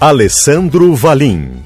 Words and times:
Alessandro 0.00 0.94
Valim. 0.94 1.64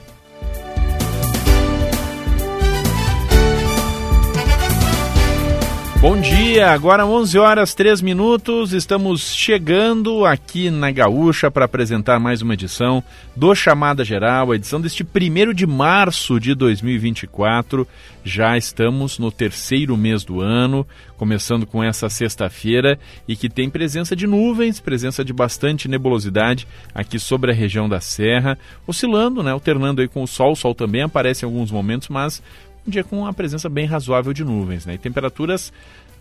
Bom 6.01 6.19
dia, 6.19 6.42
agora 6.61 7.06
11 7.06 7.38
horas 7.38 7.74
3 7.74 8.02
minutos, 8.02 8.73
estamos 8.73 9.34
chegando 9.34 10.27
aqui 10.27 10.70
na 10.70 10.91
Gaúcha 10.91 11.51
para 11.51 11.65
apresentar 11.65 12.19
mais 12.19 12.42
uma 12.42 12.55
edição 12.55 13.02
do 13.34 13.55
Chamada 13.55 14.05
Geral, 14.05 14.51
a 14.51 14.56
edição 14.56 14.80
deste 14.80 15.02
1 15.02 15.55
de 15.55 15.66
março 15.66 16.38
de 16.38 16.55
2024. 16.55 17.88
Já 18.23 18.56
estamos 18.56 19.19
no 19.19 19.33
terceiro 19.33 19.97
mês 19.97 20.25
do 20.25 20.41
ano, 20.41 20.87
começando 21.16 21.66
com 21.66 21.83
essa 21.83 22.11
sexta-feira 22.11 22.98
e 23.27 23.34
que 23.34 23.48
tem 23.48 23.70
presença 23.70 24.14
de 24.14 24.27
nuvens, 24.27 24.80
presença 24.80 25.25
de 25.25 25.33
bastante 25.33 25.89
nebulosidade 25.89 26.66
aqui 26.94 27.19
sobre 27.19 27.50
a 27.50 27.55
região 27.55 27.89
da 27.89 28.00
Serra, 28.00 28.59
oscilando, 28.87 29.42
né, 29.42 29.53
alternando 29.53 30.03
aí 30.03 30.09
com 30.09 30.22
o 30.22 30.28
sol. 30.28 30.53
O 30.53 30.56
sol 30.56 30.75
também 30.75 31.03
aparece 31.03 31.44
em 31.44 31.48
alguns 31.48 31.70
momentos, 31.70 32.09
mas 32.09 32.42
um 32.87 32.91
dia 32.91 33.05
com 33.05 33.20
uma 33.20 33.33
presença 33.33 33.69
bem 33.69 33.87
razoável 33.87 34.33
de 34.33 34.44
nuvens, 34.44 34.84
né? 34.84 34.94
E 34.94 34.98
temperaturas 34.98 35.72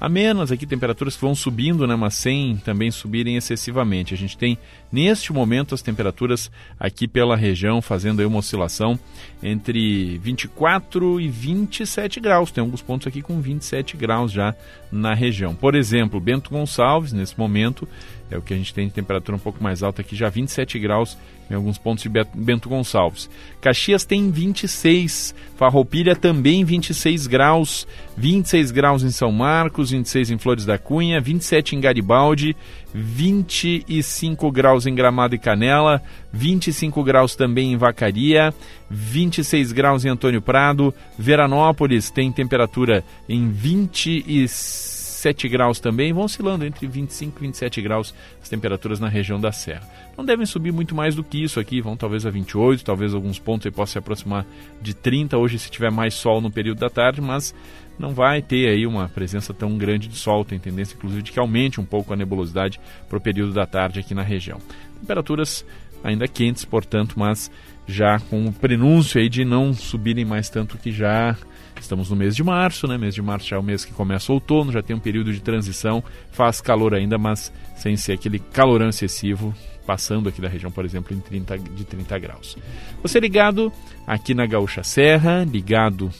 amenas 0.02 0.52
aqui, 0.52 0.66
temperaturas 0.66 1.16
que 1.16 1.21
vão 1.21 1.35
subindo, 1.35 1.85
né, 1.85 1.95
mas 1.95 2.16
sem 2.16 2.57
também 2.57 2.89
subirem 2.89 3.38
excessivamente. 3.38 4.16
A 4.16 4.17
gente 4.17 4.35
tem, 4.35 4.57
neste 4.91 5.31
momento, 5.31 5.75
as 5.75 5.83
temperaturas 5.83 6.49
aqui 6.80 7.07
pela 7.07 7.35
região 7.35 7.83
fazendo 7.83 8.19
aí 8.19 8.25
uma 8.25 8.39
oscilação 8.39 8.99
entre 9.44 10.17
24 10.17 11.22
e 11.22 11.29
27 11.29 12.19
graus. 12.19 12.49
Tem 12.49 12.63
alguns 12.63 12.81
pontos 12.81 13.05
aqui 13.05 13.22
com 13.22 13.39
27 13.39 13.95
graus 13.95 14.31
já 14.31 14.55
na 14.91 15.13
região. 15.13 15.53
Por 15.53 15.75
exemplo, 15.75 16.19
Bento 16.19 16.49
Gonçalves, 16.49 17.13
nesse 17.13 17.39
momento, 17.39 17.88
é 18.31 18.38
o 18.38 18.41
que 18.41 18.55
a 18.55 18.57
gente 18.57 18.73
tem 18.73 18.88
de 18.88 18.94
temperatura 18.94 19.35
um 19.35 19.39
pouco 19.39 19.63
mais 19.63 19.83
alta 19.83 20.02
aqui, 20.02 20.16
já 20.16 20.29
27 20.29 20.79
graus 20.79 21.16
em 21.52 21.55
alguns 21.55 21.77
pontos 21.77 22.03
de 22.03 22.09
Bento 22.33 22.69
Gonçalves. 22.69 23.30
Caxias 23.59 24.05
tem 24.05 24.31
26, 24.31 25.35
Farroupilha 25.57 26.16
também 26.16 26.63
26 26.63 27.27
graus, 27.27 27.85
26 28.16 28.71
graus 28.71 29.03
em 29.03 29.11
São 29.11 29.31
Marcos, 29.31 29.91
26 29.91 30.31
em 30.31 30.38
Flores 30.38 30.66
da 30.66 30.77
Cunha, 30.77 31.19
27 31.19 31.75
em 31.75 31.81
Garibaldi, 31.81 32.55
25 32.94 34.49
graus 34.52 34.85
em 34.88 34.95
Gramado 34.95 35.35
e 35.35 35.39
Canela, 35.39 36.02
25 36.31 37.03
graus 37.03 37.35
também 37.35 37.73
em 37.73 37.77
Vacaria, 37.77 38.53
26 38.89 39.73
graus 39.73 40.05
em 40.05 40.09
Antônio 40.09 40.41
Prado, 40.41 40.94
Veranópolis 41.19 42.09
tem 42.09 42.31
temperatura 42.31 43.03
em 43.27 43.49
26 43.49 45.00
27 45.22 45.50
graus 45.50 45.80
também, 45.80 46.11
vão 46.11 46.23
oscilando 46.23 46.66
entre 46.66 46.88
25 46.88 47.38
e 47.38 47.41
27 47.47 47.81
graus 47.81 48.14
as 48.41 48.50
temperaturas 48.50 49.00
na 49.00 49.08
região 49.08 49.39
da 49.39 49.52
Serra. 49.52 49.88
Não 50.17 50.25
devem 50.25 50.47
subir 50.47 50.72
muito 50.72 50.95
mais 50.95 51.16
do 51.16 51.23
que 51.23 51.44
isso 51.44 51.59
aqui, 51.59 51.80
vão 51.80 51.95
talvez 51.95 52.25
a 52.25 52.31
28, 52.31 52.83
talvez 52.83 53.13
alguns 53.13 53.38
pontos 53.38 53.67
aí 53.67 53.72
possam 53.72 53.94
se 53.94 53.97
aproximar 54.00 54.45
de 54.81 54.95
30 54.95 55.38
hoje 55.38 55.59
se 55.59 55.69
tiver 55.69 55.91
mais 55.91 56.16
sol 56.16 56.41
no 56.41 56.50
período 56.50 56.79
da 56.79 56.90
tarde, 56.90 57.22
mas 57.22 57.53
não 58.00 58.16
vai 58.16 58.41
ter 58.41 58.68
aí 58.68 58.88
uma 58.88 59.07
presença 59.09 59.53
tão 59.53 59.78
grande 59.78 60.07
de 60.07 60.16
sol, 60.16 60.44
tem 60.44 60.57
tendência 60.57 60.95
inclusive 60.95 61.22
de 61.22 61.31
que 61.31 61.40
aumente 61.40 61.79
um 61.79 61.85
pouco 61.85 62.12
a 62.12 62.16
nebulosidade 62.16 62.79
para 63.07 63.18
o 63.18 63.22
período 63.22 63.53
da 63.53 63.68
tarde 63.68 64.00
aqui 64.00 64.16
na 64.16 64.24
região. 64.24 64.59
Temperaturas 65.00 65.63
ainda 66.03 66.28
quentes, 66.28 66.66
portanto, 66.66 67.13
mas 67.16 67.51
já 67.85 68.19
com 68.19 68.47
o 68.47 68.53
prenúncio 68.53 69.22
aí 69.22 69.29
de 69.29 69.45
não 69.45 69.72
subirem 69.72 70.25
mais 70.25 70.50
tanto 70.50 70.79
que 70.79 70.91
já 70.91 71.38
Estamos 71.81 72.09
no 72.09 72.16
mês 72.16 72.36
de 72.36 72.44
março, 72.44 72.88
né? 72.88 72.97
Mês 72.97 73.16
de 73.16 73.22
março 73.22 73.50
já 73.50 73.56
é 73.56 73.59
o 73.59 73.64
mês 73.64 73.84
que 73.84 73.92
começa 73.92 74.31
o 74.31 74.36
outono, 74.36 74.72
já 74.72 74.84
tem 74.84 74.96
um 74.96 75.00
período 75.00 75.34
de 75.34 75.42
transição, 75.42 76.03
faz 76.31 76.62
calor 76.62 76.94
ainda, 76.94 77.18
mas 77.18 77.52
sem 77.75 77.97
ser 77.97 78.14
aquele 78.14 78.38
calorão 78.38 78.88
excessivo, 78.88 79.53
passando 79.86 80.30
aqui 80.30 80.40
da 80.40 80.47
região, 80.47 80.72
por 80.72 80.86
exemplo, 80.86 81.16
em 81.16 81.19
30, 81.19 81.58
de 81.58 81.84
30 81.84 82.19
graus. 82.19 82.56
Você 83.02 83.19
ligado 83.19 83.74
aqui 84.06 84.34
na 84.34 84.46
Gaúcha 84.46 84.84
Serra, 84.84 85.44
ligado 85.44 86.12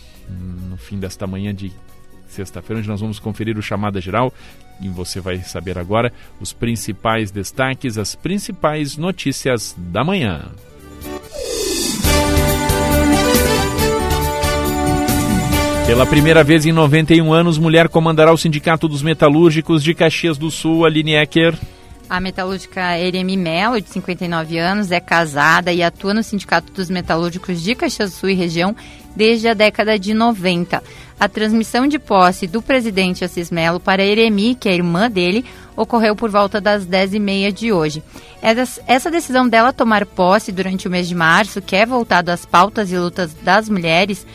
no 0.70 0.78
fim 0.78 0.98
desta 0.98 1.28
manhã 1.28 1.54
de 1.54 1.72
sexta-feira, 2.28 2.80
onde 2.80 2.90
nós 2.90 3.00
vamos 3.00 3.20
conferir 3.20 3.58
o 3.58 3.62
chamada 3.62 4.02
geral 4.02 4.34
e 4.82 4.90
você 4.90 5.20
vai 5.20 5.38
saber 5.44 5.78
agora 5.78 6.12
os 6.40 6.52
principais 6.52 7.30
destaques, 7.30 7.98
as 7.98 8.16
principais 8.16 8.98
notícias 8.98 9.76
da 9.78 10.04
manhã. 10.04 10.50
Pela 15.92 16.06
primeira 16.06 16.42
vez 16.42 16.66
em 16.66 16.72
91 16.72 17.34
anos, 17.34 17.58
mulher 17.58 17.90
comandará 17.90 18.32
o 18.32 18.38
Sindicato 18.38 18.88
dos 18.88 19.04
Metalúrgicos 19.04 19.84
de 19.84 19.94
Caxias 19.94 20.38
do 20.38 20.50
Sul, 20.50 20.86
Aline 20.86 21.16
Ecker. 21.16 21.54
A 22.10 22.18
metalúrgica 22.22 22.98
Eremi 22.98 23.36
Melo, 23.36 23.80
de 23.82 23.90
59 23.90 24.58
anos, 24.58 24.90
é 24.90 25.02
casada 25.02 25.74
e 25.74 25.84
atua 25.84 26.14
no 26.14 26.24
Sindicato 26.24 26.72
dos 26.72 26.90
Metalúrgicos 26.90 27.62
de 27.62 27.76
Caxias 27.76 28.12
do 28.12 28.16
Sul 28.16 28.30
e 28.30 28.34
região 28.34 28.74
desde 29.14 29.50
a 29.50 29.54
década 29.54 30.00
de 30.00 30.14
90. 30.14 30.82
A 31.20 31.28
transmissão 31.28 31.86
de 31.86 32.00
posse 32.00 32.48
do 32.48 32.62
presidente 32.62 33.26
Assis 33.26 33.52
Melo 33.52 33.80
para 33.82 34.02
Eremi, 34.02 34.56
que 34.56 34.70
é 34.70 34.74
irmã 34.74 35.12
dele, 35.12 35.44
ocorreu 35.76 36.16
por 36.16 36.30
volta 36.30 36.62
das 36.62 36.88
10h30 36.88 37.52
de 37.52 37.74
hoje. 37.74 38.02
Essa 38.88 39.12
decisão 39.12 39.46
dela 39.46 39.74
tomar 39.74 40.06
posse 40.06 40.54
durante 40.54 40.88
o 40.88 40.92
mês 40.92 41.10
de 41.10 41.16
março, 41.16 41.62
que 41.62 41.76
é 41.76 41.86
voltado 41.86 42.32
às 42.32 42.46
pautas 42.46 42.94
e 42.94 42.98
lutas 42.98 43.34
das 43.44 43.68
mulheres, 43.68 44.26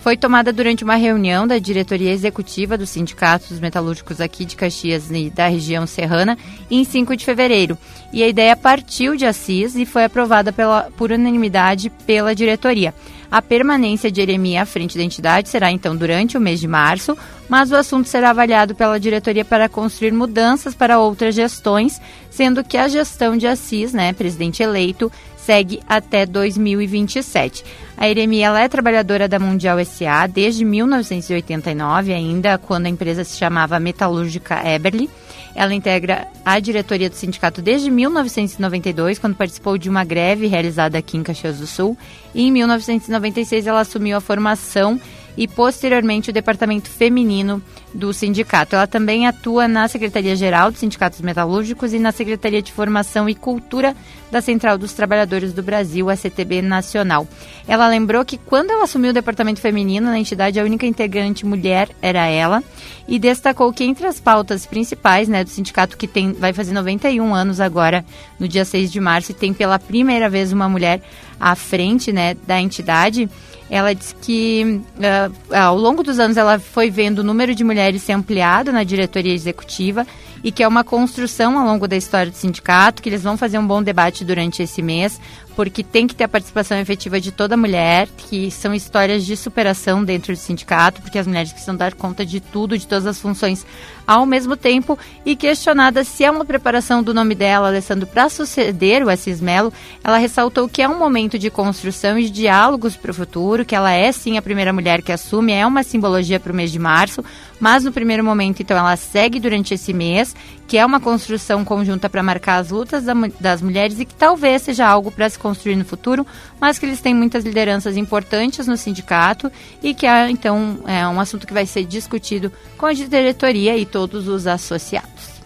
foi 0.00 0.16
tomada 0.16 0.52
durante 0.52 0.84
uma 0.84 0.94
reunião 0.94 1.46
da 1.46 1.58
diretoria 1.58 2.12
executiva 2.12 2.78
dos 2.78 2.90
sindicatos 2.90 3.60
metalúrgicos 3.60 4.20
aqui 4.20 4.44
de 4.44 4.56
Caxias 4.56 5.10
e 5.10 5.30
da 5.30 5.48
região 5.48 5.86
serrana 5.86 6.38
em 6.70 6.84
5 6.84 7.16
de 7.16 7.24
fevereiro. 7.24 7.76
E 8.12 8.22
a 8.22 8.28
ideia 8.28 8.56
partiu 8.56 9.16
de 9.16 9.26
Assis 9.26 9.74
e 9.74 9.84
foi 9.84 10.04
aprovada 10.04 10.52
pela, 10.52 10.90
por 10.96 11.10
unanimidade 11.10 11.90
pela 12.06 12.34
diretoria. 12.34 12.94
A 13.30 13.42
permanência 13.42 14.10
de 14.10 14.22
Eremi 14.22 14.56
à 14.56 14.64
frente 14.64 14.96
da 14.96 15.04
entidade 15.04 15.50
será 15.50 15.70
então 15.70 15.94
durante 15.94 16.38
o 16.38 16.40
mês 16.40 16.58
de 16.58 16.66
março, 16.66 17.16
mas 17.46 17.70
o 17.70 17.76
assunto 17.76 18.08
será 18.08 18.30
avaliado 18.30 18.74
pela 18.74 18.98
diretoria 18.98 19.44
para 19.44 19.68
construir 19.68 20.12
mudanças 20.12 20.74
para 20.74 20.98
outras 20.98 21.34
gestões, 21.34 22.00
sendo 22.30 22.64
que 22.64 22.78
a 22.78 22.88
gestão 22.88 23.36
de 23.36 23.46
Assis, 23.46 23.92
né, 23.92 24.14
presidente 24.14 24.62
eleito, 24.62 25.12
segue 25.48 25.80
até 25.88 26.26
2027. 26.26 27.64
A 27.96 28.06
Eremi 28.06 28.40
ela 28.40 28.60
é 28.60 28.68
trabalhadora 28.68 29.26
da 29.26 29.38
Mundial 29.38 29.82
SA 29.82 30.26
desde 30.26 30.62
1989, 30.62 32.12
ainda 32.12 32.58
quando 32.58 32.84
a 32.84 32.90
empresa 32.90 33.24
se 33.24 33.38
chamava 33.38 33.80
Metalúrgica 33.80 34.60
Eberly. 34.62 35.08
Ela 35.54 35.72
integra 35.72 36.28
a 36.44 36.60
diretoria 36.60 37.08
do 37.08 37.16
sindicato 37.16 37.62
desde 37.62 37.90
1992, 37.90 39.18
quando 39.18 39.36
participou 39.36 39.78
de 39.78 39.88
uma 39.88 40.04
greve 40.04 40.46
realizada 40.48 40.98
aqui 40.98 41.16
em 41.16 41.22
Caxias 41.22 41.58
do 41.58 41.66
Sul. 41.66 41.96
E 42.34 42.42
em 42.42 42.52
1996 42.52 43.66
ela 43.66 43.80
assumiu 43.80 44.18
a 44.18 44.20
formação 44.20 45.00
e 45.38 45.46
posteriormente 45.46 46.30
o 46.30 46.32
departamento 46.32 46.90
feminino 46.90 47.62
do 47.94 48.12
sindicato. 48.12 48.74
Ela 48.74 48.88
também 48.88 49.28
atua 49.28 49.68
na 49.68 49.86
Secretaria-Geral 49.86 50.72
dos 50.72 50.80
Sindicatos 50.80 51.20
Metalúrgicos 51.20 51.94
e 51.94 51.98
na 52.00 52.10
Secretaria 52.10 52.60
de 52.60 52.72
Formação 52.72 53.28
e 53.28 53.36
Cultura 53.36 53.94
da 54.32 54.40
Central 54.40 54.76
dos 54.76 54.92
Trabalhadores 54.92 55.52
do 55.52 55.62
Brasil, 55.62 56.10
a 56.10 56.16
CTB 56.16 56.60
Nacional. 56.60 57.24
Ela 57.68 57.86
lembrou 57.86 58.24
que 58.24 58.36
quando 58.36 58.70
ela 58.70 58.82
assumiu 58.82 59.10
o 59.10 59.14
departamento 59.14 59.60
feminino 59.60 60.08
na 60.08 60.18
entidade, 60.18 60.58
a 60.58 60.64
única 60.64 60.84
integrante 60.84 61.46
mulher 61.46 61.88
era 62.02 62.26
ela 62.26 62.60
e 63.06 63.16
destacou 63.16 63.72
que 63.72 63.84
entre 63.84 64.08
as 64.08 64.18
pautas 64.18 64.66
principais 64.66 65.28
né, 65.28 65.44
do 65.44 65.50
sindicato, 65.50 65.96
que 65.96 66.08
tem, 66.08 66.32
vai 66.32 66.52
fazer 66.52 66.72
91 66.72 67.32
anos 67.32 67.60
agora, 67.60 68.04
no 68.40 68.48
dia 68.48 68.64
6 68.64 68.90
de 68.90 68.98
março, 68.98 69.30
e 69.30 69.34
tem 69.34 69.54
pela 69.54 69.78
primeira 69.78 70.28
vez 70.28 70.52
uma 70.52 70.68
mulher 70.68 71.00
à 71.38 71.54
frente 71.54 72.12
né, 72.12 72.34
da 72.46 72.60
entidade, 72.60 73.30
ela 73.70 73.94
disse 73.94 74.14
que 74.14 74.80
uh, 74.96 75.54
ao 75.54 75.76
longo 75.76 76.02
dos 76.02 76.18
anos 76.18 76.36
ela 76.36 76.58
foi 76.58 76.90
vendo 76.90 77.20
o 77.20 77.24
número 77.24 77.54
de 77.54 77.62
mulheres 77.62 78.02
ser 78.02 78.12
ampliado 78.12 78.72
na 78.72 78.84
diretoria 78.84 79.34
executiva 79.34 80.06
e 80.42 80.52
que 80.52 80.62
é 80.62 80.68
uma 80.68 80.84
construção 80.84 81.58
ao 81.58 81.66
longo 81.66 81.88
da 81.88 81.96
história 81.96 82.30
do 82.30 82.36
sindicato, 82.36 83.02
que 83.02 83.08
eles 83.08 83.22
vão 83.22 83.36
fazer 83.36 83.58
um 83.58 83.66
bom 83.66 83.82
debate 83.82 84.24
durante 84.24 84.62
esse 84.62 84.80
mês 84.80 85.20
porque 85.58 85.82
tem 85.82 86.06
que 86.06 86.14
ter 86.14 86.22
a 86.22 86.28
participação 86.28 86.78
efetiva 86.78 87.20
de 87.20 87.32
toda 87.32 87.56
mulher, 87.56 88.06
que 88.16 88.48
são 88.48 88.72
histórias 88.72 89.26
de 89.26 89.36
superação 89.36 90.04
dentro 90.04 90.32
do 90.32 90.38
sindicato, 90.38 91.02
porque 91.02 91.18
as 91.18 91.26
mulheres 91.26 91.50
precisam 91.50 91.74
dar 91.74 91.94
conta 91.94 92.24
de 92.24 92.38
tudo, 92.38 92.78
de 92.78 92.86
todas 92.86 93.06
as 93.06 93.20
funções 93.20 93.66
ao 94.06 94.24
mesmo 94.24 94.56
tempo, 94.56 94.96
e 95.26 95.34
questionada 95.34 96.04
se 96.04 96.22
é 96.22 96.30
uma 96.30 96.44
preparação 96.44 97.02
do 97.02 97.12
nome 97.12 97.34
dela, 97.34 97.66
Alessandro, 97.66 98.06
para 98.06 98.28
suceder 98.28 99.02
o 99.02 99.10
Assis 99.10 99.40
Melo, 99.40 99.72
ela 100.04 100.16
ressaltou 100.16 100.68
que 100.68 100.80
é 100.80 100.88
um 100.88 100.96
momento 100.96 101.36
de 101.36 101.50
construção 101.50 102.16
e 102.16 102.26
de 102.26 102.30
diálogos 102.30 102.96
para 102.96 103.10
o 103.10 103.14
futuro, 103.14 103.64
que 103.64 103.74
ela 103.74 103.92
é 103.92 104.12
sim 104.12 104.38
a 104.38 104.42
primeira 104.42 104.72
mulher 104.72 105.02
que 105.02 105.10
assume, 105.10 105.52
é 105.52 105.66
uma 105.66 105.82
simbologia 105.82 106.38
para 106.38 106.52
o 106.52 106.54
mês 106.54 106.70
de 106.70 106.78
março, 106.78 107.24
mas 107.60 107.84
no 107.84 107.92
primeiro 107.92 108.24
momento, 108.24 108.60
então, 108.60 108.76
ela 108.76 108.96
segue 108.96 109.40
durante 109.40 109.74
esse 109.74 109.92
mês, 109.92 110.34
que 110.66 110.76
é 110.76 110.84
uma 110.84 111.00
construção 111.00 111.64
conjunta 111.64 112.08
para 112.08 112.22
marcar 112.22 112.56
as 112.56 112.70
lutas 112.70 113.04
das 113.40 113.62
mulheres 113.62 113.98
e 113.98 114.04
que 114.04 114.14
talvez 114.14 114.62
seja 114.62 114.86
algo 114.86 115.10
para 115.10 115.28
se 115.28 115.38
construir 115.38 115.76
no 115.76 115.84
futuro, 115.84 116.26
mas 116.60 116.78
que 116.78 116.86
eles 116.86 117.00
têm 117.00 117.14
muitas 117.14 117.44
lideranças 117.44 117.96
importantes 117.96 118.66
no 118.66 118.76
sindicato 118.76 119.50
e 119.82 119.94
que, 119.94 120.06
é, 120.06 120.30
então, 120.30 120.78
é 120.86 121.06
um 121.08 121.20
assunto 121.20 121.46
que 121.46 121.54
vai 121.54 121.66
ser 121.66 121.84
discutido 121.84 122.52
com 122.76 122.86
a 122.86 122.92
diretoria 122.92 123.76
e 123.76 123.84
todos 123.84 124.28
os 124.28 124.46
associados. 124.46 125.38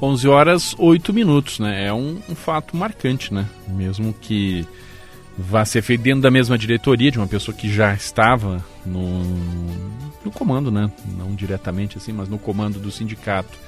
11 0.00 0.28
horas 0.28 0.74
8 0.78 1.12
minutos, 1.12 1.58
né? 1.58 1.86
É 1.86 1.92
um, 1.92 2.18
um 2.28 2.34
fato 2.34 2.76
marcante, 2.76 3.32
né? 3.32 3.46
Mesmo 3.66 4.12
que 4.12 4.66
vá 5.38 5.64
ser 5.64 5.82
feito 5.82 6.02
dentro 6.02 6.22
da 6.22 6.30
mesma 6.30 6.56
diretoria 6.56 7.10
de 7.10 7.18
uma 7.18 7.26
pessoa 7.26 7.56
que 7.56 7.72
já 7.72 7.92
estava 7.94 8.64
no, 8.84 9.22
no 10.24 10.30
comando, 10.30 10.70
né? 10.70 10.90
Não 11.16 11.34
diretamente 11.34 11.98
assim, 11.98 12.12
mas 12.12 12.28
no 12.28 12.38
comando 12.38 12.78
do 12.78 12.90
sindicato 12.90 13.58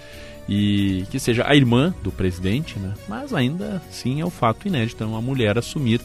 e 0.48 1.04
que 1.10 1.20
seja 1.20 1.44
a 1.46 1.54
irmã 1.54 1.94
do 2.02 2.10
presidente, 2.10 2.78
né? 2.78 2.94
Mas 3.06 3.34
ainda 3.34 3.82
sim 3.90 4.20
é 4.20 4.24
o 4.24 4.30
fato 4.30 4.66
inédito, 4.66 4.96
então, 4.96 5.10
uma 5.10 5.20
mulher 5.20 5.58
assumir 5.58 6.00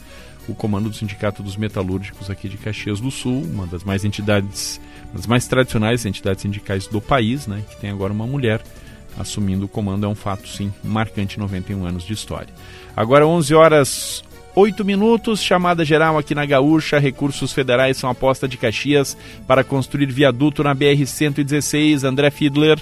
o 0.46 0.54
comando 0.54 0.90
do 0.90 0.94
Sindicato 0.94 1.42
dos 1.42 1.56
Metalúrgicos 1.56 2.28
aqui 2.28 2.50
de 2.50 2.58
Caxias 2.58 3.00
do 3.00 3.10
Sul, 3.10 3.42
uma 3.42 3.66
das 3.66 3.82
mais 3.82 4.04
entidades, 4.04 4.78
das 5.14 5.26
mais 5.26 5.48
tradicionais 5.48 6.04
entidades 6.04 6.42
sindicais 6.42 6.86
do 6.86 7.00
país, 7.00 7.46
né? 7.46 7.62
Que 7.70 7.80
tem 7.80 7.88
agora 7.88 8.12
uma 8.12 8.26
mulher 8.26 8.60
assumindo 9.18 9.64
o 9.64 9.68
comando 9.68 10.04
é 10.04 10.08
um 10.08 10.14
fato 10.14 10.46
sim 10.46 10.72
marcante, 10.82 11.38
91 11.38 11.86
anos 11.86 12.04
de 12.04 12.12
história. 12.12 12.52
Agora 12.94 13.26
11 13.26 13.54
horas 13.54 14.24
8 14.56 14.84
minutos, 14.84 15.42
chamada 15.42 15.84
geral 15.84 16.16
aqui 16.16 16.32
na 16.32 16.46
Gaúcha. 16.46 17.00
Recursos 17.00 17.52
federais 17.52 17.96
são 17.96 18.08
aposta 18.08 18.46
de 18.46 18.56
Caxias 18.56 19.16
para 19.48 19.64
construir 19.64 20.06
viaduto 20.06 20.62
na 20.62 20.72
BR-116. 20.72 22.04
André 22.04 22.30
Fiedler. 22.30 22.78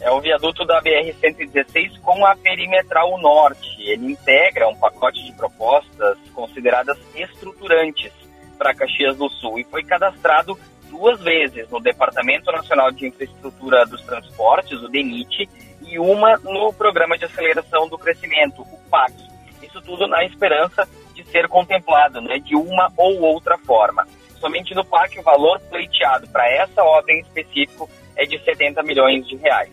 É 0.00 0.10
o 0.10 0.20
viaduto 0.20 0.64
da 0.64 0.82
BR-116 0.82 2.00
com 2.00 2.26
a 2.26 2.34
perimetral 2.34 3.16
norte. 3.20 3.68
Ele 3.78 4.10
integra 4.10 4.68
um 4.68 4.74
pacote 4.74 5.24
de 5.24 5.32
propostas 5.34 6.18
consideradas 6.34 6.98
estruturantes 7.14 8.12
para 8.58 8.74
Caxias 8.74 9.16
do 9.16 9.28
Sul 9.30 9.60
e 9.60 9.64
foi 9.64 9.84
cadastrado 9.84 10.58
duas 10.90 11.20
vezes 11.20 11.70
no 11.70 11.78
Departamento 11.78 12.50
Nacional 12.50 12.90
de 12.90 13.06
Infraestrutura 13.06 13.86
dos 13.86 14.02
Transportes, 14.02 14.82
o 14.82 14.88
DENIT, 14.88 15.48
e 15.86 15.98
uma 15.98 16.36
no 16.38 16.72
Programa 16.72 17.16
de 17.16 17.24
Aceleração 17.24 17.88
do 17.88 17.96
Crescimento, 17.96 18.62
o 18.62 18.90
PAC 18.90 19.27
isso 19.62 19.80
tudo 19.82 20.06
na 20.06 20.24
esperança 20.24 20.88
de 21.14 21.24
ser 21.24 21.48
contemplado 21.48 22.20
né, 22.20 22.38
de 22.38 22.54
uma 22.54 22.92
ou 22.96 23.20
outra 23.20 23.58
forma. 23.58 24.06
Somente 24.38 24.74
no 24.74 24.84
PAC 24.84 25.18
o 25.18 25.22
valor 25.22 25.60
pleiteado 25.68 26.28
para 26.28 26.48
essa 26.50 26.82
obra 26.82 27.12
em 27.12 27.20
específico 27.20 27.88
é 28.16 28.24
de 28.24 28.38
70 28.44 28.82
milhões 28.82 29.26
de 29.26 29.36
reais. 29.36 29.72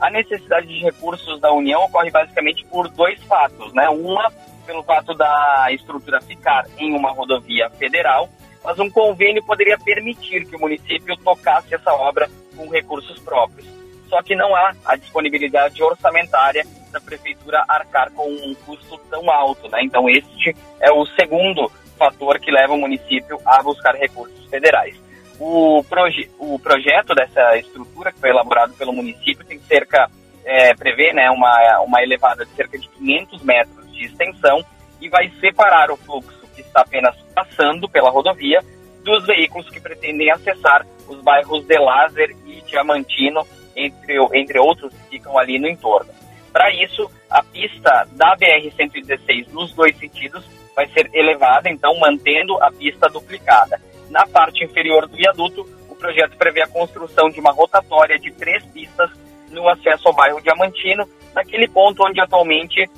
A 0.00 0.10
necessidade 0.10 0.66
de 0.66 0.80
recursos 0.80 1.40
da 1.40 1.52
União 1.52 1.84
ocorre 1.84 2.10
basicamente 2.10 2.64
por 2.66 2.88
dois 2.88 3.22
fatos, 3.24 3.72
né? 3.72 3.88
Uma 3.88 4.32
pelo 4.66 4.82
fato 4.82 5.14
da 5.14 5.68
estrutura 5.70 6.20
ficar 6.20 6.66
em 6.78 6.94
uma 6.94 7.10
rodovia 7.10 7.68
federal, 7.70 8.28
mas 8.64 8.78
um 8.78 8.90
convênio 8.90 9.44
poderia 9.44 9.78
permitir 9.78 10.46
que 10.46 10.56
o 10.56 10.60
município 10.60 11.16
tocasse 11.16 11.74
essa 11.74 11.92
obra 11.94 12.28
com 12.56 12.68
recursos 12.68 13.18
próprios. 13.20 13.66
Só 14.12 14.22
que 14.22 14.36
não 14.36 14.54
há 14.54 14.74
a 14.84 14.94
disponibilidade 14.94 15.82
orçamentária 15.82 16.66
da 16.92 17.00
prefeitura 17.00 17.64
arcar 17.66 18.12
com 18.12 18.28
um 18.28 18.54
custo 18.66 18.98
tão 19.08 19.30
alto, 19.30 19.70
né? 19.70 19.78
Então 19.82 20.06
este 20.06 20.54
é 20.80 20.92
o 20.92 21.06
segundo 21.06 21.72
fator 21.96 22.38
que 22.38 22.50
leva 22.50 22.74
o 22.74 22.78
município 22.78 23.40
a 23.46 23.62
buscar 23.62 23.94
recursos 23.94 24.44
federais. 24.50 24.94
O, 25.40 25.82
proje 25.88 26.30
o 26.38 26.58
projeto 26.58 27.14
dessa 27.14 27.56
estrutura 27.56 28.12
que 28.12 28.20
foi 28.20 28.28
elaborado 28.28 28.74
pelo 28.74 28.92
município 28.92 29.46
tem 29.46 29.58
cerca, 29.60 30.10
é, 30.44 30.74
prevê 30.74 31.14
né, 31.14 31.30
uma, 31.30 31.80
uma 31.80 32.02
elevada 32.02 32.44
de 32.44 32.52
cerca 32.52 32.78
de 32.78 32.86
500 32.90 33.42
metros 33.42 33.90
de 33.94 34.04
extensão 34.04 34.62
e 35.00 35.08
vai 35.08 35.32
separar 35.40 35.90
o 35.90 35.96
fluxo 35.96 36.46
que 36.54 36.60
está 36.60 36.82
apenas 36.82 37.16
passando 37.34 37.88
pela 37.88 38.10
rodovia 38.10 38.60
dos 39.02 39.24
veículos 39.24 39.70
que 39.70 39.80
pretendem 39.80 40.30
acessar 40.30 40.86
os 41.08 41.18
bairros 41.22 41.64
de 41.64 41.78
Lázer 41.78 42.36
e 42.46 42.60
Diamantino, 42.66 43.42
entre, 43.76 44.16
entre 44.34 44.58
outros 44.58 44.92
que 44.92 45.18
ficam 45.18 45.38
ali 45.38 45.58
no 45.58 45.68
entorno. 45.68 46.10
Para 46.52 46.70
isso, 46.74 47.10
a 47.30 47.42
pista 47.42 48.06
da 48.12 48.36
BR-116 48.36 49.48
nos 49.52 49.72
dois 49.72 49.96
sentidos 49.96 50.44
vai 50.76 50.86
ser 50.88 51.08
elevada, 51.14 51.68
então 51.68 51.98
mantendo 51.98 52.62
a 52.62 52.70
pista 52.70 53.08
duplicada. 53.08 53.80
Na 54.10 54.26
parte 54.26 54.64
inferior 54.64 55.08
do 55.08 55.16
viaduto, 55.16 55.66
o 55.88 55.94
projeto 55.94 56.36
prevê 56.36 56.62
a 56.62 56.68
construção 56.68 57.30
de 57.30 57.40
uma 57.40 57.52
rotatória 57.52 58.18
de 58.18 58.30
três 58.32 58.64
pistas 58.66 59.10
no 59.50 59.68
acesso 59.68 60.08
ao 60.08 60.14
bairro 60.14 60.40
Diamantino, 60.40 61.08
naquele 61.34 61.68
ponto 61.68 62.04
onde 62.06 62.20
atualmente 62.20 62.88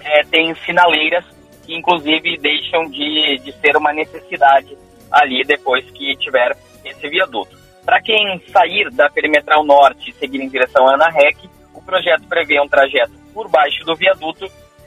é, 0.00 0.22
tem 0.24 0.54
sinaleiras 0.66 1.24
que 1.64 1.74
inclusive 1.74 2.36
deixam 2.38 2.88
de, 2.90 3.38
de 3.38 3.52
ser 3.60 3.76
uma 3.76 3.92
necessidade 3.92 4.76
ali 5.10 5.44
depois 5.44 5.88
que 5.90 6.16
tiver 6.16 6.56
esse 6.84 7.08
viaduto. 7.08 7.59
Para 7.84 8.00
quem 8.00 8.40
sair 8.52 8.90
da 8.90 9.08
perimetral 9.10 9.64
norte 9.64 10.10
e 10.10 10.14
seguir 10.14 10.40
em 10.40 10.48
direção 10.48 10.88
à 10.88 10.94
Ana 10.94 11.08
Rec, 11.10 11.36
o 11.74 11.82
projeto 11.82 12.26
prevê 12.28 12.60
um 12.60 12.68
trajeto 12.68 13.12
por 13.32 13.48
baixo 13.48 13.84
do 13.84 13.96
viaduto 13.96 14.46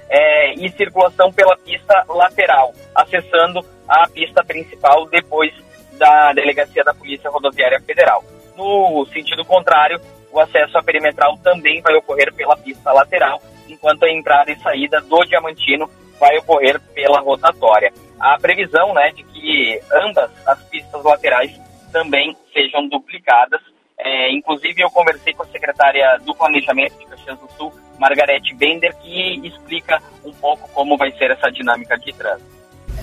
é, 0.10 0.54
e 0.54 0.70
circulação 0.70 1.32
pela 1.32 1.58
pista 1.58 2.06
lateral, 2.08 2.74
acessando 2.94 3.66
a 3.88 4.08
pista 4.08 4.44
principal 4.44 5.08
depois 5.08 5.54
da 5.94 6.34
delegacia 6.34 6.84
da 6.84 6.94
Polícia 6.94 7.30
Rodoviária 7.30 7.82
Federal. 7.82 8.24
No 8.56 9.06
sentido 9.08 9.44
contrário, 9.46 10.00
o 10.32 10.40
acesso 10.40 10.78
à 10.78 10.84
perimetral 10.84 11.38
também 11.38 11.82
vai 11.82 11.96
ocorrer 11.96 12.34
pela 12.34 12.58
pista 12.58 12.92
lateral, 12.92 13.42
enquanto 13.68 14.04
a 14.04 14.12
entrada 14.12 14.52
e 14.52 14.60
saída 14.60 15.02
do 15.02 15.24
Diamantino 15.26 15.90
vai 16.20 16.38
ocorrer 16.38 16.80
pela 16.94 17.20
rotatória. 17.20 17.92
A 18.20 18.38
previsão 18.40 18.94
né, 18.94 19.12
de 19.12 19.24
que 19.24 19.80
ambas 19.92 20.32
as 20.48 20.62
pistas 20.70 21.04
laterais 21.04 21.52
também 21.94 22.36
sejam 22.52 22.90
duplicadas 22.90 23.62
é, 24.04 24.32
inclusive, 24.34 24.82
eu 24.82 24.90
conversei 24.90 25.34
com 25.34 25.44
a 25.44 25.48
secretária 25.48 26.20
do 26.26 26.36
Planejamento 26.36 26.98
de 27.00 27.06
Caxias 27.06 27.40
do 27.40 27.50
Sul, 27.58 27.74
Margarete 27.98 28.54
Bender, 28.54 28.94
que 28.98 29.48
explica 29.48 30.02
um 30.26 30.34
pouco 30.34 30.68
como 30.74 30.98
vai 30.98 31.12
ser 31.14 31.32
essa 31.32 31.50
dinâmica 31.50 31.98
de 31.98 32.12
trânsito. 32.12 32.52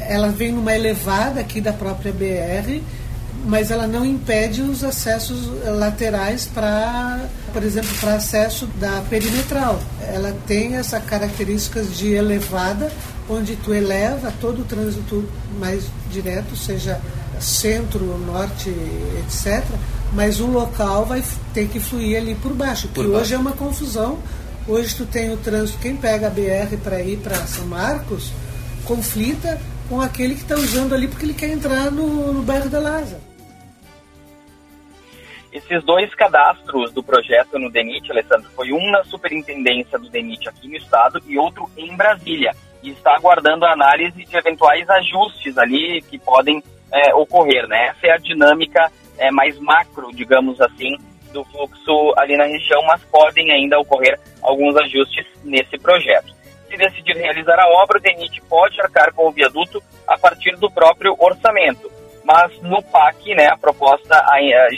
Ela 0.09 0.29
vem 0.29 0.53
numa 0.53 0.75
elevada 0.75 1.41
aqui 1.41 1.61
da 1.61 1.73
própria 1.73 2.12
BR, 2.12 2.83
mas 3.47 3.71
ela 3.71 3.87
não 3.87 4.05
impede 4.05 4.61
os 4.61 4.85
acessos 4.85 5.49
laterais 5.65 6.47
para, 6.47 7.21
por 7.53 7.62
exemplo, 7.62 7.91
para 7.99 8.15
acesso 8.17 8.67
da 8.79 9.03
perimetral. 9.09 9.81
Ela 10.12 10.37
tem 10.47 10.76
essa 10.76 11.00
características 11.00 11.97
de 11.97 12.12
elevada, 12.12 12.93
onde 13.29 13.57
tu 13.57 13.73
eleva 13.73 14.33
todo 14.38 14.62
o 14.62 14.65
trânsito 14.65 15.26
mais 15.59 15.91
direto, 16.11 16.55
seja 16.55 17.00
centro, 17.41 18.05
norte, 18.19 18.71
etc 19.27 19.65
mas 20.13 20.41
o 20.41 20.47
local 20.47 21.05
vai 21.05 21.23
ter 21.55 21.69
que 21.69 21.79
fluir 21.79 22.17
ali 22.17 22.35
por 22.35 22.53
baixo, 22.53 22.89
que 22.89 23.01
hoje 23.01 23.35
é 23.35 23.39
uma 23.39 23.53
confusão. 23.53 24.19
Hoje 24.67 24.95
tu 24.95 25.07
tem 25.07 25.33
o 25.33 25.37
trânsito, 25.37 25.79
quem 25.81 25.97
pega 25.97 26.27
a 26.27 26.31
BR 26.31 26.77
para 26.83 27.01
ir 27.01 27.19
para 27.19 27.35
São 27.47 27.67
Marcos, 27.67 28.33
conflita 28.85 29.61
com 29.89 30.01
aquele 30.01 30.35
que 30.35 30.43
está 30.43 30.55
usando 30.55 30.95
ali 30.95 31.09
porque 31.09 31.25
ele 31.25 31.35
quer 31.35 31.51
entrar 31.51 31.91
no, 31.91 32.33
no 32.33 32.43
bairro 32.43 32.69
da 32.69 32.79
Laza. 32.79 33.21
Esses 35.53 35.83
dois 35.85 36.15
cadastros 36.15 36.93
do 36.93 37.03
projeto 37.03 37.59
no 37.59 37.71
DENIT, 37.71 38.11
Alessandro, 38.13 38.49
foi 38.55 38.73
um 38.73 38.91
na 38.91 39.03
superintendência 39.05 39.99
do 39.99 40.09
DENIT 40.09 40.49
aqui 40.49 40.69
no 40.69 40.77
estado 40.77 41.21
e 41.27 41.37
outro 41.37 41.69
em 41.77 41.97
Brasília. 41.97 42.53
E 42.83 42.91
está 42.91 43.17
aguardando 43.17 43.65
a 43.65 43.73
análise 43.73 44.25
de 44.25 44.37
eventuais 44.37 44.89
ajustes 44.89 45.59
ali 45.59 46.01
que 46.03 46.19
podem 46.19 46.63
é, 46.93 47.15
ocorrer, 47.15 47.67
né? 47.69 47.89
Essa 47.89 48.07
é 48.09 48.13
a 48.13 48.19
dinâmica 48.19 48.91
é, 49.19 49.31
mais 49.31 49.59
macro, 49.59 50.11
digamos 50.13 50.61
assim, 50.61 50.97
do 51.33 51.45
fluxo 51.45 52.13
ali 52.17 52.37
na 52.37 52.45
região, 52.45 52.83
mas 52.87 53.03
podem 53.05 53.51
ainda 53.53 53.79
ocorrer 53.79 54.19
alguns 54.43 54.77
ajustes 54.77 55.27
nesse 55.45 55.79
projeto. 55.79 56.35
Se 56.69 56.77
decidir 56.77 57.17
realizar 57.17 57.59
a 57.59 57.69
obra, 57.83 57.99
o 57.99 58.01
DENIT 58.01 58.41
pode 58.49 58.81
arcar 58.81 59.13
com 59.13 59.29
o 59.29 59.33
viaduto 59.33 59.83
a 60.07 60.19
partir 60.19 60.57
do 60.57 60.71
próprio 60.71 61.15
orçamento, 61.19 61.91
mas 62.25 62.61
no 62.63 62.83
PAC, 62.83 63.35
né, 63.35 63.49
a 63.49 63.57
proposta 63.57 64.25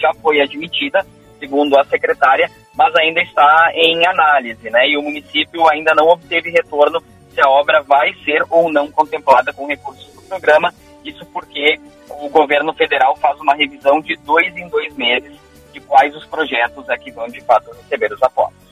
já 0.00 0.12
foi 0.20 0.40
admitida, 0.40 1.04
segundo 1.38 1.78
a 1.78 1.84
secretária, 1.84 2.50
mas 2.74 2.94
ainda 2.96 3.20
está 3.20 3.70
em 3.74 4.06
análise, 4.06 4.70
né, 4.70 4.88
e 4.88 4.96
o 4.96 5.02
município 5.02 5.68
ainda 5.70 5.92
não 5.94 6.08
obteve 6.08 6.50
retorno 6.50 7.02
se 7.30 7.40
a 7.40 7.48
obra 7.48 7.82
vai 7.82 8.12
ser 8.24 8.42
ou 8.50 8.70
não 8.70 8.90
contemplada 8.90 9.52
com 9.52 9.66
recursos 9.66 10.12
do 10.14 10.22
programa. 10.22 10.72
Isso 11.04 11.24
porque 11.26 11.80
o 12.08 12.28
governo 12.28 12.72
federal 12.72 13.16
faz 13.16 13.38
uma 13.40 13.54
revisão 13.54 14.00
de 14.00 14.16
dois 14.24 14.56
em 14.56 14.68
dois 14.68 14.94
meses 14.96 15.32
de 15.72 15.80
quais 15.80 16.14
os 16.14 16.24
projetos 16.26 16.88
é 16.88 16.96
que 16.96 17.10
vão 17.10 17.28
de 17.28 17.40
fato 17.40 17.70
receber 17.70 18.12
os 18.12 18.22
aportes. 18.22 18.62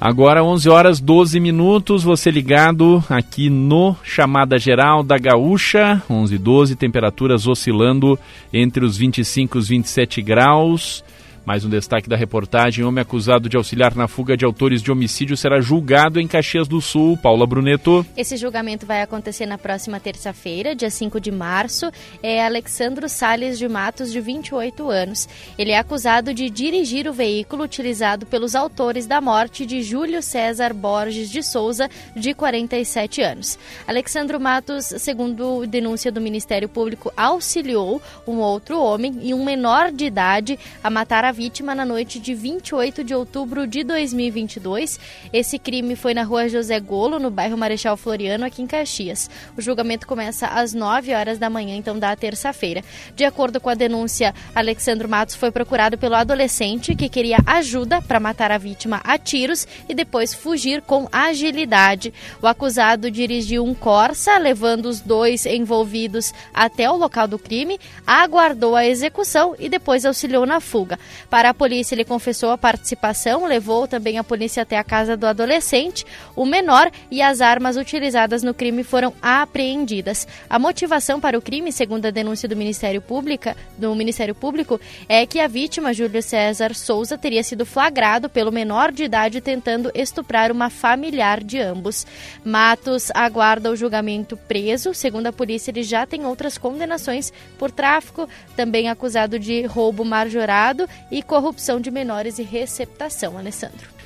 Agora 0.00 0.42
11 0.42 0.70
horas 0.70 0.98
12 0.98 1.38
minutos, 1.38 2.02
você 2.02 2.30
ligado 2.30 3.04
aqui 3.10 3.50
no 3.50 3.94
Chamada 4.02 4.58
Geral 4.58 5.02
da 5.02 5.18
Gaúcha, 5.18 6.02
11 6.08 6.34
e 6.34 6.38
12, 6.38 6.74
temperaturas 6.74 7.46
oscilando 7.46 8.18
entre 8.50 8.82
os 8.82 8.96
25 8.96 9.58
e 9.58 9.60
os 9.60 9.68
27 9.68 10.22
graus. 10.22 11.04
Mais 11.50 11.64
um 11.64 11.68
destaque 11.68 12.08
da 12.08 12.14
reportagem: 12.14 12.84
homem 12.84 13.02
acusado 13.02 13.48
de 13.48 13.56
auxiliar 13.56 13.96
na 13.96 14.06
fuga 14.06 14.36
de 14.36 14.44
autores 14.44 14.80
de 14.80 14.92
homicídio 14.92 15.36
será 15.36 15.60
julgado 15.60 16.20
em 16.20 16.28
Caxias 16.28 16.68
do 16.68 16.80
Sul. 16.80 17.16
Paula 17.16 17.44
Bruneto. 17.44 18.06
Esse 18.16 18.36
julgamento 18.36 18.86
vai 18.86 19.02
acontecer 19.02 19.46
na 19.46 19.58
próxima 19.58 19.98
terça-feira, 19.98 20.76
dia 20.76 20.88
5 20.88 21.18
de 21.18 21.32
março. 21.32 21.90
É 22.22 22.46
Alexandro 22.46 23.08
Sales 23.08 23.58
de 23.58 23.68
Matos, 23.68 24.12
de 24.12 24.20
28 24.20 24.88
anos. 24.88 25.28
Ele 25.58 25.72
é 25.72 25.78
acusado 25.78 26.32
de 26.32 26.48
dirigir 26.48 27.08
o 27.08 27.12
veículo 27.12 27.64
utilizado 27.64 28.26
pelos 28.26 28.54
autores 28.54 29.08
da 29.08 29.20
morte 29.20 29.66
de 29.66 29.82
Júlio 29.82 30.22
César 30.22 30.72
Borges 30.72 31.28
de 31.28 31.42
Souza, 31.42 31.90
de 32.14 32.32
47 32.32 33.22
anos. 33.22 33.58
Alexandro 33.88 34.38
Matos, 34.38 34.84
segundo 34.84 35.66
denúncia 35.66 36.12
do 36.12 36.20
Ministério 36.20 36.68
Público, 36.68 37.12
auxiliou 37.16 38.00
um 38.24 38.36
outro 38.36 38.80
homem 38.80 39.18
e 39.20 39.34
um 39.34 39.44
menor 39.44 39.90
de 39.90 40.04
idade 40.04 40.56
a 40.80 40.88
matar 40.88 41.24
a 41.24 41.39
vítima 41.40 41.74
na 41.74 41.86
noite 41.86 42.20
de 42.20 42.34
28 42.34 43.02
de 43.02 43.14
outubro 43.14 43.66
de 43.66 43.82
2022. 43.82 45.00
Esse 45.32 45.58
crime 45.58 45.96
foi 45.96 46.12
na 46.12 46.22
rua 46.22 46.50
José 46.50 46.78
Golo, 46.78 47.18
no 47.18 47.30
bairro 47.30 47.56
Marechal 47.56 47.96
Floriano, 47.96 48.44
aqui 48.44 48.60
em 48.60 48.66
Caxias. 48.66 49.30
O 49.56 49.62
julgamento 49.62 50.06
começa 50.06 50.48
às 50.48 50.74
9 50.74 51.14
horas 51.14 51.38
da 51.38 51.48
manhã, 51.48 51.74
então 51.74 51.98
da 51.98 52.14
terça-feira. 52.14 52.84
De 53.16 53.24
acordo 53.24 53.58
com 53.58 53.70
a 53.70 53.74
denúncia, 53.74 54.34
Alexandre 54.54 55.08
Matos 55.08 55.34
foi 55.34 55.50
procurado 55.50 55.96
pelo 55.96 56.14
adolescente 56.14 56.94
que 56.94 57.08
queria 57.08 57.38
ajuda 57.46 58.02
para 58.02 58.20
matar 58.20 58.52
a 58.52 58.58
vítima 58.58 59.00
a 59.02 59.16
tiros 59.16 59.66
e 59.88 59.94
depois 59.94 60.34
fugir 60.34 60.82
com 60.82 61.08
agilidade. 61.10 62.12
O 62.42 62.46
acusado 62.46 63.10
dirigiu 63.10 63.64
um 63.64 63.72
Corsa, 63.72 64.36
levando 64.36 64.84
os 64.84 65.00
dois 65.00 65.46
envolvidos 65.46 66.34
até 66.52 66.90
o 66.90 66.98
local 66.98 67.26
do 67.26 67.38
crime, 67.38 67.80
aguardou 68.06 68.76
a 68.76 68.84
execução 68.84 69.56
e 69.58 69.70
depois 69.70 70.04
auxiliou 70.04 70.44
na 70.44 70.60
fuga. 70.60 70.98
Para 71.30 71.50
a 71.50 71.54
polícia, 71.54 71.94
ele 71.94 72.04
confessou 72.04 72.50
a 72.50 72.58
participação, 72.58 73.46
levou 73.46 73.86
também 73.86 74.18
a 74.18 74.24
polícia 74.24 74.64
até 74.64 74.76
a 74.76 74.82
casa 74.82 75.16
do 75.16 75.26
adolescente, 75.26 76.04
o 76.34 76.44
menor, 76.44 76.90
e 77.08 77.22
as 77.22 77.40
armas 77.40 77.76
utilizadas 77.76 78.42
no 78.42 78.52
crime 78.52 78.82
foram 78.82 79.14
apreendidas. 79.22 80.26
A 80.48 80.58
motivação 80.58 81.20
para 81.20 81.38
o 81.38 81.42
crime, 81.42 81.70
segundo 81.70 82.06
a 82.06 82.10
denúncia 82.10 82.48
do 82.48 82.56
Ministério 82.56 83.00
Público, 83.00 83.54
do 83.78 83.94
Ministério 83.94 84.34
Público, 84.34 84.80
é 85.08 85.24
que 85.24 85.38
a 85.38 85.46
vítima, 85.46 85.94
Júlio 85.94 86.20
César 86.20 86.74
Souza, 86.74 87.16
teria 87.16 87.44
sido 87.44 87.64
flagrado 87.64 88.28
pelo 88.28 88.50
menor 88.50 88.90
de 88.90 89.04
idade 89.04 89.40
tentando 89.40 89.92
estuprar 89.94 90.50
uma 90.50 90.68
familiar 90.68 91.44
de 91.44 91.60
ambos. 91.60 92.06
Matos 92.44 93.08
aguarda 93.14 93.70
o 93.70 93.76
julgamento 93.76 94.36
preso. 94.36 94.92
Segundo 94.92 95.28
a 95.28 95.32
polícia, 95.32 95.70
ele 95.70 95.84
já 95.84 96.04
tem 96.04 96.26
outras 96.26 96.58
condenações 96.58 97.32
por 97.56 97.70
tráfico, 97.70 98.28
também 98.56 98.88
acusado 98.88 99.38
de 99.38 99.62
roubo 99.62 100.04
marjorado 100.04 100.88
e 101.08 101.19
corrupção 101.22 101.80
de 101.80 101.90
menores 101.90 102.38
e 102.38 102.42
receptação. 102.42 103.36
Alessandro. 103.38 103.99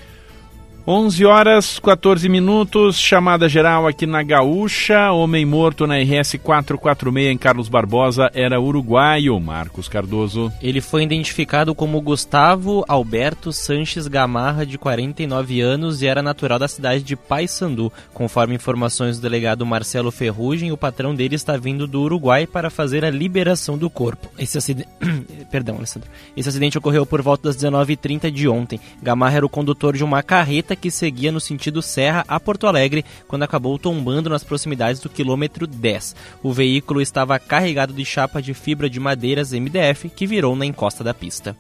11 0.86 1.24
horas 1.24 1.78
14 1.78 2.28
minutos, 2.28 2.98
chamada 2.98 3.48
geral 3.48 3.86
aqui 3.86 4.04
na 4.04 4.22
Gaúcha. 4.22 5.10
Homem 5.12 5.46
morto 5.46 5.86
na 5.86 5.96
RS 5.96 6.36
446 6.42 7.32
em 7.32 7.38
Carlos 7.38 7.70
Barbosa 7.70 8.30
era 8.34 8.60
uruguaio, 8.60 9.40
Marcos 9.40 9.88
Cardoso. 9.88 10.52
Ele 10.60 10.82
foi 10.82 11.02
identificado 11.02 11.74
como 11.74 12.02
Gustavo 12.02 12.84
Alberto 12.86 13.50
Sanches 13.50 14.06
Gamarra, 14.06 14.66
de 14.66 14.76
49 14.76 15.62
anos, 15.62 16.02
e 16.02 16.06
era 16.06 16.22
natural 16.22 16.58
da 16.58 16.68
cidade 16.68 17.02
de 17.02 17.16
Paysandu. 17.16 17.90
Conforme 18.12 18.54
informações 18.54 19.16
do 19.16 19.22
delegado 19.22 19.64
Marcelo 19.64 20.10
Ferrugem, 20.10 20.70
o 20.70 20.76
patrão 20.76 21.14
dele 21.14 21.34
está 21.34 21.56
vindo 21.56 21.86
do 21.86 22.02
Uruguai 22.02 22.46
para 22.46 22.68
fazer 22.68 23.06
a 23.06 23.10
liberação 23.10 23.78
do 23.78 23.88
corpo. 23.88 24.28
Esse 24.38 24.58
acidente. 24.58 24.90
Perdão, 25.50 25.76
Alessandro. 25.76 26.10
Esse 26.36 26.50
acidente 26.50 26.76
ocorreu 26.76 27.06
por 27.06 27.22
volta 27.22 27.44
das 27.44 27.56
19h30 27.56 28.30
de 28.30 28.46
ontem. 28.46 28.78
Gamarra 29.02 29.38
era 29.38 29.46
o 29.46 29.48
condutor 29.48 29.96
de 29.96 30.04
uma 30.04 30.22
carreta 30.22 30.73
que 30.76 30.90
seguia 30.90 31.32
no 31.32 31.40
sentido 31.40 31.82
Serra 31.82 32.24
a 32.28 32.38
Porto 32.38 32.66
Alegre 32.66 33.04
quando 33.26 33.42
acabou 33.42 33.78
tombando 33.78 34.30
nas 34.30 34.44
proximidades 34.44 35.00
do 35.00 35.08
quilômetro 35.08 35.66
10. 35.66 36.16
O 36.42 36.52
veículo 36.52 37.00
estava 37.00 37.38
carregado 37.38 37.92
de 37.92 38.04
chapa 38.04 38.40
de 38.40 38.54
fibra 38.54 38.88
de 38.88 39.00
madeiras 39.00 39.52
MDF 39.52 40.08
que 40.08 40.26
virou 40.26 40.54
na 40.56 40.66
encosta 40.66 41.04
da 41.04 41.14
pista. 41.14 41.56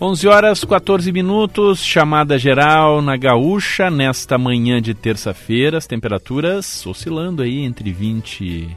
11 0.00 0.26
horas 0.26 0.64
14 0.64 1.12
minutos, 1.12 1.78
chamada 1.78 2.36
geral 2.36 3.00
na 3.00 3.16
Gaúcha 3.16 3.88
nesta 3.88 4.36
manhã 4.36 4.82
de 4.82 4.94
terça-feira, 4.94 5.78
as 5.78 5.86
temperaturas 5.86 6.84
oscilando 6.84 7.40
aí 7.40 7.60
entre 7.60 7.92
20 7.92 8.76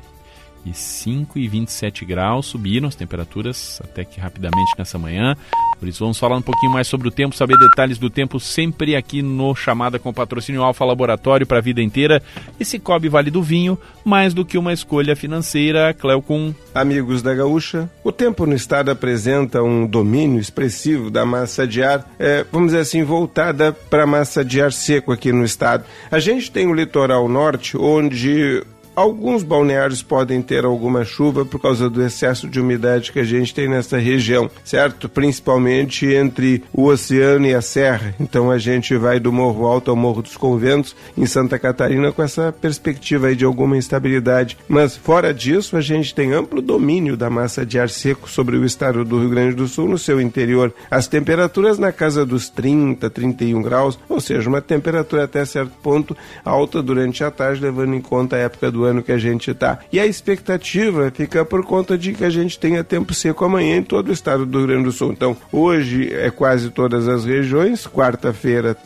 25 0.65 1.37
e 1.37 1.47
27 1.47 2.03
graus, 2.05 2.47
subiram 2.47 2.87
as 2.87 2.95
temperaturas 2.95 3.79
até 3.83 4.03
que 4.03 4.19
rapidamente 4.19 4.71
nessa 4.77 4.97
manhã. 4.97 5.37
Por 5.79 5.87
isso 5.87 5.99
vamos 5.99 6.17
falar 6.17 6.37
um 6.37 6.41
pouquinho 6.41 6.71
mais 6.71 6.87
sobre 6.87 7.07
o 7.07 7.11
tempo, 7.11 7.35
saber 7.35 7.57
detalhes 7.57 7.99
do 7.99 8.09
tempo 8.09 8.39
sempre 8.39 8.95
aqui 8.95 9.21
no 9.21 9.53
Chamada 9.53 9.99
com 9.99 10.11
patrocínio 10.11 10.63
Alfa 10.63 10.83
Laboratório 10.83 11.45
para 11.45 11.59
a 11.59 11.61
vida 11.61 11.81
inteira. 11.81 12.21
E 12.59 12.65
Cicobi 12.65 13.09
Vale 13.09 13.29
do 13.29 13.43
Vinho, 13.43 13.77
mais 14.03 14.33
do 14.33 14.43
que 14.43 14.57
uma 14.57 14.73
escolha 14.73 15.15
financeira, 15.15 15.93
Cleocum. 15.93 16.53
Amigos 16.73 17.21
da 17.21 17.33
Gaúcha, 17.33 17.89
o 18.03 18.11
tempo 18.11 18.45
no 18.45 18.55
estado 18.55 18.89
apresenta 18.89 19.61
um 19.61 19.85
domínio 19.85 20.39
expressivo 20.39 21.11
da 21.11 21.25
massa 21.25 21.67
de 21.67 21.83
ar, 21.83 22.09
é, 22.17 22.45
vamos 22.51 22.69
dizer 22.69 22.79
assim, 22.79 23.03
voltada 23.03 23.71
para 23.71 24.03
a 24.03 24.07
massa 24.07 24.43
de 24.43 24.61
ar 24.61 24.71
seco 24.71 25.11
aqui 25.11 25.31
no 25.31 25.43
estado. 25.43 25.83
A 26.09 26.19
gente 26.19 26.51
tem 26.51 26.67
o 26.67 26.73
litoral 26.73 27.27
norte, 27.29 27.77
onde 27.77 28.63
Alguns 28.95 29.43
balneários 29.43 30.01
podem 30.01 30.41
ter 30.41 30.63
alguma 30.63 31.03
chuva 31.03 31.45
por 31.45 31.61
causa 31.61 31.89
do 31.89 32.01
excesso 32.01 32.47
de 32.47 32.61
umidade 32.61 33.11
que 33.11 33.19
a 33.19 33.25
gente 33.25 33.53
tem 33.53 33.67
nessa 33.67 33.97
região, 33.97 34.49
certo? 34.63 35.09
Principalmente 35.09 36.05
entre 36.05 36.63
o 36.71 36.85
oceano 36.85 37.45
e 37.45 37.53
a 37.53 37.61
serra. 37.61 38.15
Então 38.17 38.49
a 38.49 38.57
gente 38.57 38.95
vai 38.95 39.19
do 39.19 39.33
Morro 39.33 39.65
Alto 39.65 39.91
ao 39.91 39.97
Morro 39.97 40.21
dos 40.21 40.37
Conventos 40.37 40.95
em 41.17 41.25
Santa 41.25 41.59
Catarina 41.59 42.13
com 42.13 42.23
essa 42.23 42.53
perspectiva 42.53 43.35
de 43.35 43.43
alguma 43.43 43.75
instabilidade. 43.75 44.57
Mas 44.65 44.95
fora 44.95 45.33
disso, 45.33 45.75
a 45.75 45.81
gente 45.81 46.15
tem 46.15 46.31
amplo 46.31 46.61
domínio 46.61 47.17
da 47.17 47.29
massa 47.29 47.65
de 47.65 47.77
ar 47.77 47.89
seco 47.89 48.29
sobre 48.29 48.55
o 48.55 48.63
estado 48.63 49.03
do 49.03 49.19
Rio 49.19 49.29
Grande 49.29 49.55
do 49.55 49.67
Sul 49.67 49.89
no 49.89 49.97
seu 49.97 50.21
interior. 50.21 50.73
As 50.89 51.05
temperaturas 51.05 51.77
na 51.77 51.91
casa 51.91 52.25
dos 52.25 52.49
30, 52.49 53.09
31 53.09 53.61
graus, 53.61 53.99
ou 54.07 54.21
seja, 54.21 54.47
uma 54.47 54.61
temperatura 54.61 55.25
até 55.25 55.43
certo 55.43 55.73
ponto 55.83 56.15
alta 56.45 56.81
durante 56.81 57.25
a 57.25 57.29
tarde, 57.29 57.61
levando 57.61 57.93
em 57.93 58.01
conta 58.01 58.37
a 58.37 58.39
época 58.39 58.71
do 58.71 58.84
ano 58.85 59.03
que 59.03 59.11
a 59.11 59.17
gente 59.17 59.51
está. 59.51 59.79
E 59.91 59.99
a 59.99 60.05
expectativa 60.05 61.11
fica 61.13 61.43
por 61.43 61.63
conta 61.65 61.97
de 61.97 62.13
que 62.13 62.23
a 62.23 62.29
gente 62.29 62.59
tenha 62.59 62.83
tempo 62.83 63.13
seco 63.13 63.45
amanhã 63.45 63.77
em 63.77 63.83
todo 63.83 64.09
o 64.09 64.13
estado 64.13 64.45
do 64.45 64.59
Rio 64.59 64.67
Grande 64.67 64.83
do 64.85 64.91
Sul. 64.91 65.11
Então, 65.11 65.35
hoje 65.51 66.13
é 66.13 66.29
quase 66.29 66.69
todas 66.69 67.07
as 67.07 67.25
regiões, 67.25 67.87
quarta-feira 67.87 68.77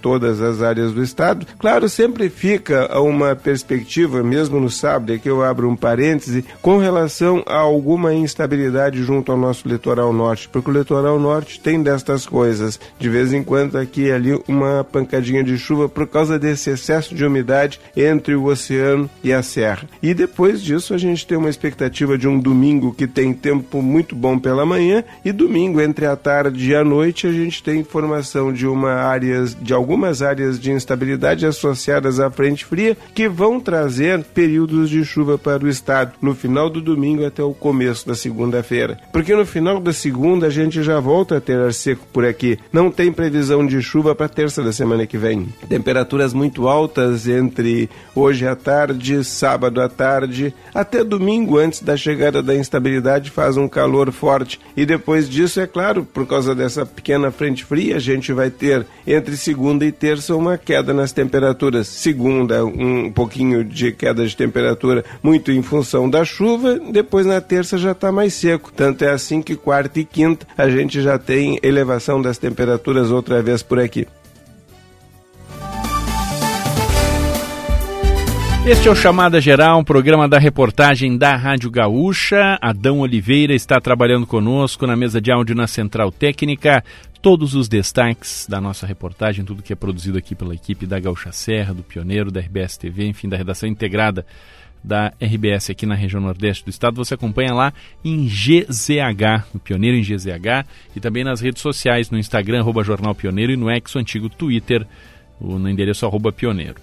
todas 0.00 0.40
as 0.40 0.62
áreas 0.62 0.92
do 0.92 1.02
estado. 1.02 1.46
Claro, 1.58 1.88
sempre 1.88 2.28
fica 2.28 2.98
uma 3.00 3.36
perspectiva, 3.36 4.22
mesmo 4.22 4.58
no 4.58 4.70
sábado, 4.70 5.12
é 5.12 5.18
que 5.18 5.28
eu 5.28 5.44
abro 5.44 5.68
um 5.68 5.76
parêntese, 5.76 6.44
com 6.60 6.78
relação 6.78 7.42
a 7.46 7.58
alguma 7.58 8.14
instabilidade 8.14 9.02
junto 9.02 9.30
ao 9.30 9.38
nosso 9.38 9.68
litoral 9.68 10.12
norte, 10.12 10.48
porque 10.48 10.70
o 10.70 10.74
litoral 10.74 11.18
norte 11.18 11.60
tem 11.60 11.82
destas 11.82 12.26
coisas. 12.26 12.80
De 12.98 13.08
vez 13.08 13.32
em 13.32 13.42
quando 13.42 13.76
aqui 13.76 14.08
e 14.08 14.12
ali 14.12 14.40
uma 14.48 14.84
pancadinha 14.84 15.44
de 15.44 15.58
chuva 15.58 15.88
por 15.88 16.06
causa 16.06 16.38
desse 16.38 16.70
excesso 16.70 17.14
de 17.14 17.24
umidade 17.24 17.80
entre 17.96 18.34
o 18.34 18.44
oceano 18.44 19.10
e 19.22 19.32
a 19.32 19.42
serra. 19.42 19.88
E 20.02 20.14
depois 20.14 20.62
disso 20.62 20.94
a 20.94 20.98
gente 20.98 21.26
tem 21.26 21.36
uma 21.36 21.50
expectativa 21.50 22.16
de 22.16 22.26
um 22.26 22.38
domingo 22.38 22.92
que 22.92 23.06
tem 23.06 23.32
tempo 23.32 23.82
muito 23.82 24.14
bom 24.14 24.38
pela 24.38 24.64
manhã 24.64 25.04
e 25.24 25.32
domingo 25.32 25.80
entre 25.80 26.06
a 26.06 26.16
tarde 26.16 26.70
e 26.70 26.74
a 26.74 26.84
noite 26.84 27.26
a 27.26 27.32
gente 27.32 27.62
tem 27.62 27.80
informação 27.80 28.52
de 28.52 28.66
uma 28.66 28.92
áreas 28.92 29.54
de 29.60 29.72
algumas 29.72 30.22
áreas 30.22 30.58
de 30.58 30.70
instabilidade 30.70 31.46
associadas 31.46 32.20
à 32.20 32.30
frente 32.30 32.64
fria 32.64 32.96
que 33.14 33.28
vão 33.28 33.60
trazer 33.60 34.22
períodos 34.22 34.90
de 34.90 35.04
chuva 35.04 35.38
para 35.38 35.64
o 35.64 35.68
estado 35.68 36.12
no 36.20 36.34
final 36.34 36.70
do 36.70 36.80
domingo 36.80 37.24
até 37.24 37.42
o 37.42 37.54
começo 37.54 38.06
da 38.06 38.14
segunda-feira. 38.14 38.98
Porque 39.12 39.34
no 39.34 39.46
final 39.46 39.80
da 39.80 39.92
segunda 39.92 40.46
a 40.46 40.50
gente 40.50 40.82
já 40.82 41.00
volta 41.00 41.36
a 41.36 41.40
ter 41.40 41.58
ar 41.58 41.72
seco 41.72 42.06
por 42.12 42.24
aqui. 42.24 42.58
Não 42.72 42.90
tem 42.90 43.12
previsão 43.12 43.66
de 43.66 43.80
chuva 43.82 44.14
para 44.14 44.28
terça 44.28 44.62
da 44.62 44.72
semana 44.72 45.06
que 45.06 45.18
vem. 45.18 45.48
Temperaturas 45.68 46.32
muito 46.32 46.68
altas 46.68 47.26
entre 47.26 47.88
hoje 48.14 48.46
à 48.46 48.54
tarde, 48.54 49.24
sábado 49.24 49.80
à 49.80 49.88
tarde, 49.88 50.54
até 50.74 51.02
domingo 51.02 51.58
antes 51.58 51.82
da 51.82 51.96
chegada 51.96 52.42
da 52.42 52.54
instabilidade 52.54 53.30
faz 53.30 53.56
um 53.56 53.68
calor 53.68 54.12
forte. 54.12 54.60
E 54.76 54.84
depois 54.84 55.28
disso, 55.28 55.60
é 55.60 55.66
claro, 55.66 56.04
por 56.04 56.26
causa 56.26 56.54
dessa 56.54 56.84
pequena 56.84 57.30
frente 57.30 57.64
fria, 57.64 57.96
a 57.96 58.00
gente 58.00 58.32
vai 58.32 58.50
ter 58.50 58.86
entre 59.06 59.36
segunda 59.48 59.86
e 59.86 59.90
terça 59.90 60.36
uma 60.36 60.58
queda 60.58 60.92
nas 60.92 61.10
temperaturas. 61.10 61.88
Segunda, 61.88 62.66
um 62.66 63.10
pouquinho 63.10 63.64
de 63.64 63.90
queda 63.92 64.26
de 64.26 64.36
temperatura, 64.36 65.02
muito 65.22 65.50
em 65.50 65.62
função 65.62 66.08
da 66.08 66.22
chuva. 66.22 66.78
Depois 66.78 67.24
na 67.24 67.40
terça 67.40 67.78
já 67.78 67.92
está 67.92 68.12
mais 68.12 68.34
seco. 68.34 68.70
Tanto 68.70 69.06
é 69.06 69.10
assim 69.10 69.40
que 69.40 69.56
quarta 69.56 70.00
e 70.00 70.04
quinta 70.04 70.46
a 70.54 70.68
gente 70.68 71.00
já 71.00 71.18
tem 71.18 71.58
elevação 71.62 72.20
das 72.20 72.36
temperaturas 72.36 73.10
outra 73.10 73.40
vez 73.40 73.62
por 73.62 73.78
aqui. 73.78 74.06
Este 78.66 78.86
é 78.86 78.90
o 78.90 78.94
Chamada 78.94 79.40
Geral, 79.40 79.78
um 79.78 79.84
programa 79.84 80.28
da 80.28 80.38
reportagem 80.38 81.16
da 81.16 81.34
Rádio 81.36 81.70
Gaúcha. 81.70 82.58
Adão 82.60 83.00
Oliveira 83.00 83.54
está 83.54 83.80
trabalhando 83.80 84.26
conosco 84.26 84.86
na 84.86 84.94
mesa 84.94 85.20
de 85.20 85.32
áudio 85.32 85.54
na 85.54 85.66
Central 85.66 86.12
Técnica. 86.12 86.84
Todos 87.22 87.54
os 87.54 87.66
destaques 87.66 88.46
da 88.48 88.60
nossa 88.60 88.86
reportagem, 88.86 89.44
tudo 89.44 89.62
que 89.62 89.72
é 89.72 89.76
produzido 89.76 90.18
aqui 90.18 90.34
pela 90.34 90.54
equipe 90.54 90.86
da 90.86 91.00
Gaúcha 91.00 91.32
Serra, 91.32 91.72
do 91.72 91.82
Pioneiro, 91.82 92.30
da 92.30 92.40
RBS 92.40 92.76
TV, 92.76 93.06
enfim, 93.06 93.28
da 93.28 93.36
redação 93.36 93.68
integrada 93.68 94.26
da 94.82 95.12
RBS 95.20 95.70
aqui 95.70 95.86
na 95.86 95.94
região 95.94 96.20
nordeste 96.20 96.64
do 96.64 96.70
estado, 96.70 96.96
você 96.96 97.14
acompanha 97.14 97.52
lá 97.52 97.72
em 98.04 98.26
GZH, 98.26 99.46
no 99.52 99.60
Pioneiro 99.60 99.96
em 99.96 100.02
GZH, 100.02 100.66
e 100.94 101.00
também 101.00 101.24
nas 101.24 101.40
redes 101.40 101.62
sociais, 101.62 102.10
no 102.10 102.18
Instagram, 102.18 102.60
arroba 102.60 102.84
Jornal 102.84 103.14
Pioneiro, 103.14 103.52
e 103.52 103.56
no 103.56 103.70
ex 103.70 103.96
antigo 103.96 104.28
Twitter, 104.28 104.86
no 105.40 105.68
endereço 105.68 106.06
arroba 106.06 106.32
Pioneiro. 106.32 106.76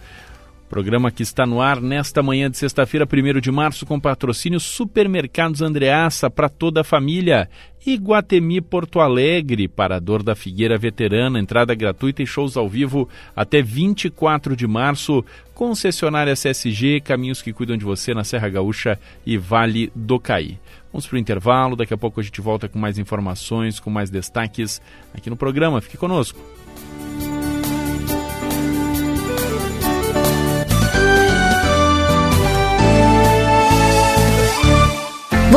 Programa 0.70 1.12
que 1.12 1.22
está 1.22 1.46
no 1.46 1.62
ar 1.62 1.80
nesta 1.80 2.24
manhã 2.24 2.50
de 2.50 2.58
sexta-feira, 2.58 3.06
1 3.06 3.40
de 3.40 3.52
março, 3.52 3.86
com 3.86 4.00
patrocínio 4.00 4.60
Supermercados 4.60 5.62
Andreaça 5.62 6.30
para 6.30 6.50
toda 6.50 6.82
a 6.82 6.84
família. 6.84 7.48
Iguatemi 7.86 8.60
Porto 8.62 9.00
Alegre, 9.00 9.68
Parador 9.68 10.24
da 10.24 10.36
Figueira 10.36 10.76
Veterana, 10.76 11.40
entrada 11.40 11.76
gratuita 11.76 12.24
e 12.24 12.26
shows 12.26 12.58
ao 12.58 12.68
vivo 12.68 13.08
até 13.36 13.62
24 13.62 14.56
de 14.56 14.66
março. 14.66 15.24
Concessionária 15.54 16.34
CSG, 16.34 17.00
caminhos 17.00 17.44
que 17.44 17.54
cuidam 17.54 17.78
de 17.78 17.86
você 17.86 18.16
na 18.16 18.24
Serra 18.24 18.50
Gaúcha 18.50 19.00
e 19.24 19.38
Vale 19.38 19.92
do 19.94 20.20
Caí. 20.20 20.58
Vamos 20.92 21.06
para 21.06 21.16
o 21.16 21.20
intervalo, 21.20 21.76
daqui 21.76 21.94
a 21.94 21.98
pouco 21.98 22.20
a 22.20 22.24
gente 22.24 22.42
volta 22.42 22.68
com 22.68 22.80
mais 22.80 22.98
informações, 22.98 23.80
com 23.80 23.92
mais 23.92 24.10
destaques 24.10 24.82
aqui 25.14 25.30
no 25.30 25.38
programa. 25.38 25.80
Fique 25.80 25.98
conosco. 25.98 26.65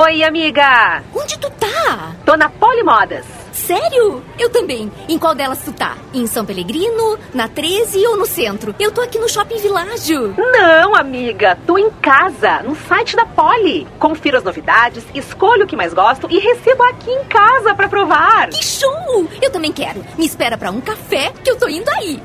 Oi, 0.00 0.22
amiga! 0.22 1.02
Onde 1.12 1.36
tu 1.40 1.50
tá? 1.50 2.14
Tô 2.24 2.36
na 2.36 2.48
Polimodas. 2.48 3.24
Sério? 3.52 4.22
Eu 4.38 4.48
também. 4.48 4.92
Em 5.08 5.18
qual 5.18 5.34
delas 5.34 5.58
tu 5.64 5.72
tá? 5.72 5.96
Em 6.14 6.24
São 6.24 6.46
Pelegrino, 6.46 7.18
na 7.34 7.48
13 7.48 8.06
ou 8.06 8.16
no 8.16 8.24
centro? 8.24 8.72
Eu 8.78 8.92
tô 8.92 9.00
aqui 9.00 9.18
no 9.18 9.28
Shopping 9.28 9.58
Világio. 9.58 10.36
Não, 10.38 10.94
amiga. 10.94 11.58
Tô 11.66 11.76
em 11.76 11.90
casa, 11.90 12.62
no 12.62 12.76
site 12.76 13.16
da 13.16 13.26
Poli. 13.26 13.88
Confira 13.98 14.38
as 14.38 14.44
novidades, 14.44 15.02
escolha 15.12 15.64
o 15.64 15.66
que 15.66 15.74
mais 15.74 15.92
gosto 15.92 16.28
e 16.30 16.38
receba 16.38 16.88
aqui 16.90 17.10
em 17.10 17.24
casa 17.24 17.74
para 17.74 17.88
provar. 17.88 18.50
Que 18.50 18.64
show! 18.64 19.28
Eu 19.42 19.50
também 19.50 19.72
quero. 19.72 20.04
Me 20.16 20.26
espera 20.26 20.56
para 20.56 20.70
um 20.70 20.80
café 20.80 21.32
que 21.42 21.50
eu 21.50 21.56
tô 21.56 21.68
indo 21.68 21.90
aí. 21.90 22.22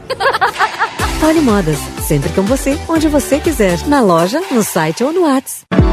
Polimodas. 1.19 1.79
Sempre 2.03 2.29
com 2.33 2.43
você, 2.43 2.77
onde 2.87 3.07
você 3.07 3.39
quiser. 3.39 3.79
Na 3.87 3.99
loja, 3.99 4.43
no 4.51 4.61
site 4.61 5.03
ou 5.03 5.11
no 5.11 5.23
WhatsApp. 5.23 5.92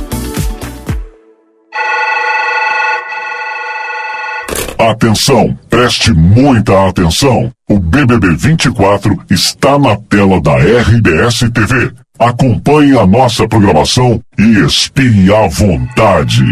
Atenção, 4.89 5.55
preste 5.69 6.11
muita 6.11 6.87
atenção. 6.87 7.51
O 7.69 7.77
BBB 7.77 8.35
24 8.35 9.15
está 9.29 9.77
na 9.77 9.95
tela 9.95 10.41
da 10.41 10.55
RBS 10.55 11.41
TV. 11.53 11.91
Acompanhe 12.17 12.97
a 12.97 13.05
nossa 13.05 13.47
programação 13.47 14.19
e 14.39 14.65
espie 14.65 15.31
à 15.31 15.47
vontade. 15.47 16.43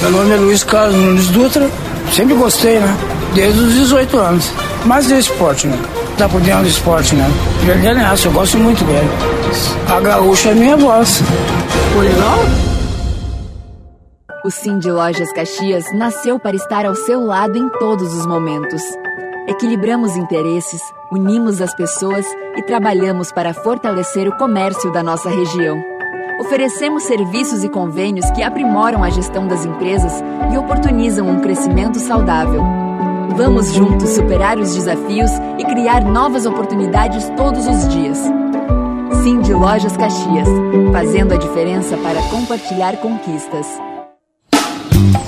Meu 0.00 0.12
nome 0.12 0.30
é 0.30 0.36
Luiz 0.36 0.62
Carlos 0.62 0.94
Nunes 0.94 1.26
Dutra. 1.26 1.68
Sempre 2.12 2.34
gostei, 2.34 2.78
né? 2.78 2.96
Desde 3.34 3.58
os 3.58 3.74
18 3.74 4.16
anos. 4.16 4.52
Mas 4.84 5.10
é 5.10 5.18
esporte, 5.18 5.66
né? 5.66 5.76
Tá 6.16 6.28
por 6.28 6.40
dentro 6.40 6.62
do 6.62 6.68
esporte, 6.68 7.16
né? 7.16 7.28
Verdade 7.64 7.98
é 7.98 8.12
essa, 8.12 8.28
eu 8.28 8.32
gosto 8.32 8.58
muito 8.58 8.84
dele. 8.84 9.10
A 9.88 10.00
gaúcha 10.00 10.50
é 10.50 10.54
minha 10.54 10.76
voz. 10.76 11.20
Foi 11.94 12.06
legal? 12.06 12.69
O 14.42 14.50
Sim 14.50 14.78
de 14.78 14.90
Lojas 14.90 15.30
Caxias 15.34 15.92
nasceu 15.92 16.38
para 16.38 16.56
estar 16.56 16.86
ao 16.86 16.94
seu 16.94 17.20
lado 17.20 17.58
em 17.58 17.68
todos 17.68 18.14
os 18.14 18.24
momentos. 18.24 18.82
Equilibramos 19.46 20.16
interesses, 20.16 20.80
unimos 21.12 21.60
as 21.60 21.74
pessoas 21.74 22.24
e 22.56 22.62
trabalhamos 22.62 23.30
para 23.30 23.52
fortalecer 23.52 24.26
o 24.26 24.36
comércio 24.38 24.90
da 24.92 25.02
nossa 25.02 25.28
região. 25.28 25.78
Oferecemos 26.40 27.02
serviços 27.02 27.62
e 27.62 27.68
convênios 27.68 28.30
que 28.30 28.42
aprimoram 28.42 29.04
a 29.04 29.10
gestão 29.10 29.46
das 29.46 29.66
empresas 29.66 30.22
e 30.50 30.56
oportunizam 30.56 31.28
um 31.28 31.40
crescimento 31.40 31.98
saudável. 31.98 32.62
Vamos 33.36 33.74
juntos 33.74 34.08
superar 34.08 34.58
os 34.58 34.74
desafios 34.74 35.32
e 35.58 35.64
criar 35.66 36.02
novas 36.02 36.46
oportunidades 36.46 37.28
todos 37.36 37.66
os 37.66 37.88
dias. 37.88 38.18
Sim 39.22 39.40
de 39.40 39.52
Lojas 39.52 39.98
Caxias, 39.98 40.48
fazendo 40.92 41.34
a 41.34 41.36
diferença 41.36 41.94
para 41.98 42.22
compartilhar 42.30 42.96
conquistas. 42.96 43.66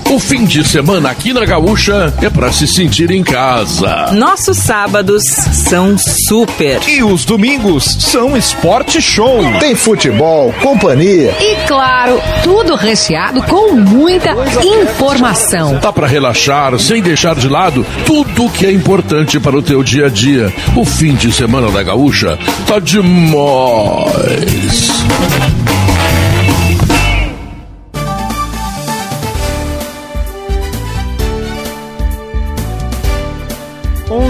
O 0.09 0.19
fim 0.19 0.45
de 0.45 0.63
semana 0.67 1.09
aqui 1.09 1.33
na 1.33 1.43
Gaúcha 1.43 2.13
é 2.21 2.29
para 2.29 2.51
se 2.51 2.67
sentir 2.67 3.09
em 3.11 3.23
casa. 3.23 4.11
Nossos 4.11 4.57
sábados 4.57 5.23
são 5.23 5.95
super. 5.97 6.79
E 6.87 7.03
os 7.03 7.25
domingos 7.25 7.97
são 7.99 8.37
esporte 8.37 9.01
show. 9.01 9.39
Tem 9.59 9.75
futebol, 9.75 10.53
companhia. 10.61 11.35
E 11.39 11.55
claro, 11.67 12.21
tudo 12.43 12.75
recheado 12.75 13.41
com 13.43 13.73
muita 13.73 14.35
informação. 14.63 15.79
Tá 15.79 15.91
para 15.91 16.07
relaxar 16.07 16.77
sem 16.79 17.01
deixar 17.01 17.35
de 17.35 17.49
lado 17.49 17.85
tudo 18.05 18.49
que 18.49 18.65
é 18.65 18.71
importante 18.71 19.39
para 19.39 19.57
o 19.57 19.61
teu 19.61 19.83
dia 19.83 20.05
a 20.07 20.09
dia. 20.09 20.53
O 20.75 20.85
fim 20.85 21.15
de 21.15 21.31
semana 21.31 21.71
da 21.71 21.81
Gaúcha 21.81 22.37
tá 22.67 22.79
demais. 22.79 23.03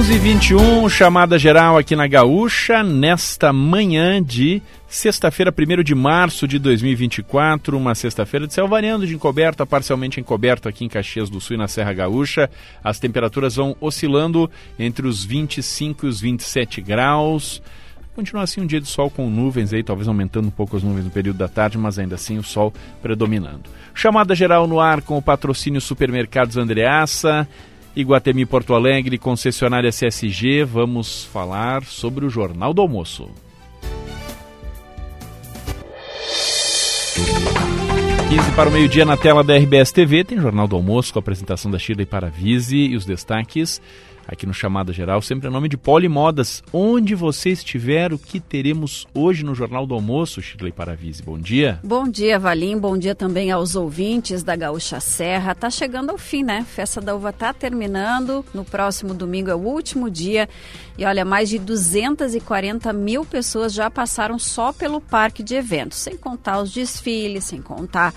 11:21 0.04 0.90
chamada 0.90 1.40
geral 1.40 1.78
aqui 1.78 1.96
na 1.96 2.06
Gaúcha, 2.06 2.84
nesta 2.84 3.54
manhã 3.54 4.22
de 4.22 4.62
sexta-feira, 4.86 5.50
1 5.50 5.82
de 5.82 5.96
março 5.96 6.46
de 6.46 6.60
2024, 6.60 7.78
uma 7.78 7.96
sexta-feira 7.96 8.46
de 8.46 8.54
céu 8.54 8.68
variando 8.68 9.08
de 9.08 9.16
encoberto 9.16 9.64
a 9.64 9.66
parcialmente 9.66 10.20
encoberto 10.20 10.68
aqui 10.68 10.84
em 10.84 10.90
Caxias 10.90 11.30
do 11.30 11.40
Sul 11.40 11.56
e 11.56 11.58
na 11.58 11.70
Serra 11.70 11.94
Gaúcha. 11.94 12.50
As 12.84 13.00
temperaturas 13.00 13.56
vão 13.56 13.78
oscilando 13.80 14.52
entre 14.78 15.08
os 15.08 15.24
25 15.24 16.06
e 16.06 16.10
os 16.10 16.20
27 16.20 16.82
graus. 16.82 17.62
Continua 18.14 18.44
assim 18.44 18.60
um 18.60 18.68
dia 18.68 18.82
de 18.82 18.88
sol 18.90 19.10
com 19.10 19.30
nuvens 19.30 19.72
aí, 19.72 19.84
talvez 19.84 20.10
aumentando 20.10 20.50
um 20.50 20.52
pouco 20.52 20.76
as 20.76 20.84
nuvens 20.84 21.06
no 21.06 21.12
período 21.12 21.38
da 21.38 21.48
tarde, 21.48 21.78
mas 21.78 21.98
ainda 21.98 22.16
assim 22.16 22.38
o 22.38 22.44
sol 22.44 22.74
predominando. 23.02 23.70
Chamada 23.94 24.36
geral 24.36 24.68
no 24.68 24.82
ar 24.82 25.02
com 25.02 25.18
o 25.18 25.22
patrocínio 25.22 25.80
Supermercados 25.80 26.58
Andreaça 26.58 27.48
Iguatemi 27.96 28.44
Porto 28.46 28.74
Alegre, 28.74 29.20
concessionária 29.20 29.92
CSG, 29.92 30.64
vamos 30.64 31.26
falar 31.26 31.84
sobre 31.84 32.26
o 32.26 32.30
Jornal 32.30 32.74
do 32.74 32.82
Almoço. 32.82 33.30
15 38.30 38.52
para 38.56 38.68
o 38.68 38.72
meio-dia 38.72 39.06
na 39.06 39.16
tela 39.16 39.44
da 39.44 39.56
RBS 39.56 39.92
TV, 39.92 40.24
tem 40.24 40.40
Jornal 40.40 40.68
do 40.68 40.76
Almoço 40.76 41.14
com 41.14 41.20
a 41.20 41.22
apresentação 41.22 41.70
da 41.70 41.78
Shirley 41.78 42.08
Paravise 42.08 42.78
e 42.78 42.96
os 42.96 43.06
destaques 43.06 43.80
aqui 44.28 44.46
no 44.46 44.54
Chamada 44.54 44.94
Geral, 44.94 45.22
sempre 45.22 45.48
em 45.48 45.52
nome 45.52 45.70
de 45.70 45.78
Polimodas. 45.78 46.64
Onde 46.72 47.16
você 47.16 47.50
estiver, 47.50 48.14
o 48.14 48.18
que 48.18 48.40
teremos 48.40 49.08
hoje 49.14 49.44
no 49.44 49.54
Jornal 49.54 49.86
do 49.86 49.94
Almoço, 49.94 50.42
Shirley 50.42 50.72
Paravise? 50.72 51.22
Bom 51.22 51.38
dia. 51.38 51.80
Bom 51.84 52.08
dia, 52.08 52.40
Valim. 52.40 52.78
Bom 52.78 52.98
dia 52.98 53.16
também 53.16 53.52
aos 53.52 53.76
ouvintes 53.76 54.44
da 54.44 54.56
Gaúcha 54.56 55.00
Serra. 55.00 55.56
Tá 55.56 55.70
chegando 55.70 56.10
ao 56.10 56.18
fim, 56.18 56.44
né? 56.44 56.66
Festa 56.68 57.02
da 57.02 57.16
Uva 57.16 57.34
tá 57.34 57.54
terminando. 57.54 58.46
No 58.54 58.64
próximo 58.64 59.14
domingo 59.14 59.50
é 59.50 59.56
o 59.56 59.60
último 59.60 60.10
dia. 60.10 60.48
E 60.98 61.06
olha, 61.06 61.26
mais 61.26 61.50
de 61.50 61.60
240 61.60 62.94
mil 62.94 63.26
pessoas 63.26 63.74
já 63.74 63.90
passaram 63.90 64.38
só 64.38 64.72
pelo 64.72 65.02
parque 65.02 65.44
de 65.44 65.56
eventos, 65.56 65.98
sem 65.98 66.16
contar 66.16 66.62
os 66.62 66.72
desfiles, 66.72 67.46
sem 67.46 67.62
contar 67.62 68.14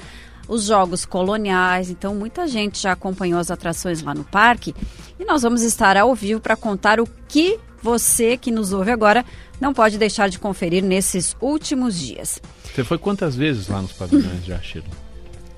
os 0.48 0.64
jogos 0.64 1.04
coloniais. 1.04 1.90
Então, 1.90 2.14
muita 2.14 2.46
gente 2.46 2.80
já 2.80 2.92
acompanhou 2.92 3.38
as 3.38 3.50
atrações 3.50 4.02
lá 4.02 4.14
no 4.14 4.24
parque. 4.24 4.74
E 5.18 5.24
nós 5.24 5.42
vamos 5.42 5.62
estar 5.62 5.96
ao 5.96 6.14
vivo 6.14 6.40
para 6.40 6.56
contar 6.56 7.00
o 7.00 7.08
que 7.28 7.58
você 7.82 8.36
que 8.36 8.50
nos 8.50 8.72
ouve 8.72 8.90
agora 8.90 9.24
não 9.60 9.72
pode 9.72 9.96
deixar 9.96 10.28
de 10.28 10.38
conferir 10.38 10.82
nesses 10.82 11.36
últimos 11.40 11.98
dias. 11.98 12.40
Você 12.64 12.84
foi 12.84 12.98
quantas 12.98 13.36
vezes 13.36 13.68
lá 13.68 13.80
nos 13.80 13.92
pavilhões 13.92 14.44
de 14.44 14.52
Achiro? 14.52 14.86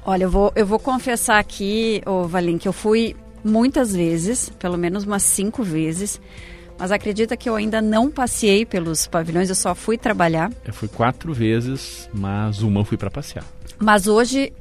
Olha, 0.05 0.25
eu 0.25 0.31
vou, 0.31 0.53
eu 0.55 0.67
vou 0.67 0.79
confessar 0.79 1.39
aqui, 1.39 2.03
ô 2.07 2.25
Valim, 2.25 2.59
que 2.59 2.69
eu 2.69 2.73
fui 2.73 3.17
muitas 3.45 3.95
vezes, 3.95 4.49
pelo 4.59 4.77
menos 4.77 5.05
umas 5.05 5.23
cinco 5.23 5.63
vezes. 5.63 6.21
Mas 6.79 6.93
acredita 6.93 7.37
que 7.37 7.49
eu 7.49 7.57
ainda 7.57 7.83
não 7.83 8.09
passei 8.09 8.65
pelos 8.65 9.07
pavilhões, 9.09 9.49
eu 9.49 9.55
só 9.55 9.75
fui 9.75 9.99
trabalhar. 9.99 10.53
Eu 10.65 10.73
fui 10.73 10.87
quatro 10.87 11.33
vezes, 11.35 12.09
mas 12.15 12.63
uma 12.63 12.81
eu 12.81 12.85
fui 12.85 12.97
para 12.97 13.11
passear. 13.11 13.45
Mas 13.81 14.07
hoje 14.07 14.53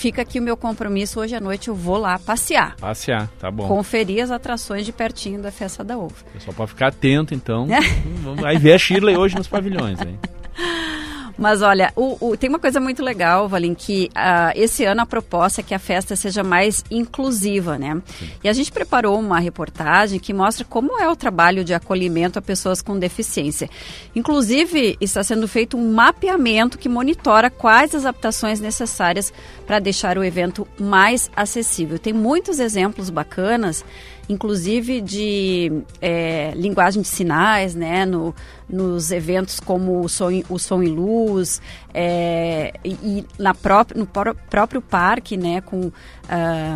fica 0.00 0.22
aqui 0.22 0.40
o 0.40 0.42
meu 0.42 0.56
compromisso. 0.56 1.20
Hoje 1.20 1.36
à 1.36 1.40
noite 1.40 1.68
eu 1.68 1.74
vou 1.74 1.98
lá 1.98 2.18
passear. 2.18 2.74
Passear, 2.76 3.28
tá 3.38 3.50
bom. 3.50 3.68
Conferir 3.68 4.24
as 4.24 4.30
atrações 4.30 4.86
de 4.86 4.92
pertinho 4.92 5.42
da 5.42 5.52
Festa 5.52 5.84
da 5.84 5.98
Uva. 5.98 6.14
Só 6.38 6.52
para 6.52 6.66
ficar 6.66 6.86
atento, 6.86 7.34
então. 7.34 7.68
Vamos 8.24 8.42
aí 8.42 8.56
ver 8.56 8.72
a 8.72 8.78
Shirley 8.78 9.16
hoje 9.16 9.36
nos 9.36 9.46
pavilhões, 9.46 10.00
hein? 10.00 10.18
Mas 11.40 11.62
olha, 11.62 11.90
o, 11.96 12.18
o, 12.20 12.36
tem 12.36 12.50
uma 12.50 12.58
coisa 12.58 12.78
muito 12.78 13.02
legal, 13.02 13.48
Valim, 13.48 13.74
que 13.74 14.10
uh, 14.10 14.52
esse 14.54 14.84
ano 14.84 15.00
a 15.00 15.06
proposta 15.06 15.62
é 15.62 15.64
que 15.64 15.74
a 15.74 15.78
festa 15.78 16.14
seja 16.14 16.44
mais 16.44 16.84
inclusiva, 16.90 17.78
né? 17.78 18.02
Sim. 18.18 18.30
E 18.44 18.48
a 18.48 18.52
gente 18.52 18.70
preparou 18.70 19.18
uma 19.18 19.38
reportagem 19.38 20.20
que 20.20 20.34
mostra 20.34 20.66
como 20.66 21.00
é 21.00 21.08
o 21.08 21.16
trabalho 21.16 21.64
de 21.64 21.72
acolhimento 21.72 22.38
a 22.38 22.42
pessoas 22.42 22.82
com 22.82 22.98
deficiência. 22.98 23.70
Inclusive, 24.14 24.98
está 25.00 25.24
sendo 25.24 25.48
feito 25.48 25.78
um 25.78 25.94
mapeamento 25.94 26.76
que 26.76 26.90
monitora 26.90 27.48
quais 27.48 27.94
as 27.94 28.04
adaptações 28.04 28.60
necessárias 28.60 29.32
para 29.66 29.78
deixar 29.78 30.18
o 30.18 30.24
evento 30.24 30.68
mais 30.78 31.30
acessível. 31.34 31.98
Tem 31.98 32.12
muitos 32.12 32.60
exemplos 32.60 33.08
bacanas 33.08 33.82
inclusive 34.30 35.00
de 35.00 35.82
é, 36.00 36.52
linguagem 36.54 37.02
de 37.02 37.08
sinais, 37.08 37.74
né, 37.74 38.06
no, 38.06 38.32
nos 38.68 39.10
eventos 39.10 39.58
como 39.58 40.00
o 40.00 40.08
Som, 40.08 40.42
o 40.48 40.56
som 40.56 40.82
e 40.82 40.86
Luz, 40.86 41.60
é, 41.92 42.72
e, 42.84 43.26
na 43.36 43.52
própria, 43.52 43.98
no 43.98 44.06
pró 44.06 44.32
próprio 44.48 44.80
parque, 44.80 45.36
né, 45.36 45.60
com 45.60 45.86
uh, 45.86 45.92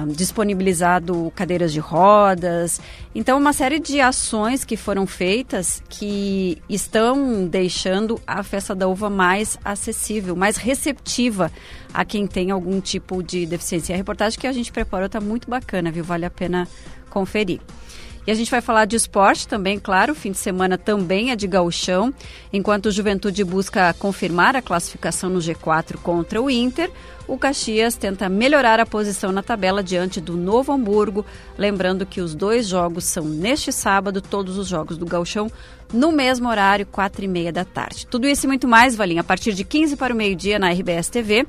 disponibilizado 0.09 1.33
cadeiras 1.37 1.73
de 1.73 1.79
rodas. 1.79 2.81
Então, 3.15 3.39
uma 3.39 3.53
série 3.53 3.79
de 3.79 4.01
ações 4.01 4.65
que 4.65 4.77
foram 4.77 5.07
feitas 5.07 5.81
que 5.89 6.61
estão 6.69 7.47
deixando 7.47 8.21
a 8.27 8.43
Festa 8.43 8.75
da 8.75 8.89
Uva 8.89 9.09
mais 9.09 9.57
acessível, 9.65 10.35
mais 10.35 10.57
receptiva 10.57 11.53
a 11.93 12.05
quem 12.05 12.27
tem 12.27 12.51
algum 12.51 12.81
tipo 12.81 13.23
de 13.23 13.47
deficiência. 13.47 13.95
A 13.95 13.97
reportagem 13.97 14.39
que 14.41 14.49
a 14.49 14.53
gente 14.53 14.73
preparou 14.73 15.07
está 15.07 15.21
muito 15.21 15.49
bacana, 15.49 15.93
viu? 15.93 16.03
Vale 16.03 16.27
a 16.27 16.31
pena 16.31 16.67
conferir. 17.15 17.61
E 18.27 18.31
a 18.31 18.35
gente 18.35 18.51
vai 18.51 18.63
falar 18.63 18.87
de 18.87 18.97
esporte 18.97 19.47
também, 19.47 19.79
claro, 19.79 20.13
o 20.13 20.17
fim 20.17 20.33
de 20.33 20.39
semana 20.39 20.79
também 20.79 21.31
é 21.31 21.37
de 21.37 21.47
gauchão. 21.47 22.13
Enquanto 22.51 22.87
o 22.87 22.91
Juventude 22.91 23.45
busca 23.45 23.93
confirmar 23.95 24.57
a 24.57 24.63
classificação 24.63 25.29
no 25.29 25.41
G4 25.41 25.99
contra 25.99 26.41
o 26.41 26.49
Inter, 26.49 26.91
o 27.29 27.37
Caxias 27.37 27.97
tenta 27.97 28.27
melhorar 28.31 28.81
a 28.81 28.87
posição 28.87 29.31
na 29.31 29.43
tabela 29.43 29.83
diante 29.83 30.23
do 30.23 30.39
Novo 30.39 30.73
Hamburgo, 30.73 31.25
lembrando 31.59 32.07
que 32.07 32.23
os 32.23 32.35
dois 32.35 32.67
jogos 32.67 33.05
são 33.05 33.25
neste 33.25 33.71
sábado, 33.71 34.23
todos 34.23 34.57
os 34.57 34.69
jogos 34.69 34.97
do 34.97 35.05
gauchão, 35.05 35.51
no 35.93 36.11
mesmo 36.11 36.49
horário, 36.49 36.87
quatro 36.87 37.25
e 37.25 37.29
meia 37.29 37.53
da 37.53 37.65
tarde. 37.65 38.07
Tudo 38.07 38.27
isso 38.27 38.47
e 38.47 38.49
muito 38.49 38.67
mais, 38.67 38.97
Valinha, 38.97 39.21
a 39.21 39.25
partir 39.25 39.53
de 39.53 39.65
15 39.65 39.97
para 39.97 40.15
o 40.15 40.17
meio-dia 40.17 40.59
na 40.59 40.71
RBS 40.71 41.11
TV. 41.11 41.47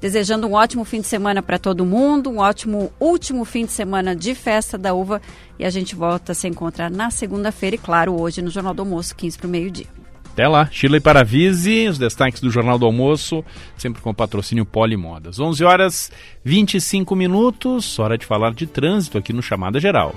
Desejando 0.00 0.46
um 0.46 0.52
ótimo 0.52 0.84
fim 0.84 1.00
de 1.00 1.06
semana 1.06 1.42
para 1.42 1.58
todo 1.58 1.84
mundo, 1.84 2.30
um 2.30 2.38
ótimo 2.38 2.92
último 3.00 3.44
fim 3.44 3.64
de 3.64 3.72
semana 3.72 4.14
de 4.14 4.34
festa 4.34 4.76
da 4.76 4.92
uva. 4.92 5.20
E 5.58 5.64
a 5.64 5.70
gente 5.70 5.94
volta 5.94 6.32
a 6.32 6.34
se 6.34 6.46
encontrar 6.46 6.90
na 6.90 7.10
segunda-feira 7.10 7.76
e, 7.76 7.78
claro, 7.78 8.20
hoje 8.20 8.42
no 8.42 8.50
Jornal 8.50 8.74
do 8.74 8.82
Almoço, 8.82 9.16
15 9.16 9.38
para 9.38 9.46
o 9.46 9.50
meio-dia. 9.50 9.86
Até 10.34 10.48
lá, 10.48 10.68
Chile 10.68 10.98
Paravise, 10.98 11.86
os 11.86 11.96
destaques 11.96 12.40
do 12.40 12.50
Jornal 12.50 12.76
do 12.76 12.84
Almoço, 12.84 13.44
sempre 13.76 14.02
com 14.02 14.12
patrocínio 14.12 14.66
Polimodas. 14.66 15.38
11 15.38 15.64
horas 15.64 16.10
25 16.44 17.14
minutos, 17.14 17.98
hora 18.00 18.18
de 18.18 18.26
falar 18.26 18.52
de 18.52 18.66
trânsito 18.66 19.16
aqui 19.16 19.32
no 19.32 19.40
Chamada 19.40 19.78
Geral. 19.78 20.12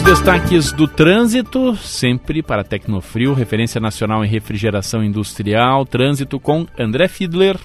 Os 0.00 0.06
destaques 0.06 0.72
do 0.72 0.88
trânsito, 0.88 1.76
sempre 1.76 2.42
para 2.42 2.64
Tecnofrio, 2.64 3.34
referência 3.34 3.78
nacional 3.78 4.24
em 4.24 4.28
refrigeração 4.28 5.04
industrial. 5.04 5.84
Trânsito 5.84 6.40
com 6.40 6.66
André 6.78 7.06
Fiedler. 7.06 7.60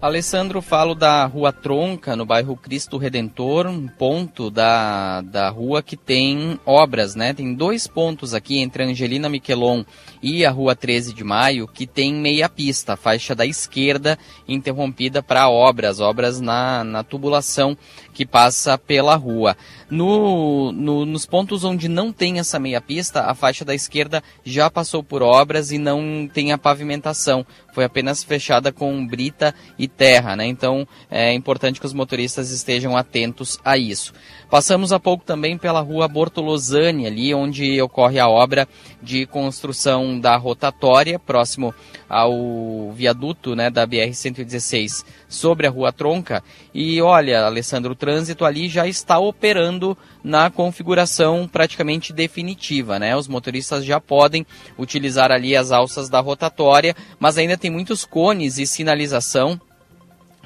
Alessandro, 0.00 0.60
falo 0.60 0.96
da 0.96 1.24
Rua 1.26 1.52
Tronca, 1.52 2.16
no 2.16 2.26
bairro 2.26 2.56
Cristo 2.56 2.98
Redentor, 2.98 3.68
um 3.68 3.86
ponto 3.86 4.50
da, 4.50 5.20
da 5.20 5.48
rua 5.48 5.80
que 5.80 5.96
tem 5.96 6.58
obras, 6.66 7.14
né? 7.14 7.32
Tem 7.32 7.54
dois 7.54 7.86
pontos 7.86 8.34
aqui 8.34 8.58
entre 8.58 8.82
Angelina 8.82 9.28
Miquelon 9.28 9.84
e 10.22 10.46
a 10.46 10.50
Rua 10.50 10.76
13 10.76 11.12
de 11.12 11.24
Maio 11.24 11.66
que 11.66 11.86
tem 11.86 12.14
meia 12.14 12.48
pista, 12.48 12.96
faixa 12.96 13.34
da 13.34 13.44
esquerda 13.44 14.18
interrompida 14.46 15.22
para 15.22 15.48
obras, 15.48 16.00
obras 16.00 16.40
na, 16.40 16.84
na 16.84 17.02
tubulação 17.02 17.76
que 18.14 18.24
passa 18.24 18.78
pela 18.78 19.16
rua. 19.16 19.56
No, 19.90 20.72
no, 20.72 21.04
nos 21.04 21.26
pontos 21.26 21.64
onde 21.64 21.88
não 21.88 22.12
tem 22.12 22.38
essa 22.38 22.58
meia 22.58 22.80
pista, 22.80 23.24
a 23.24 23.34
faixa 23.34 23.64
da 23.64 23.74
esquerda 23.74 24.22
já 24.44 24.70
passou 24.70 25.02
por 25.02 25.22
obras 25.22 25.70
e 25.70 25.78
não 25.78 26.28
tem 26.32 26.52
a 26.52 26.58
pavimentação. 26.58 27.44
Foi 27.74 27.84
apenas 27.84 28.22
fechada 28.22 28.70
com 28.70 29.06
brita 29.06 29.54
e 29.78 29.88
terra, 29.88 30.36
né? 30.36 30.46
Então 30.46 30.86
é 31.10 31.32
importante 31.32 31.80
que 31.80 31.86
os 31.86 31.92
motoristas 31.92 32.50
estejam 32.50 32.96
atentos 32.96 33.58
a 33.64 33.76
isso. 33.76 34.12
Passamos 34.52 34.92
há 34.92 35.00
pouco 35.00 35.24
também 35.24 35.56
pela 35.56 35.80
rua 35.80 36.06
Bortolosani, 36.06 37.06
ali 37.06 37.34
onde 37.34 37.80
ocorre 37.80 38.18
a 38.18 38.28
obra 38.28 38.68
de 39.02 39.24
construção 39.24 40.20
da 40.20 40.36
rotatória, 40.36 41.18
próximo 41.18 41.74
ao 42.06 42.92
viaduto 42.92 43.56
né, 43.56 43.70
da 43.70 43.86
BR-116 43.86 45.06
sobre 45.26 45.66
a 45.66 45.70
rua 45.70 45.90
Tronca. 45.90 46.44
E 46.74 47.00
olha, 47.00 47.46
Alessandro, 47.46 47.92
o 47.92 47.96
trânsito 47.96 48.44
ali 48.44 48.68
já 48.68 48.86
está 48.86 49.18
operando 49.18 49.96
na 50.22 50.50
configuração 50.50 51.48
praticamente 51.50 52.12
definitiva, 52.12 52.98
né? 52.98 53.16
Os 53.16 53.28
motoristas 53.28 53.86
já 53.86 53.98
podem 53.98 54.46
utilizar 54.78 55.32
ali 55.32 55.56
as 55.56 55.72
alças 55.72 56.10
da 56.10 56.20
rotatória, 56.20 56.94
mas 57.18 57.38
ainda 57.38 57.56
tem 57.56 57.70
muitos 57.70 58.04
cones 58.04 58.58
e 58.58 58.66
sinalização 58.66 59.58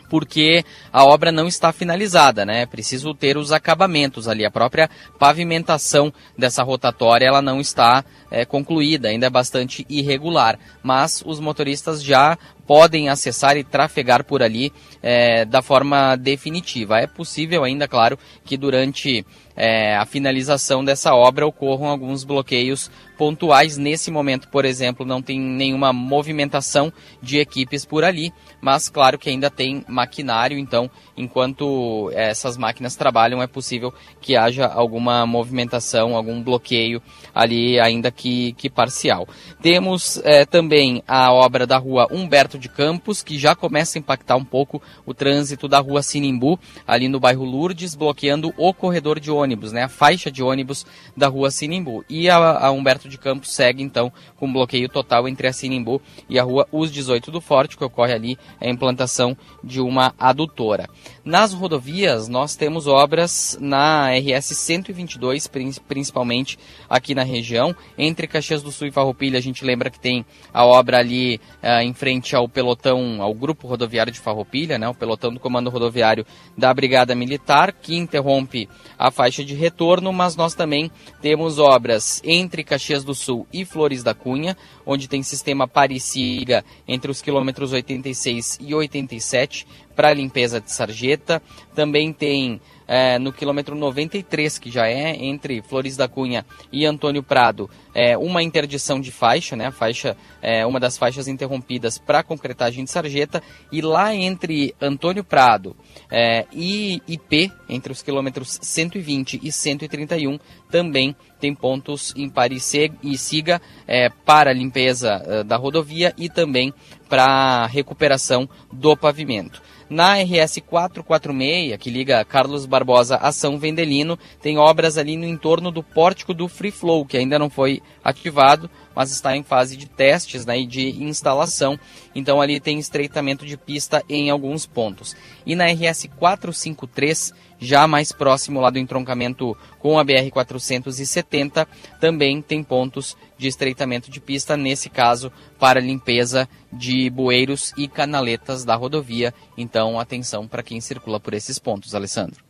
porque 0.08 0.64
a 0.92 1.04
obra 1.04 1.30
não 1.30 1.46
está 1.46 1.72
finalizada, 1.72 2.44
né? 2.44 2.62
É 2.62 2.66
preciso 2.66 3.14
ter 3.14 3.36
os 3.36 3.52
acabamentos 3.52 4.28
ali, 4.28 4.44
a 4.44 4.50
própria 4.50 4.88
pavimentação 5.18 6.12
dessa 6.36 6.62
rotatória 6.62 7.26
ela 7.26 7.42
não 7.42 7.60
está 7.60 8.04
é, 8.30 8.44
concluída, 8.44 9.08
ainda 9.08 9.26
é 9.26 9.30
bastante 9.30 9.86
irregular, 9.88 10.58
mas 10.82 11.22
os 11.24 11.40
motoristas 11.40 12.02
já 12.02 12.38
podem 12.66 13.08
acessar 13.08 13.56
e 13.56 13.64
trafegar 13.64 14.24
por 14.24 14.42
ali 14.42 14.72
é, 15.02 15.44
da 15.44 15.62
forma 15.62 16.16
definitiva. 16.16 16.98
É 16.98 17.06
possível 17.06 17.64
ainda, 17.64 17.86
claro, 17.86 18.18
que 18.44 18.56
durante 18.56 19.24
é, 19.56 19.96
a 19.96 20.04
finalização 20.04 20.84
dessa 20.84 21.14
obra 21.14 21.46
ocorram 21.46 21.88
alguns 21.88 22.24
bloqueios 22.24 22.90
pontuais. 23.16 23.78
Nesse 23.78 24.10
momento, 24.10 24.48
por 24.48 24.64
exemplo, 24.64 25.06
não 25.06 25.22
tem 25.22 25.40
nenhuma 25.40 25.92
movimentação 25.92 26.92
de 27.22 27.38
equipes 27.38 27.84
por 27.84 28.04
ali, 28.04 28.32
mas 28.60 28.88
claro 28.88 29.18
que 29.18 29.30
ainda 29.30 29.50
tem 29.50 29.84
maquinário, 29.88 30.58
então 30.58 30.90
enquanto 31.16 32.10
essas 32.12 32.58
máquinas 32.58 32.94
trabalham 32.94 33.42
é 33.42 33.46
possível 33.46 33.92
que 34.20 34.36
haja 34.36 34.66
alguma 34.66 35.24
movimentação, 35.26 36.14
algum 36.14 36.42
bloqueio 36.42 37.00
ali, 37.34 37.80
ainda 37.80 38.10
que, 38.10 38.52
que 38.52 38.68
parcial. 38.68 39.26
Temos 39.62 40.20
é, 40.24 40.44
também 40.44 41.02
a 41.08 41.32
obra 41.32 41.66
da 41.66 41.78
rua 41.78 42.06
Humberto 42.10 42.55
De 42.56 42.68
Campos, 42.68 43.22
que 43.22 43.38
já 43.38 43.54
começa 43.54 43.98
a 43.98 44.00
impactar 44.00 44.36
um 44.36 44.44
pouco 44.44 44.82
o 45.04 45.12
trânsito 45.12 45.68
da 45.68 45.78
rua 45.78 46.02
Sinimbu, 46.02 46.58
ali 46.86 47.08
no 47.08 47.20
bairro 47.20 47.44
Lourdes, 47.44 47.94
bloqueando 47.94 48.52
o 48.56 48.72
corredor 48.72 49.20
de 49.20 49.30
ônibus, 49.30 49.72
né, 49.72 49.84
a 49.84 49.88
faixa 49.88 50.30
de 50.30 50.42
ônibus 50.42 50.86
da 51.16 51.28
rua 51.28 51.50
Sinimbu. 51.50 52.04
E 52.08 52.28
a, 52.28 52.36
a 52.36 52.70
Humberto 52.70 53.08
de 53.08 53.18
Campos 53.18 53.54
segue, 53.54 53.82
então, 53.82 54.12
com 54.36 54.52
bloqueio 54.52 54.88
total 54.88 55.28
entre 55.28 55.46
a 55.46 55.52
Sinimbu 55.52 56.00
e 56.28 56.38
a 56.38 56.42
rua 56.42 56.66
Us 56.72 56.92
18 56.92 57.30
do 57.30 57.40
Forte, 57.40 57.76
que 57.76 57.84
ocorre 57.84 58.12
ali 58.12 58.38
a 58.60 58.68
implantação 58.68 59.36
de 59.62 59.80
uma 59.80 60.14
adutora. 60.18 60.88
Nas 61.24 61.52
rodovias, 61.52 62.28
nós 62.28 62.54
temos 62.54 62.86
obras 62.86 63.58
na 63.60 64.10
RS 64.10 64.56
122, 64.56 65.50
principalmente 65.88 66.58
aqui 66.88 67.14
na 67.14 67.22
região. 67.22 67.74
Entre 67.98 68.26
Caxias 68.26 68.62
do 68.62 68.70
Sul 68.70 68.88
e 68.88 68.92
Farroupilha, 68.92 69.38
a 69.38 69.42
gente 69.42 69.64
lembra 69.64 69.90
que 69.90 69.98
tem 69.98 70.24
a 70.52 70.64
obra 70.64 70.98
ali 70.98 71.40
uh, 71.62 71.80
em 71.82 71.92
frente 71.92 72.36
ao 72.36 72.45
pelotão, 72.48 73.20
ao 73.22 73.34
grupo 73.34 73.66
rodoviário 73.66 74.12
de 74.12 74.20
Farroupilha, 74.20 74.78
né, 74.78 74.88
o 74.88 74.94
pelotão 74.94 75.32
do 75.32 75.40
comando 75.40 75.70
rodoviário 75.70 76.26
da 76.56 76.72
Brigada 76.72 77.14
Militar, 77.14 77.72
que 77.72 77.96
interrompe 77.96 78.68
a 78.98 79.10
faixa 79.10 79.44
de 79.44 79.54
retorno, 79.54 80.12
mas 80.12 80.36
nós 80.36 80.54
também 80.54 80.90
temos 81.20 81.58
obras 81.58 82.20
entre 82.24 82.64
Caxias 82.64 83.04
do 83.04 83.14
Sul 83.14 83.46
e 83.52 83.64
Flores 83.64 84.02
da 84.02 84.14
Cunha, 84.14 84.56
onde 84.86 85.08
tem 85.08 85.22
sistema 85.22 85.66
Parisiga 85.66 86.64
entre 86.86 87.10
os 87.10 87.20
quilômetros 87.20 87.72
86 87.72 88.58
e 88.60 88.74
87 88.74 89.66
para 89.96 90.14
limpeza 90.14 90.60
de 90.60 90.70
sarjeta. 90.70 91.42
Também 91.74 92.12
tem 92.12 92.60
é, 92.86 93.18
no 93.18 93.32
quilômetro 93.32 93.74
93, 93.74 94.58
que 94.58 94.70
já 94.70 94.86
é 94.86 95.16
entre 95.16 95.62
Flores 95.62 95.96
da 95.96 96.06
Cunha 96.06 96.46
e 96.70 96.86
Antônio 96.86 97.22
Prado, 97.22 97.68
é, 97.94 98.16
uma 98.16 98.42
interdição 98.42 99.00
de 99.00 99.10
faixa, 99.10 99.56
né, 99.56 99.66
a 99.66 99.72
faixa, 99.72 100.16
é, 100.40 100.64
uma 100.64 100.78
das 100.78 100.96
faixas 100.96 101.26
interrompidas 101.26 101.98
para 101.98 102.22
concretagem 102.22 102.84
de 102.84 102.90
sarjeta, 102.90 103.42
e 103.72 103.80
lá 103.80 104.14
entre 104.14 104.74
Antônio 104.80 105.24
Prado 105.24 105.74
é, 106.10 106.46
e 106.52 107.02
IP, 107.08 107.50
entre 107.68 107.92
os 107.92 108.02
quilômetros 108.02 108.58
120 108.62 109.40
e 109.42 109.50
131, 109.50 110.38
também 110.76 111.16
tem 111.40 111.54
pontos 111.54 112.12
em 112.14 112.28
Paris 112.28 112.70
e 113.02 113.16
Siga 113.16 113.62
é, 113.88 114.10
para 114.10 114.52
limpeza 114.52 115.22
é, 115.24 115.42
da 115.42 115.56
rodovia 115.56 116.12
e 116.18 116.28
também 116.28 116.70
para 117.08 117.64
recuperação 117.64 118.46
do 118.70 118.94
pavimento. 118.94 119.62
Na 119.88 120.16
RS 120.16 120.58
446, 120.66 121.78
que 121.78 121.88
liga 121.88 122.22
Carlos 122.26 122.66
Barbosa 122.66 123.16
a 123.16 123.32
São 123.32 123.56
Vendelino, 123.56 124.18
tem 124.42 124.58
obras 124.58 124.98
ali 124.98 125.16
no 125.16 125.24
entorno 125.24 125.70
do 125.70 125.82
pórtico 125.82 126.34
do 126.34 126.46
Free 126.46 126.70
Flow, 126.70 127.06
que 127.06 127.16
ainda 127.16 127.38
não 127.38 127.48
foi 127.48 127.80
ativado, 128.04 128.68
mas 128.96 129.10
está 129.10 129.36
em 129.36 129.42
fase 129.42 129.76
de 129.76 129.86
testes 129.86 130.46
né, 130.46 130.58
e 130.58 130.66
de 130.66 130.88
instalação. 131.04 131.78
Então 132.14 132.40
ali 132.40 132.58
tem 132.58 132.78
estreitamento 132.78 133.44
de 133.44 133.58
pista 133.58 134.02
em 134.08 134.30
alguns 134.30 134.64
pontos. 134.64 135.14
E 135.44 135.54
na 135.54 135.66
RS 135.66 136.08
453, 136.18 137.34
já 137.58 137.86
mais 137.86 138.10
próximo 138.10 138.60
lá 138.60 138.70
do 138.70 138.78
entroncamento 138.78 139.56
com 139.78 139.98
a 139.98 140.04
BR 140.04 140.30
470, 140.32 141.68
também 142.00 142.40
tem 142.40 142.62
pontos 142.62 143.16
de 143.36 143.48
estreitamento 143.48 144.10
de 144.10 144.20
pista, 144.20 144.56
nesse 144.56 144.88
caso 144.88 145.30
para 145.58 145.78
limpeza 145.78 146.48
de 146.72 147.10
bueiros 147.10 147.72
e 147.76 147.86
canaletas 147.86 148.64
da 148.64 148.74
rodovia. 148.74 149.34
Então, 149.58 150.00
atenção 150.00 150.48
para 150.48 150.62
quem 150.62 150.80
circula 150.80 151.20
por 151.20 151.34
esses 151.34 151.58
pontos, 151.58 151.94
Alessandro. 151.94 152.45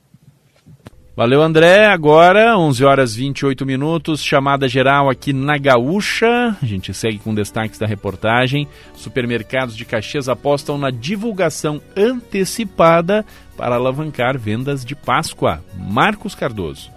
Valeu, 1.16 1.40
André. 1.40 1.86
Agora, 1.86 2.58
11 2.58 2.84
horas 2.84 3.14
28 3.14 3.64
minutos, 3.64 4.22
chamada 4.22 4.68
geral 4.68 5.08
aqui 5.08 5.32
na 5.32 5.56
Gaúcha. 5.56 6.54
A 6.62 6.66
gente 6.66 6.92
segue 6.92 7.18
com 7.18 7.34
destaques 7.34 7.78
da 7.78 7.86
reportagem. 7.86 8.68
Supermercados 8.94 9.74
de 9.74 9.86
Caxias 9.86 10.28
apostam 10.28 10.76
na 10.76 10.90
divulgação 10.90 11.80
antecipada 11.96 13.24
para 13.56 13.76
alavancar 13.76 14.38
vendas 14.38 14.84
de 14.84 14.94
Páscoa. 14.94 15.64
Marcos 15.74 16.34
Cardoso. 16.34 16.95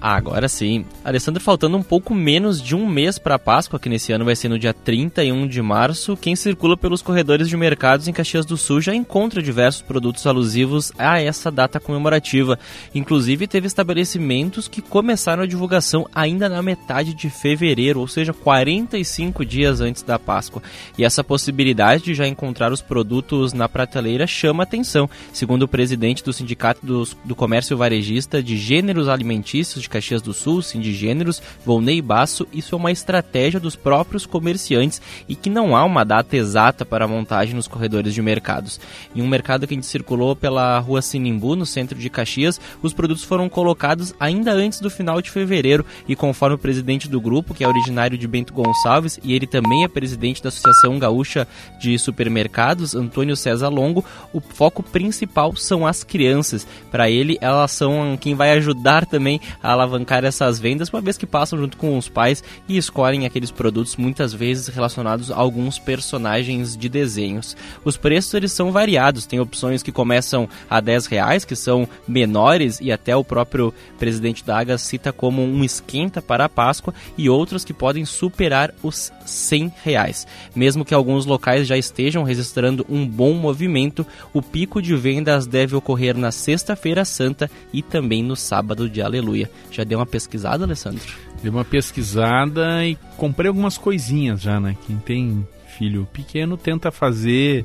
Agora 0.00 0.48
sim. 0.48 0.84
Alessandro, 1.04 1.42
faltando 1.42 1.76
um 1.76 1.82
pouco 1.82 2.14
menos 2.14 2.62
de 2.62 2.76
um 2.76 2.86
mês 2.86 3.18
para 3.18 3.34
a 3.34 3.38
Páscoa, 3.38 3.80
que 3.80 3.88
nesse 3.88 4.12
ano 4.12 4.24
vai 4.24 4.36
ser 4.36 4.48
no 4.48 4.58
dia 4.58 4.72
31 4.72 5.48
de 5.48 5.60
março, 5.60 6.16
quem 6.16 6.36
circula 6.36 6.76
pelos 6.76 7.02
corredores 7.02 7.48
de 7.48 7.56
mercados 7.56 8.06
em 8.06 8.12
Caxias 8.12 8.46
do 8.46 8.56
Sul 8.56 8.80
já 8.80 8.94
encontra 8.94 9.42
diversos 9.42 9.82
produtos 9.82 10.24
alusivos 10.26 10.92
a 10.96 11.20
essa 11.20 11.50
data 11.50 11.80
comemorativa. 11.80 12.58
Inclusive, 12.94 13.48
teve 13.48 13.66
estabelecimentos 13.66 14.68
que 14.68 14.80
começaram 14.80 15.42
a 15.42 15.46
divulgação 15.46 16.06
ainda 16.14 16.48
na 16.48 16.62
metade 16.62 17.12
de 17.12 17.28
fevereiro, 17.28 17.98
ou 17.98 18.06
seja, 18.06 18.32
45 18.32 19.44
dias 19.44 19.80
antes 19.80 20.02
da 20.02 20.18
Páscoa. 20.18 20.62
E 20.96 21.04
essa 21.04 21.24
possibilidade 21.24 22.04
de 22.04 22.14
já 22.14 22.26
encontrar 22.26 22.72
os 22.72 22.80
produtos 22.80 23.52
na 23.52 23.68
prateleira 23.68 24.28
chama 24.28 24.62
atenção. 24.62 25.10
Segundo 25.32 25.62
o 25.64 25.68
presidente 25.68 26.22
do 26.22 26.32
Sindicato 26.32 26.86
do 27.24 27.34
Comércio 27.34 27.76
Varejista 27.76 28.40
de 28.40 28.56
Gêneros 28.56 29.08
Alimentícios 29.08 29.87
de 29.88 29.90
Caxias 29.90 30.20
do 30.20 30.34
Sul, 30.34 30.60
Sindigêneros, 30.60 31.42
Volney 31.64 32.02
Basso, 32.02 32.46
isso 32.52 32.74
é 32.74 32.78
uma 32.78 32.92
estratégia 32.92 33.58
dos 33.58 33.74
próprios 33.74 34.26
comerciantes 34.26 35.00
e 35.26 35.34
que 35.34 35.48
não 35.48 35.74
há 35.74 35.84
uma 35.84 36.04
data 36.04 36.36
exata 36.36 36.84
para 36.84 37.06
a 37.06 37.08
montagem 37.08 37.54
nos 37.54 37.66
corredores 37.66 38.12
de 38.12 38.20
mercados. 38.20 38.78
Em 39.16 39.22
um 39.22 39.26
mercado 39.26 39.66
que 39.66 39.74
a 39.74 39.76
gente 39.76 39.86
circulou 39.86 40.36
pela 40.36 40.78
rua 40.78 41.00
Sinimbu, 41.00 41.56
no 41.56 41.64
centro 41.64 41.98
de 41.98 42.10
Caxias, 42.10 42.60
os 42.82 42.92
produtos 42.92 43.24
foram 43.24 43.48
colocados 43.48 44.14
ainda 44.20 44.52
antes 44.52 44.80
do 44.80 44.90
final 44.90 45.22
de 45.22 45.30
fevereiro 45.30 45.84
e 46.06 46.14
conforme 46.14 46.56
o 46.56 46.58
presidente 46.58 47.08
do 47.08 47.20
grupo, 47.20 47.54
que 47.54 47.64
é 47.64 47.68
originário 47.68 48.18
de 48.18 48.28
Bento 48.28 48.52
Gonçalves 48.52 49.18
e 49.22 49.32
ele 49.32 49.46
também 49.46 49.84
é 49.84 49.88
presidente 49.88 50.42
da 50.42 50.48
Associação 50.48 50.98
Gaúcha 50.98 51.48
de 51.80 51.98
Supermercados, 51.98 52.94
Antônio 52.94 53.36
César 53.36 53.68
Longo, 53.68 54.04
o 54.32 54.40
foco 54.40 54.82
principal 54.82 55.56
são 55.56 55.86
as 55.86 56.04
crianças. 56.04 56.66
Para 56.90 57.10
ele, 57.10 57.38
elas 57.40 57.72
são 57.72 58.18
quem 58.20 58.34
vai 58.34 58.52
ajudar 58.52 59.06
também 59.06 59.40
a 59.62 59.74
alavancar 59.78 60.24
essas 60.24 60.58
vendas, 60.58 60.88
uma 60.88 61.00
vez 61.00 61.16
que 61.16 61.26
passam 61.26 61.58
junto 61.58 61.76
com 61.76 61.96
os 61.96 62.08
pais 62.08 62.42
e 62.68 62.76
escolhem 62.76 63.26
aqueles 63.26 63.50
produtos 63.50 63.96
muitas 63.96 64.32
vezes 64.34 64.68
relacionados 64.68 65.30
a 65.30 65.36
alguns 65.36 65.78
personagens 65.78 66.76
de 66.76 66.88
desenhos. 66.88 67.56
Os 67.84 67.96
preços 67.96 68.34
eles 68.34 68.52
são 68.52 68.72
variados, 68.72 69.26
tem 69.26 69.40
opções 69.40 69.82
que 69.82 69.92
começam 69.92 70.48
a 70.68 70.80
10 70.80 71.06
reais, 71.06 71.44
que 71.44 71.56
são 71.56 71.88
menores 72.06 72.80
e 72.80 72.90
até 72.90 73.16
o 73.16 73.24
próprio 73.24 73.72
presidente 73.98 74.44
da 74.44 74.58
Aga 74.58 74.78
cita 74.78 75.12
como 75.12 75.42
um 75.42 75.62
esquenta 75.62 76.20
para 76.20 76.44
a 76.44 76.48
Páscoa 76.48 76.94
e 77.16 77.28
outros 77.28 77.64
que 77.64 77.72
podem 77.72 78.04
superar 78.04 78.74
os 78.82 79.12
100 79.24 79.72
reais. 79.84 80.26
Mesmo 80.54 80.84
que 80.84 80.94
alguns 80.94 81.26
locais 81.26 81.66
já 81.66 81.76
estejam 81.76 82.22
registrando 82.22 82.84
um 82.88 83.06
bom 83.06 83.34
movimento, 83.34 84.06
o 84.32 84.42
pico 84.42 84.82
de 84.82 84.96
vendas 84.96 85.46
deve 85.46 85.76
ocorrer 85.76 86.16
na 86.16 86.30
sexta-feira 86.30 87.04
santa 87.04 87.50
e 87.72 87.82
também 87.82 88.22
no 88.22 88.36
sábado 88.36 88.88
de 88.88 89.00
Aleluia. 89.00 89.50
Já 89.70 89.84
deu 89.84 89.98
uma 89.98 90.06
pesquisada, 90.06 90.64
Alessandro? 90.64 91.02
Dei 91.42 91.50
uma 91.50 91.64
pesquisada 91.64 92.84
e 92.84 92.96
comprei 93.16 93.48
algumas 93.48 93.78
coisinhas 93.78 94.40
já, 94.40 94.58
né? 94.58 94.76
Quem 94.86 94.96
tem 94.98 95.46
filho 95.78 96.08
pequeno 96.12 96.56
tenta 96.56 96.90
fazer 96.90 97.64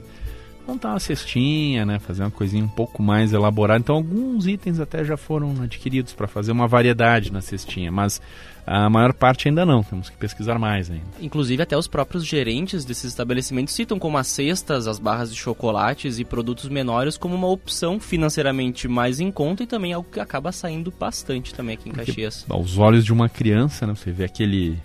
montar 0.68 0.90
uma 0.90 1.00
cestinha, 1.00 1.86
né, 1.86 2.00
fazer 2.00 2.24
uma 2.24 2.32
coisinha 2.32 2.64
um 2.64 2.70
pouco 2.70 3.02
mais 3.04 3.34
elaborada. 3.34 3.80
Então 3.80 3.96
alguns 3.96 4.48
itens 4.48 4.80
até 4.80 5.04
já 5.04 5.18
foram 5.18 5.62
adquiridos 5.62 6.14
para 6.14 6.28
fazer 6.28 6.52
uma 6.52 6.68
variedade 6.68 7.32
na 7.32 7.42
cestinha, 7.42 7.92
mas 7.92 8.22
a 8.66 8.90
maior 8.90 9.14
parte 9.14 9.48
ainda 9.48 9.66
não, 9.66 9.84
temos 9.84 10.10
que 10.10 10.18
pesquisar 10.18 10.58
mais 10.58 10.90
ainda. 10.90 11.04
Inclusive, 11.22 11.62
até 11.62 11.78
os 11.78 11.88
próprios 11.88 12.26
gerentes 12.26 12.86
desses 12.86 13.06
estabelecimentos 13.06 13.74
citam 13.74 14.00
como 14.00 14.18
as 14.18 14.28
cestas, 14.28 14.88
as 14.88 15.00
barras 15.00 15.34
de 15.34 15.40
chocolates 15.40 16.18
e 16.18 16.24
produtos 16.24 16.70
menores 16.70 17.18
como 17.18 17.36
uma 17.36 17.48
opção 17.48 18.00
financeiramente 18.00 18.88
mais 18.88 19.20
em 19.20 19.32
conta 19.32 19.64
e 19.64 19.68
também 19.68 19.94
algo 19.94 20.08
que 20.10 20.20
acaba 20.20 20.52
saindo 20.52 20.94
bastante 20.98 21.54
também 21.54 21.76
aqui 21.76 21.90
em 21.90 21.92
Porque, 21.92 22.12
Caxias. 22.12 22.46
Aos 22.50 22.78
olhos 22.78 23.04
de 23.04 23.12
uma 23.12 23.28
criança, 23.28 23.86
né, 23.86 23.94
você 23.96 24.12
vê 24.12 24.24
aquele 24.24 24.78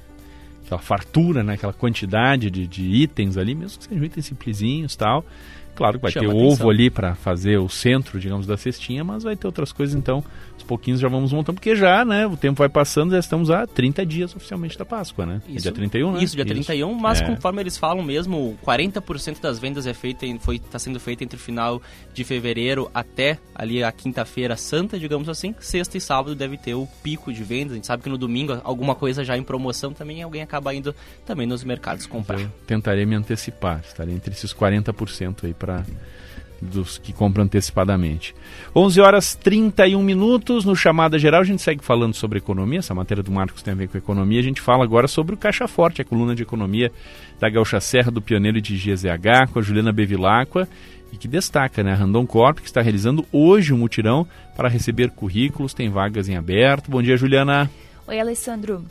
aquela 0.64 0.80
fartura, 0.80 1.42
né, 1.42 1.54
aquela 1.54 1.72
quantidade 1.72 2.50
de, 2.50 2.66
de 2.66 2.82
itens 2.82 3.38
ali, 3.38 3.54
mesmo 3.54 3.78
que 3.78 3.84
sejam 3.84 4.04
itens 4.04 4.26
simplesinhos 4.26 4.94
tal. 4.96 5.24
Claro 5.78 5.98
que 5.98 6.02
vai 6.02 6.10
Chama 6.10 6.32
ter 6.32 6.34
ovo 6.34 6.68
ali 6.68 6.90
para 6.90 7.14
fazer 7.14 7.56
o 7.56 7.68
centro, 7.68 8.18
digamos, 8.18 8.46
da 8.46 8.56
cestinha, 8.56 9.04
mas 9.04 9.22
vai 9.22 9.36
ter 9.36 9.46
outras 9.46 9.70
coisas, 9.72 9.94
então 9.94 10.24
pouquinhos 10.68 11.00
já 11.00 11.08
vamos 11.08 11.32
montando, 11.32 11.54
porque 11.54 11.74
já, 11.74 12.04
né, 12.04 12.26
o 12.26 12.36
tempo 12.36 12.58
vai 12.58 12.68
passando, 12.68 13.12
já 13.12 13.18
estamos 13.18 13.50
há 13.50 13.66
30 13.66 14.04
dias 14.04 14.36
oficialmente 14.36 14.78
da 14.78 14.84
Páscoa, 14.84 15.24
né? 15.24 15.40
Isso, 15.48 15.62
dia 15.62 15.72
31, 15.72 16.12
né? 16.12 16.22
Isso, 16.22 16.36
dia 16.36 16.44
31, 16.44 16.90
isso. 16.90 17.00
mas 17.00 17.22
é. 17.22 17.24
conforme 17.24 17.62
eles 17.62 17.78
falam 17.78 18.04
mesmo, 18.04 18.58
40% 18.64 19.40
das 19.40 19.58
vendas 19.58 19.86
é 19.86 19.94
feita, 19.94 20.26
foi 20.40 20.56
está 20.56 20.78
sendo 20.78 21.00
feita 21.00 21.24
entre 21.24 21.36
o 21.36 21.40
final 21.40 21.80
de 22.12 22.22
fevereiro 22.22 22.90
até 22.92 23.38
ali 23.54 23.82
a 23.82 23.90
quinta-feira 23.90 24.56
santa, 24.56 24.98
digamos 24.98 25.28
assim. 25.28 25.54
Sexta 25.58 25.96
e 25.96 26.00
sábado 26.00 26.34
deve 26.34 26.58
ter 26.58 26.74
o 26.74 26.86
pico 27.02 27.32
de 27.32 27.42
vendas. 27.42 27.72
A 27.72 27.74
gente 27.76 27.86
sabe 27.86 28.02
que 28.02 28.08
no 28.10 28.18
domingo 28.18 28.60
alguma 28.62 28.94
coisa 28.94 29.24
já 29.24 29.36
em 29.38 29.42
promoção 29.42 29.94
também, 29.94 30.22
alguém 30.22 30.42
acaba 30.42 30.74
indo 30.74 30.94
também 31.24 31.46
nos 31.46 31.64
mercados 31.64 32.06
comprar. 32.06 32.38
Eu 32.38 32.50
tentarei 32.66 33.06
me 33.06 33.14
antecipar, 33.14 33.80
estarei 33.86 34.14
entre 34.14 34.32
esses 34.32 34.52
40% 34.52 35.44
aí 35.44 35.54
para 35.54 35.67
dos 36.60 36.98
que 36.98 37.12
compram 37.12 37.44
antecipadamente. 37.44 38.34
11 38.74 39.00
horas 39.00 39.34
31 39.34 40.02
minutos 40.02 40.64
no 40.64 40.74
Chamada 40.74 41.18
Geral. 41.18 41.40
A 41.40 41.44
gente 41.44 41.62
segue 41.62 41.84
falando 41.84 42.14
sobre 42.14 42.38
economia. 42.38 42.80
Essa 42.80 42.94
matéria 42.94 43.22
do 43.22 43.30
Marcos 43.30 43.62
tem 43.62 43.72
a 43.72 43.76
ver 43.76 43.88
com 43.88 43.98
economia. 43.98 44.40
A 44.40 44.44
gente 44.44 44.60
fala 44.60 44.84
agora 44.84 45.08
sobre 45.08 45.34
o 45.34 45.38
Caixa 45.38 45.68
Forte, 45.68 46.02
a 46.02 46.04
coluna 46.04 46.34
de 46.34 46.42
economia 46.42 46.90
da 47.38 47.48
Gaúcha 47.48 47.80
Serra, 47.80 48.10
do 48.10 48.20
Pioneiro 48.20 48.60
de 48.60 48.76
GZH, 48.76 49.52
com 49.52 49.58
a 49.58 49.62
Juliana 49.62 49.92
Bevilacqua. 49.92 50.68
E 51.12 51.16
que 51.16 51.26
destaca, 51.26 51.82
né? 51.82 51.92
A 51.92 51.94
Randon 51.94 52.26
Corp, 52.26 52.58
que 52.58 52.66
está 52.66 52.82
realizando 52.82 53.24
hoje 53.32 53.72
um 53.72 53.78
mutirão 53.78 54.26
para 54.54 54.68
receber 54.68 55.10
currículos, 55.10 55.72
tem 55.72 55.88
vagas 55.88 56.28
em 56.28 56.36
aberto. 56.36 56.90
Bom 56.90 57.00
dia, 57.00 57.16
Juliana. 57.16 57.70
Oi, 58.06 58.20
Alessandro. 58.20 58.84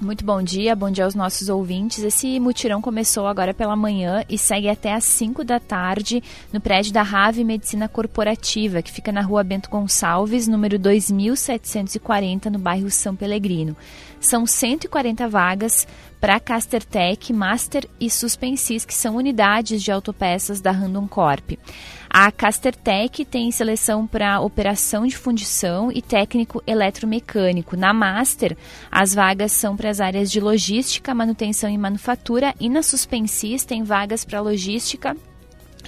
Muito 0.00 0.24
bom 0.24 0.42
dia, 0.42 0.74
bom 0.74 0.90
dia 0.90 1.04
aos 1.04 1.14
nossos 1.14 1.50
ouvintes. 1.50 2.02
Esse 2.02 2.40
mutirão 2.40 2.80
começou 2.80 3.26
agora 3.26 3.52
pela 3.52 3.76
manhã 3.76 4.24
e 4.30 4.38
segue 4.38 4.66
até 4.66 4.94
às 4.94 5.04
5 5.04 5.44
da 5.44 5.60
tarde 5.60 6.22
no 6.50 6.58
prédio 6.58 6.90
da 6.90 7.02
Rave 7.02 7.44
Medicina 7.44 7.86
Corporativa, 7.86 8.80
que 8.80 8.90
fica 8.90 9.12
na 9.12 9.20
rua 9.20 9.44
Bento 9.44 9.68
Gonçalves, 9.68 10.48
número 10.48 10.78
2740, 10.78 12.48
no 12.48 12.58
bairro 12.58 12.90
São 12.90 13.14
Pelegrino. 13.14 13.76
São 14.18 14.46
140 14.46 15.28
vagas 15.28 15.86
para 16.18 16.40
Castertech, 16.40 17.30
Master 17.30 17.86
e 18.00 18.08
Suspensis, 18.08 18.86
que 18.86 18.94
são 18.94 19.16
unidades 19.16 19.82
de 19.82 19.92
autopeças 19.92 20.62
da 20.62 20.70
Randon 20.70 21.06
Corp. 21.06 21.52
A 22.12 22.32
Castertech 22.32 23.24
tem 23.24 23.52
seleção 23.52 24.04
para 24.04 24.40
operação 24.40 25.06
de 25.06 25.16
fundição 25.16 25.92
e 25.92 26.02
técnico 26.02 26.60
eletromecânico. 26.66 27.76
Na 27.76 27.94
Master, 27.94 28.56
as 28.90 29.14
vagas 29.14 29.52
são 29.52 29.76
para 29.76 29.88
as 29.88 30.00
áreas 30.00 30.28
de 30.28 30.40
logística, 30.40 31.14
manutenção 31.14 31.70
e 31.70 31.78
manufatura, 31.78 32.52
e 32.58 32.68
na 32.68 32.82
Suspensis 32.82 33.64
tem 33.64 33.84
vagas 33.84 34.24
para 34.24 34.40
logística 34.40 35.16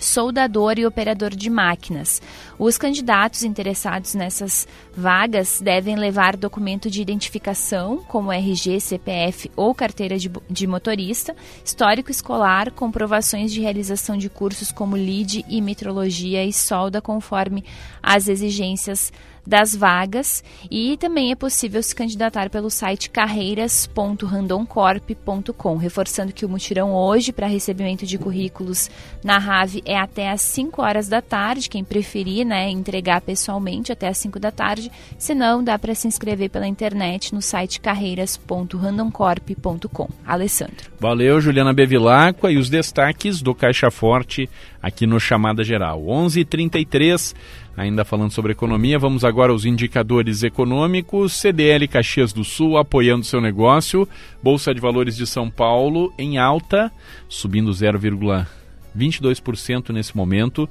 soldador 0.03 0.79
e 0.79 0.87
operador 0.87 1.31
de 1.31 1.49
máquinas. 1.49 2.21
Os 2.59 2.77
candidatos 2.77 3.43
interessados 3.43 4.15
nessas 4.15 4.67
vagas 4.97 5.61
devem 5.61 5.97
levar 5.97 6.37
documento 6.37 6.91
de 6.91 7.01
identificação, 7.01 7.99
como 8.09 8.33
RG, 8.33 8.81
CPF 8.81 9.51
ou 9.57 9.75
carteira 9.75 10.19
de, 10.19 10.31
de 10.49 10.67
motorista, 10.67 11.35
histórico 11.65 12.11
escolar, 12.11 12.71
comprovações 12.71 13.53
de 13.53 13.61
realização 13.61 14.17
de 14.17 14.29
cursos 14.29 14.73
como 14.73 14.97
LID 14.97 15.45
e 15.49 15.61
metrologia 15.61 16.45
e 16.45 16.53
solda, 16.53 17.01
conforme 17.01 17.65
as 18.03 18.29
exigências 18.29 19.13
das 19.47 19.75
vagas 19.75 20.45
e 20.71 20.97
também 20.97 21.33
é 21.33 21.35
possível 21.35 21.83
se 21.83 21.95
candidatar 21.95 22.49
pelo 22.49 22.71
site 22.71 23.11
carreiras.randomcorp.com, 23.11 25.77
reforçando 25.77 26.33
que 26.33 26.47
o 26.47 26.49
mutirão 26.49 26.95
hoje 26.95 27.31
para 27.33 27.47
recebimento 27.47 28.07
de 28.07 28.17
currículos 28.19 28.91
na 29.23 29.37
RAVE 29.39 29.83
é 29.85 29.99
até 29.99 30.31
às 30.31 30.41
5 30.43 30.81
horas 30.81 31.09
da 31.09 31.21
tarde, 31.21 31.69
quem 31.69 31.83
preferir, 31.85 32.47
né, 32.47 32.71
entregar 32.71 33.21
pessoalmente 33.21 33.93
até 33.93 34.09
às 34.09 34.17
5 34.19 34.39
da 34.39 34.51
tarde, 34.51 34.93
se 35.19 35.35
não 35.35 35.65
dá 35.65 35.79
para 35.79 35.95
se 35.95 36.09
inscrever 36.09 36.51
pela 36.51 36.67
internet 36.67 37.35
no 37.35 37.43
site 37.43 37.81
carreiras.randomcorp.com. 37.81 40.09
Alessandro. 40.25 40.93
Valeu, 40.99 41.41
Juliana 41.41 41.73
Bevilacqua 41.73 42.53
e 42.53 42.59
os 42.59 42.69
destaques 42.71 43.43
do 43.43 43.53
Caixa 43.55 43.91
Forte 43.91 44.49
aqui 44.83 45.07
no 45.07 45.21
Chamada 45.21 45.63
Geral. 45.63 46.03
11:33 46.05 47.35
Ainda 47.77 48.05
falando 48.05 48.33
sobre 48.33 48.53
economia, 48.53 48.99
vamos 48.99 49.25
agora 49.25 49.51
aos 49.51 49.65
indicadores 49.65 50.43
econômicos. 50.43 51.33
CDL 51.33 51.89
Caxias 51.89 52.31
do 52.33 52.45
Sul 52.45 52.77
apoiando 52.77 53.25
seu 53.25 53.41
negócio. 53.41 54.07
Bolsa 54.43 54.75
de 54.75 54.81
Valores 54.81 55.17
de 55.17 55.27
São 55.27 55.49
Paulo 55.49 56.13
em 56.19 56.37
alta, 56.37 56.93
subindo 57.29 57.71
0,22% 57.71 59.89
nesse 59.89 60.15
momento, 60.15 60.69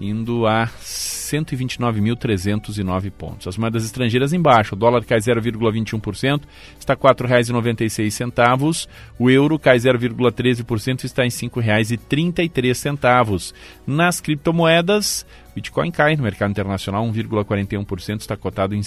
indo 0.00 0.46
a 0.46 0.68
129.309 0.80 3.10
pontos. 3.10 3.48
As 3.48 3.56
moedas 3.56 3.84
estrangeiras 3.84 4.32
embaixo. 4.32 4.76
O 4.76 4.78
dólar 4.78 5.04
cai 5.04 5.18
0,21%, 5.18 6.42
está 6.78 6.94
R$ 6.94 7.00
4,96. 7.00 8.86
O 9.18 9.28
euro 9.28 9.58
cai 9.58 9.78
0,13%, 9.78 11.02
está 11.04 11.24
em 11.24 11.30
R$ 11.30 11.34
5,33. 11.34 13.52
Nas 13.86 14.20
criptomoedas, 14.20 15.26
Bitcoin 15.54 15.90
cai 15.90 16.16
no 16.16 16.22
mercado 16.22 16.50
internacional 16.50 17.06
1,41%, 17.06 18.20
está 18.20 18.36
cotado 18.36 18.74
em, 18.74 18.82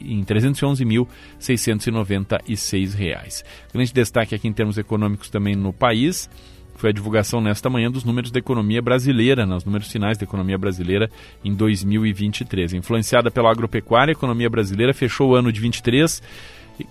em 0.00 0.24
311.696 0.24 2.94
reais. 2.94 3.44
Grande 3.72 3.92
destaque 3.92 4.32
aqui 4.34 4.48
em 4.48 4.52
termos 4.52 4.78
econômicos 4.78 5.30
também 5.30 5.56
no 5.56 5.72
país 5.72 6.28
foi 6.76 6.90
a 6.90 6.92
divulgação 6.92 7.40
nesta 7.40 7.70
manhã 7.70 7.90
dos 7.90 8.04
números 8.04 8.30
da 8.30 8.38
economia 8.38 8.82
brasileira, 8.82 9.46
nos 9.46 9.64
números 9.64 9.90
finais 9.90 10.18
da 10.18 10.24
economia 10.24 10.58
brasileira 10.58 11.10
em 11.42 11.54
2023. 11.54 12.74
Influenciada 12.74 13.30
pela 13.30 13.50
agropecuária, 13.50 14.12
a 14.12 14.12
economia 14.12 14.50
brasileira 14.50 14.92
fechou 14.92 15.30
o 15.30 15.34
ano 15.34 15.50
de 15.50 15.60
23 15.60 16.22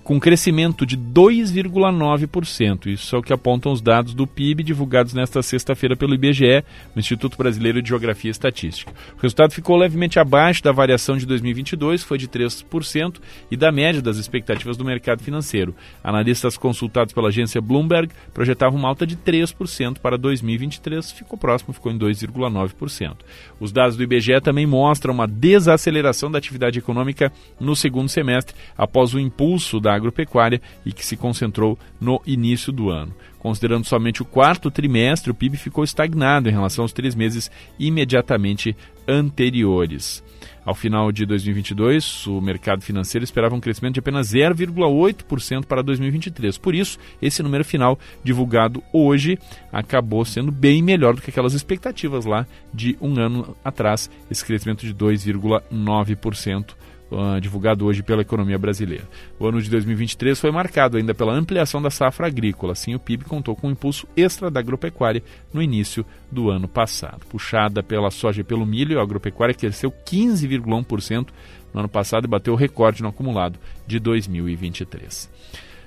com 0.04 0.20
crescimento 0.20 0.86
de 0.86 0.98
2,9%. 0.98 2.88
Isso 2.88 3.16
é 3.16 3.20
o 3.20 3.22
que 3.22 3.34
apontam 3.34 3.72
os 3.72 3.82
dados 3.82 4.14
do 4.14 4.26
PIB 4.26 4.64
divulgados 4.64 5.14
nesta 5.14 5.42
sexta-feira 5.44 5.96
pelo 5.96 6.14
IBGE, 6.14 6.64
o 6.96 7.00
Instituto 7.00 7.38
Brasileiro 7.38 7.82
de 7.82 7.90
Geografia 7.90 8.30
e 8.30 8.32
Estatística. 8.32 8.92
O 9.18 9.22
resultado 9.22 9.52
ficou 9.52 9.78
levemente 9.78 10.20
abaixo 10.20 10.64
da 10.64 10.72
variação 10.72 11.18
de 11.18 11.26
2022, 11.26 12.04
foi 12.04 12.18
de 12.18 12.28
3%, 12.28 13.20
e 13.52 13.58
da 13.58 13.72
média 13.72 14.02
das 14.02 14.18
expectativas 14.18 14.78
do 14.78 14.86
mercado 14.86 15.22
financeiro. 15.22 15.76
Analistas 16.04 16.58
consultados 16.58 17.14
pela 17.14 17.30
agência 17.30 17.62
Bloomberg 17.62 18.12
projetavam 18.34 18.80
uma 18.80 18.88
alta 18.88 19.06
de 19.06 19.16
3% 19.16 20.00
para 20.00 20.18
2023, 20.18 21.12
ficou 21.12 21.38
próximo, 21.38 21.74
ficou 21.74 21.92
em 21.92 21.98
2,9%. 21.98 23.18
Os 23.60 23.72
dados 23.72 23.96
do 23.96 24.04
IBGE 24.04 24.42
também 24.42 24.66
mostram 24.66 25.14
uma 25.14 25.28
desaceleração 25.28 26.32
da 26.32 26.38
atividade 26.38 26.80
econômica 26.80 27.32
no 27.60 27.76
segundo 27.76 28.10
semestre, 28.10 28.56
após 28.78 29.14
o 29.14 29.20
impulso 29.20 29.75
da 29.80 29.94
agropecuária 29.94 30.62
e 30.86 30.92
que 30.92 31.06
se 31.06 31.18
concentrou 31.18 31.78
no 32.00 32.22
início 32.26 32.72
do 32.72 32.90
ano. 32.90 33.14
Considerando 33.40 33.86
somente 33.86 34.22
o 34.22 34.26
quarto 34.26 34.72
trimestre, 34.72 35.30
o 35.30 35.36
PIB 35.36 35.58
ficou 35.58 35.84
estagnado 35.84 36.50
em 36.50 36.52
relação 36.52 36.84
aos 36.84 36.92
três 36.92 37.14
meses 37.14 37.52
imediatamente 37.78 38.76
anteriores. 39.08 40.24
Ao 40.66 40.74
final 40.74 41.12
de 41.12 41.28
2022, 41.28 42.26
o 42.26 42.42
mercado 42.42 42.82
financeiro 42.82 43.24
esperava 43.24 43.54
um 43.54 43.60
crescimento 43.60 43.94
de 43.94 44.00
apenas 44.00 44.34
0,8% 44.34 45.66
para 45.66 45.84
2023. 45.84 46.58
Por 46.58 46.74
isso, 46.74 46.98
esse 47.22 47.44
número 47.44 47.64
final 47.64 48.00
divulgado 48.24 48.82
hoje 48.92 49.38
acabou 49.72 50.26
sendo 50.26 50.52
bem 50.52 50.82
melhor 50.82 51.14
do 51.14 51.22
que 51.22 51.30
aquelas 51.30 51.54
expectativas 51.54 52.26
lá 52.26 52.48
de 52.74 52.98
um 53.00 53.20
ano 53.20 53.56
atrás, 53.64 54.10
esse 54.30 54.44
crescimento 54.44 54.88
de 54.88 54.94
2,9% 54.96 56.74
uh, 57.16 57.40
divulgado 57.40 57.86
hoje 57.86 58.04
pela 58.04 58.22
economia 58.22 58.58
brasileira. 58.58 59.06
O 59.40 59.48
ano 59.48 59.62
de 59.62 59.70
2023 59.70 60.40
foi 60.40 60.52
marcado 60.52 60.98
ainda 60.98 61.14
pela 61.14 61.34
ampliação 61.34 61.82
da 61.82 61.90
safra 61.90 62.28
agrícola, 62.28 62.74
assim 62.74 62.94
o 62.94 63.00
PIB 63.00 63.26
contou 63.26 63.56
com 63.56 63.68
um 63.68 63.72
impulso 63.72 64.08
extra 64.16 64.52
da 64.52 64.60
agropecuária 64.60 65.24
no 65.54 65.62
início 65.62 66.06
do 66.32 66.50
ano 66.50 66.68
passado. 66.68 67.26
Puxada 67.28 67.82
pela 67.82 68.12
soja 68.12 68.42
e 68.42 68.44
pelo 68.44 68.66
milho, 68.66 69.00
a 69.00 69.04
agropecuária 69.04 69.56
cresceu 69.56 69.92
15,1% 69.92 71.30
no 71.74 71.80
ano 71.80 71.90
passado 71.90 72.26
e 72.26 72.28
bateu 72.28 72.54
o 72.54 72.58
recorde 72.58 73.02
no 73.02 73.10
acumulado 73.10 73.60
de 73.88 74.00
2023. 74.00 75.30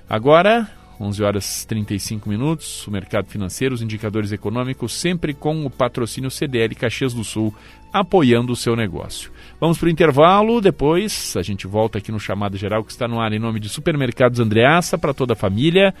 Agora, 0.09 0.67
11 0.99 1.23
horas 1.23 1.65
35 1.65 2.27
minutos, 2.27 2.85
o 2.85 2.91
mercado 2.91 3.27
financeiro, 3.27 3.73
os 3.73 3.81
indicadores 3.81 4.31
econômicos, 4.31 4.93
sempre 4.93 5.33
com 5.33 5.65
o 5.65 5.69
patrocínio 5.69 6.29
CDL 6.29 6.75
Caxias 6.75 7.13
do 7.13 7.23
Sul, 7.23 7.53
apoiando 7.91 8.51
o 8.51 8.55
seu 8.55 8.75
negócio. 8.75 9.31
Vamos 9.59 9.77
para 9.77 9.87
o 9.87 9.89
intervalo, 9.89 10.59
depois 10.59 11.35
a 11.37 11.41
gente 11.41 11.65
volta 11.67 11.99
aqui 11.99 12.11
no 12.11 12.19
Chamado 12.19 12.57
Geral, 12.57 12.83
que 12.83 12.91
está 12.91 13.07
no 13.07 13.21
ar 13.21 13.31
em 13.31 13.39
nome 13.39 13.59
de 13.59 13.69
Supermercados 13.69 14.39
Andreaça, 14.39 14.97
para 14.97 15.13
toda 15.13 15.33
a 15.33 15.37
família. 15.37 15.93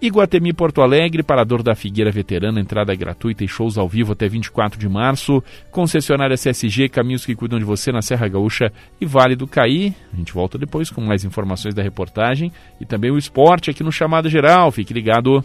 Iguatemi 0.00 0.52
Porto 0.52 0.80
Alegre, 0.80 1.24
Parador 1.24 1.60
da 1.60 1.74
Figueira 1.74 2.12
Veterana, 2.12 2.60
entrada 2.60 2.94
gratuita 2.94 3.42
e 3.42 3.48
shows 3.48 3.76
ao 3.76 3.88
vivo 3.88 4.12
até 4.12 4.28
24 4.28 4.78
de 4.78 4.88
março. 4.88 5.42
Concessionária 5.72 6.36
CSG, 6.36 6.88
caminhos 6.88 7.26
que 7.26 7.34
cuidam 7.34 7.58
de 7.58 7.64
você 7.64 7.90
na 7.90 8.00
Serra 8.00 8.28
Gaúcha 8.28 8.72
e 9.00 9.04
Vale 9.04 9.34
do 9.34 9.48
Caí. 9.48 9.92
A 10.12 10.16
gente 10.16 10.32
volta 10.32 10.56
depois 10.56 10.88
com 10.88 11.00
mais 11.00 11.24
informações 11.24 11.74
da 11.74 11.82
reportagem 11.82 12.52
e 12.80 12.86
também 12.86 13.10
o 13.10 13.18
esporte 13.18 13.70
aqui 13.70 13.82
no 13.82 13.90
Chamado 13.90 14.28
Geral. 14.28 14.70
Fique 14.70 14.94
ligado. 14.94 15.44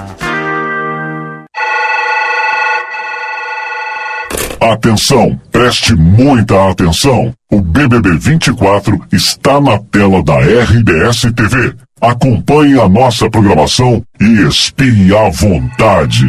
Atenção, 4.71 5.37
preste 5.51 5.93
muita 5.93 6.69
atenção. 6.69 7.33
O 7.51 7.59
BBB 7.59 8.17
24 8.17 8.97
está 9.11 9.59
na 9.59 9.77
tela 9.77 10.23
da 10.23 10.39
RBS 10.39 11.23
TV. 11.35 11.73
Acompanhe 11.99 12.79
a 12.79 12.87
nossa 12.87 13.29
programação 13.29 14.01
e 14.21 14.47
espie 14.47 15.13
à 15.13 15.29
vontade. 15.29 16.25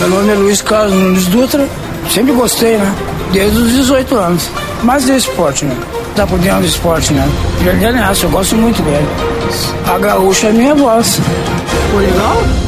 Meu 0.00 0.08
nome 0.08 0.32
é 0.32 0.34
Luiz 0.34 0.60
Carlos 0.62 0.92
Nunes 0.92 1.26
Dutra, 1.28 1.64
sempre 2.10 2.32
gostei, 2.32 2.76
né? 2.76 2.92
Desde 3.32 3.56
os 3.56 3.72
18 3.72 4.16
anos. 4.16 4.50
Mas 4.82 5.04
do 5.04 5.12
esporte, 5.12 5.64
né? 5.64 5.76
Tá 6.16 6.26
por 6.26 6.40
dentro 6.40 6.62
do 6.62 6.66
esporte, 6.66 7.12
né? 7.12 7.24
Verdade 7.60 7.98
é 7.98 8.26
eu 8.26 8.30
gosto 8.30 8.56
muito 8.56 8.82
dele. 8.82 9.06
A 9.86 9.96
gaúcha 9.96 10.48
é 10.48 10.52
minha 10.52 10.74
voz. 10.74 11.20
Foi 11.92 12.04
legal? 12.04 12.67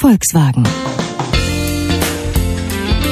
Volkswagen. 0.00 0.62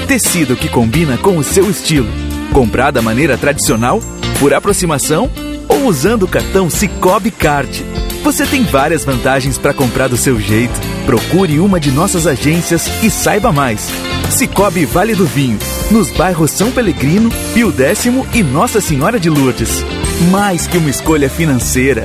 Tecido 0.07 0.55
que 0.55 0.69
combina 0.69 1.19
com 1.19 1.37
o 1.37 1.43
seu 1.43 1.69
estilo. 1.69 2.09
Comprar 2.53 2.93
da 2.93 3.03
maneira 3.03 3.37
tradicional, 3.37 4.01
por 4.39 4.55
aproximação 4.55 5.29
ou 5.69 5.87
usando 5.87 6.23
o 6.23 6.29
cartão 6.29 6.71
Cicobi 6.71 7.33
Card. 7.33 7.85
Você 8.23 8.47
tem 8.47 8.63
várias 8.63 9.05
vantagens 9.05 9.59
para 9.59 9.75
comprar 9.75 10.07
do 10.07 10.17
seu 10.17 10.39
jeito. 10.39 10.75
Procure 11.05 11.59
uma 11.59 11.81
de 11.81 11.91
nossas 11.91 12.25
agências 12.25 12.87
e 13.03 13.11
saiba 13.11 13.51
mais. 13.51 13.89
Cicobi 14.31 14.85
Vale 14.85 15.17
do 15.17 15.27
Vinho, 15.27 15.59
nos 15.91 16.11
bairros 16.13 16.53
São 16.53 16.71
Pelegrino, 16.71 17.31
Pio 17.53 17.73
Décimo 17.73 18.25
e 18.33 18.45
Nossa 18.45 18.81
Senhora 18.81 19.19
de 19.19 19.29
Lourdes. 19.29 19.85
Mais 20.31 20.69
que 20.69 20.79
uma 20.79 20.91
escolha 20.91 21.29
financeira. 21.29 22.05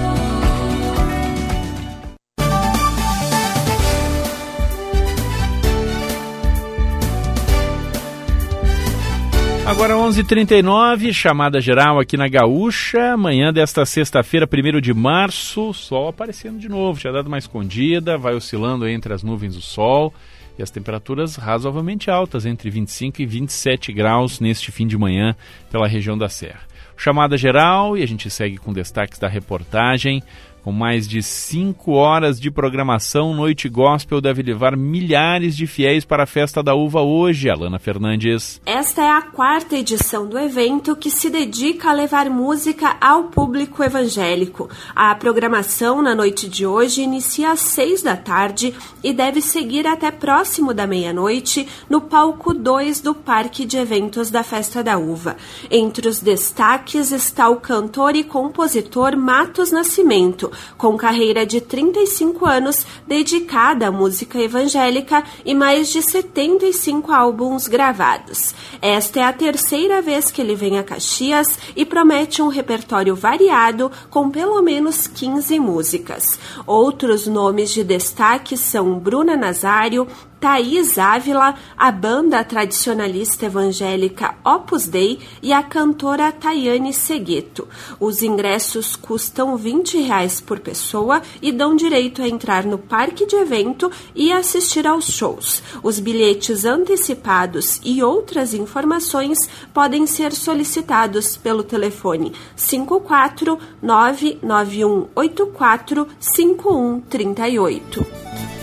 Agora 9.81 9.97
11:39, 9.97 11.11
chamada 11.11 11.59
geral 11.59 11.99
aqui 11.99 12.15
na 12.15 12.27
Gaúcha. 12.27 13.17
Manhã 13.17 13.51
desta 13.51 13.83
sexta-feira, 13.83 14.45
1 14.47 14.79
de 14.79 14.93
março, 14.93 15.73
sol 15.73 16.07
aparecendo 16.07 16.59
de 16.59 16.69
novo. 16.69 16.99
Tinha 16.99 17.11
dado 17.11 17.25
uma 17.25 17.39
escondida, 17.39 18.15
vai 18.15 18.35
oscilando 18.35 18.87
entre 18.87 19.11
as 19.11 19.23
nuvens 19.23 19.55
do 19.55 19.61
sol 19.61 20.13
e 20.55 20.61
as 20.61 20.69
temperaturas 20.69 21.35
razoavelmente 21.35 22.11
altas, 22.11 22.45
entre 22.45 22.69
25 22.69 23.23
e 23.23 23.25
27 23.25 23.91
graus 23.91 24.39
neste 24.39 24.71
fim 24.71 24.85
de 24.85 24.95
manhã 24.95 25.35
pela 25.71 25.87
região 25.87 26.15
da 26.15 26.29
Serra. 26.29 26.61
Chamada 26.95 27.35
geral 27.35 27.97
e 27.97 28.03
a 28.03 28.07
gente 28.07 28.29
segue 28.29 28.57
com 28.57 28.71
destaques 28.71 29.17
da 29.17 29.27
reportagem. 29.27 30.21
Com 30.63 30.71
mais 30.71 31.07
de 31.07 31.23
cinco 31.23 31.93
horas 31.93 32.39
de 32.39 32.51
programação, 32.51 33.33
Noite 33.33 33.67
Gospel 33.67 34.21
deve 34.21 34.43
levar 34.43 34.77
milhares 34.77 35.57
de 35.57 35.65
fiéis 35.65 36.05
para 36.05 36.23
a 36.23 36.27
festa 36.27 36.61
da 36.61 36.75
uva 36.75 37.01
hoje. 37.01 37.49
Alana 37.49 37.79
Fernandes. 37.79 38.61
Esta 38.63 39.01
é 39.01 39.09
a 39.09 39.23
quarta 39.23 39.75
edição 39.75 40.27
do 40.27 40.37
evento 40.37 40.95
que 40.95 41.09
se 41.09 41.31
dedica 41.31 41.89
a 41.89 41.93
levar 41.93 42.29
música 42.29 42.95
ao 43.01 43.23
público 43.23 43.83
evangélico. 43.83 44.69
A 44.95 45.15
programação 45.15 45.99
na 45.99 46.13
noite 46.13 46.47
de 46.47 46.63
hoje 46.63 47.01
inicia 47.01 47.51
às 47.51 47.61
seis 47.61 48.03
da 48.03 48.15
tarde 48.15 48.71
e 49.03 49.13
deve 49.13 49.41
seguir 49.41 49.87
até 49.87 50.11
próximo 50.11 50.75
da 50.75 50.85
meia-noite 50.85 51.67
no 51.89 52.01
palco 52.01 52.53
2 52.53 53.01
do 53.01 53.15
Parque 53.15 53.65
de 53.65 53.77
Eventos 53.77 54.29
da 54.29 54.43
Festa 54.43 54.83
da 54.83 54.99
Uva. 54.99 55.37
Entre 55.71 56.07
os 56.07 56.19
destaques 56.19 57.11
está 57.11 57.49
o 57.49 57.55
cantor 57.55 58.15
e 58.15 58.23
compositor 58.23 59.17
Matos 59.17 59.71
Nascimento 59.71 60.50
com 60.77 60.97
carreira 60.97 61.45
de 61.45 61.61
35 61.61 62.45
anos 62.45 62.85
dedicada 63.07 63.87
à 63.87 63.91
música 63.91 64.39
evangélica 64.39 65.23
e 65.45 65.53
mais 65.53 65.91
de 65.91 66.01
75 66.01 67.11
álbuns 67.11 67.67
gravados. 67.67 68.53
Esta 68.81 69.19
é 69.19 69.23
a 69.23 69.33
terceira 69.33 70.01
vez 70.01 70.31
que 70.31 70.41
ele 70.41 70.55
vem 70.55 70.77
a 70.77 70.83
Caxias 70.83 71.47
e 71.75 71.85
promete 71.85 72.41
um 72.41 72.47
repertório 72.47 73.15
variado 73.15 73.91
com 74.09 74.29
pelo 74.29 74.61
menos 74.61 75.07
15 75.07 75.59
músicas. 75.59 76.23
Outros 76.65 77.27
nomes 77.27 77.71
de 77.71 77.83
destaque 77.83 78.57
são 78.57 78.97
Bruna 78.99 79.35
Nazário, 79.35 80.07
Thaís 80.41 80.97
Ávila, 80.97 81.55
a 81.77 81.91
banda 81.91 82.43
tradicionalista 82.43 83.45
evangélica 83.45 84.33
Opus 84.43 84.87
Dei 84.87 85.19
e 85.39 85.53
a 85.53 85.61
cantora 85.61 86.31
Tayane 86.31 86.91
Segueto. 86.91 87.67
Os 87.99 88.23
ingressos 88.23 88.95
custam 88.95 89.55
20 89.55 89.99
reais 89.99 90.41
por 90.41 90.59
pessoa 90.59 91.21
e 91.43 91.51
dão 91.51 91.75
direito 91.75 92.23
a 92.23 92.27
entrar 92.27 92.65
no 92.65 92.79
parque 92.79 93.27
de 93.27 93.35
evento 93.35 93.91
e 94.15 94.31
assistir 94.31 94.87
aos 94.87 95.11
shows. 95.11 95.61
Os 95.83 95.99
bilhetes 95.99 96.65
antecipados 96.65 97.79
e 97.83 98.01
outras 98.01 98.55
informações 98.55 99.37
podem 99.71 100.07
ser 100.07 100.33
solicitados 100.33 101.37
pelo 101.37 101.61
telefone 101.61 102.33
54 102.55 103.59
99184 103.79 106.07
5138. 106.19 108.60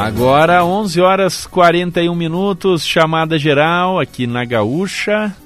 Agora 0.00 0.64
11 0.64 0.98
horas 1.02 1.46
41 1.46 2.14
minutos, 2.14 2.86
chamada 2.86 3.38
geral 3.38 4.00
aqui 4.00 4.26
na 4.26 4.46
Gaúcha. 4.46 5.36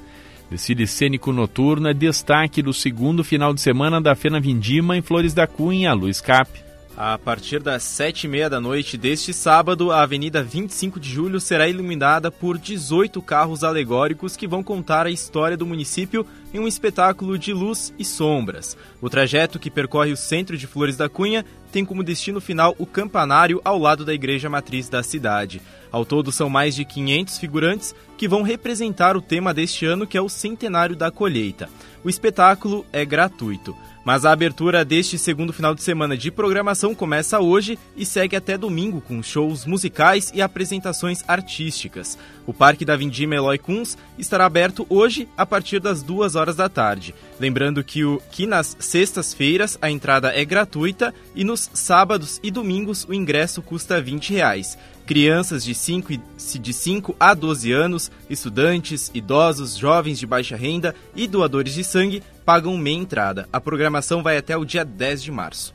Desfile 0.49 0.87
cênico 0.87 1.33
noturno 1.33 1.89
é 1.89 1.93
destaque 1.93 2.61
do 2.61 2.73
segundo 2.73 3.21
final 3.21 3.53
de 3.53 3.59
semana 3.59 3.99
da 3.99 4.15
Fena 4.15 4.39
Vindima 4.39 4.95
em 4.95 5.01
Flores 5.01 5.33
da 5.33 5.45
Cunha, 5.45 5.93
Luiz 5.93 6.21
Cap. 6.21 6.49
A 6.95 7.17
partir 7.17 7.61
das 7.61 7.83
sete 7.83 8.23
e 8.23 8.29
meia 8.29 8.49
da 8.49 8.61
noite 8.61 8.97
deste 8.97 9.33
sábado, 9.33 9.91
a 9.91 10.01
Avenida 10.01 10.41
25 10.41 11.01
de 11.01 11.09
Julho 11.09 11.41
será 11.41 11.67
iluminada 11.67 12.31
por 12.31 12.57
18 12.57 13.21
carros 13.21 13.61
alegóricos 13.61 14.37
que 14.37 14.47
vão 14.47 14.63
contar 14.63 15.05
a 15.05 15.11
história 15.11 15.57
do 15.57 15.65
município 15.65 16.25
em 16.55 16.59
um 16.59 16.67
espetáculo 16.67 17.37
de 17.37 17.51
luz 17.51 17.93
e 17.99 18.05
sombras. 18.05 18.77
O 19.01 19.09
trajeto 19.09 19.59
que 19.59 19.69
percorre 19.69 20.13
o 20.13 20.17
centro 20.17 20.57
de 20.57 20.65
Flores 20.65 20.95
da 20.95 21.09
Cunha 21.09 21.45
tem 21.69 21.83
como 21.83 22.01
destino 22.01 22.39
final 22.39 22.73
o 22.79 22.85
campanário 22.85 23.59
ao 23.65 23.77
lado 23.77 24.05
da 24.05 24.13
igreja 24.13 24.49
matriz 24.49 24.87
da 24.87 25.03
cidade. 25.03 25.61
Ao 25.91 26.05
todo, 26.05 26.31
são 26.31 26.49
mais 26.49 26.73
de 26.73 26.85
500 26.85 27.37
figurantes 27.37 27.93
que 28.17 28.27
vão 28.27 28.41
representar 28.41 29.17
o 29.17 29.21
tema 29.21 29.53
deste 29.53 29.85
ano, 29.85 30.07
que 30.07 30.17
é 30.17 30.21
o 30.21 30.29
Centenário 30.29 30.95
da 30.95 31.11
Colheita. 31.11 31.69
O 32.05 32.09
espetáculo 32.09 32.85
é 32.93 33.03
gratuito. 33.03 33.75
Mas 34.05 34.23
a 34.23 34.31
abertura 34.31 34.85
deste 34.85 35.17
segundo 35.17 35.51
final 35.51 35.73
de 35.73 35.81
semana 35.81 36.15
de 36.15 36.29
programação 36.29 36.93
começa 36.93 37.39
hoje 37.39 37.79
e 37.97 38.05
segue 38.05 38.35
até 38.35 38.55
domingo 38.55 39.01
com 39.01 39.23
shows 39.23 39.65
musicais 39.65 40.31
e 40.31 40.43
apresentações 40.43 41.23
artísticas. 41.27 42.15
O 42.45 42.53
Parque 42.53 42.85
da 42.85 42.95
Vindima 42.95 43.33
Eloy 43.33 43.57
Kunz 43.57 43.97
estará 44.15 44.45
aberto 44.45 44.85
hoje 44.91 45.27
a 45.35 45.43
partir 45.43 45.79
das 45.79 46.03
duas 46.03 46.35
horas 46.35 46.44
da 46.53 46.67
tarde. 46.67 47.15
Lembrando 47.39 47.83
que, 47.83 48.03
o, 48.03 48.21
que 48.31 48.45
nas 48.45 48.75
sextas-feiras 48.79 49.77
a 49.81 49.89
entrada 49.89 50.31
é 50.35 50.43
gratuita 50.43 51.13
e 51.33 51.43
nos 51.43 51.69
sábados 51.73 52.39
e 52.43 52.51
domingos 52.51 53.05
o 53.09 53.13
ingresso 53.13 53.61
custa 53.61 54.01
20 54.01 54.33
reais. 54.33 54.77
Crianças 55.05 55.63
de 55.63 55.73
5, 55.73 56.13
de 56.59 56.73
5 56.73 57.15
a 57.19 57.33
12 57.33 57.71
anos, 57.71 58.11
estudantes, 58.29 59.11
idosos, 59.13 59.77
jovens 59.77 60.19
de 60.19 60.25
baixa 60.25 60.55
renda 60.55 60.95
e 61.15 61.27
doadores 61.27 61.73
de 61.73 61.83
sangue 61.83 62.23
pagam 62.43 62.77
meia 62.77 62.97
entrada. 62.97 63.47
A 63.53 63.61
programação 63.61 64.21
vai 64.21 64.37
até 64.37 64.57
o 64.57 64.65
dia 64.65 64.83
10 64.83 65.23
de 65.23 65.31
março. 65.31 65.73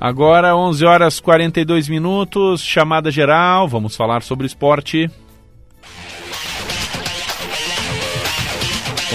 Agora, 0.00 0.54
11 0.54 0.84
horas 0.84 1.20
42 1.20 1.88
minutos, 1.88 2.60
chamada 2.60 3.10
geral, 3.10 3.66
vamos 3.66 3.96
falar 3.96 4.22
sobre 4.22 4.46
esporte. 4.46 5.10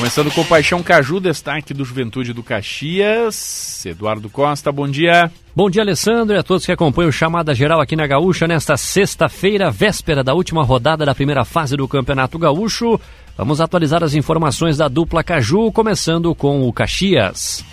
Começando 0.01 0.31
com 0.31 0.43
Paixão 0.43 0.81
Caju, 0.81 1.19
destaque 1.19 1.75
do 1.75 1.85
Juventude 1.85 2.33
do 2.33 2.41
Caxias. 2.41 3.85
Eduardo 3.85 4.31
Costa, 4.31 4.71
bom 4.71 4.87
dia. 4.87 5.31
Bom 5.55 5.69
dia, 5.69 5.83
Alessandro, 5.83 6.35
e 6.35 6.39
a 6.39 6.41
todos 6.41 6.65
que 6.65 6.71
acompanham 6.71 7.09
o 7.09 7.13
Chamada 7.13 7.53
Geral 7.53 7.79
aqui 7.79 7.95
na 7.95 8.07
Gaúcha 8.07 8.47
nesta 8.47 8.75
sexta-feira, 8.75 9.69
véspera 9.69 10.23
da 10.23 10.33
última 10.33 10.63
rodada 10.63 11.05
da 11.05 11.13
primeira 11.13 11.45
fase 11.45 11.77
do 11.77 11.87
Campeonato 11.87 12.39
Gaúcho. 12.39 12.99
Vamos 13.37 13.61
atualizar 13.61 14.03
as 14.03 14.15
informações 14.15 14.75
da 14.75 14.87
dupla 14.87 15.23
Caju, 15.23 15.71
começando 15.71 16.33
com 16.33 16.67
o 16.67 16.73
Caxias. 16.73 17.63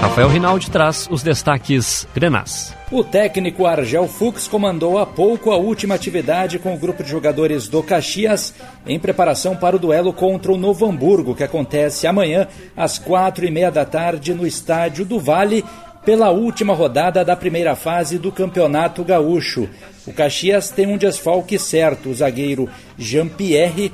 Rafael 0.00 0.28
Rinaldi 0.28 0.70
traz 0.70 1.08
os 1.10 1.22
destaques 1.22 2.06
grenás. 2.14 2.74
O 2.90 3.02
técnico 3.02 3.66
Argel 3.66 4.06
Fux 4.06 4.46
comandou 4.46 4.98
há 4.98 5.04
pouco 5.04 5.50
a 5.50 5.56
última 5.56 5.94
atividade 5.94 6.58
com 6.58 6.74
o 6.74 6.78
grupo 6.78 7.02
de 7.02 7.10
jogadores 7.10 7.68
do 7.68 7.82
Caxias 7.82 8.54
em 8.86 8.98
preparação 8.98 9.56
para 9.56 9.76
o 9.76 9.78
duelo 9.78 10.12
contra 10.12 10.52
o 10.52 10.56
Novo 10.56 10.86
Hamburgo, 10.86 11.34
que 11.34 11.42
acontece 11.42 12.06
amanhã 12.06 12.46
às 12.76 12.98
quatro 12.98 13.44
e 13.44 13.50
meia 13.50 13.70
da 13.70 13.84
tarde 13.84 14.32
no 14.32 14.46
estádio 14.46 15.04
do 15.04 15.18
Vale 15.18 15.64
pela 16.04 16.30
última 16.30 16.72
rodada 16.72 17.24
da 17.24 17.34
primeira 17.34 17.74
fase 17.74 18.16
do 18.16 18.30
Campeonato 18.30 19.02
Gaúcho. 19.02 19.68
O 20.06 20.12
Caxias 20.12 20.70
tem 20.70 20.86
um 20.86 20.96
desfalque 20.96 21.58
certo, 21.58 22.10
o 22.10 22.14
zagueiro 22.14 22.68
Jean-Pierre 22.96 23.92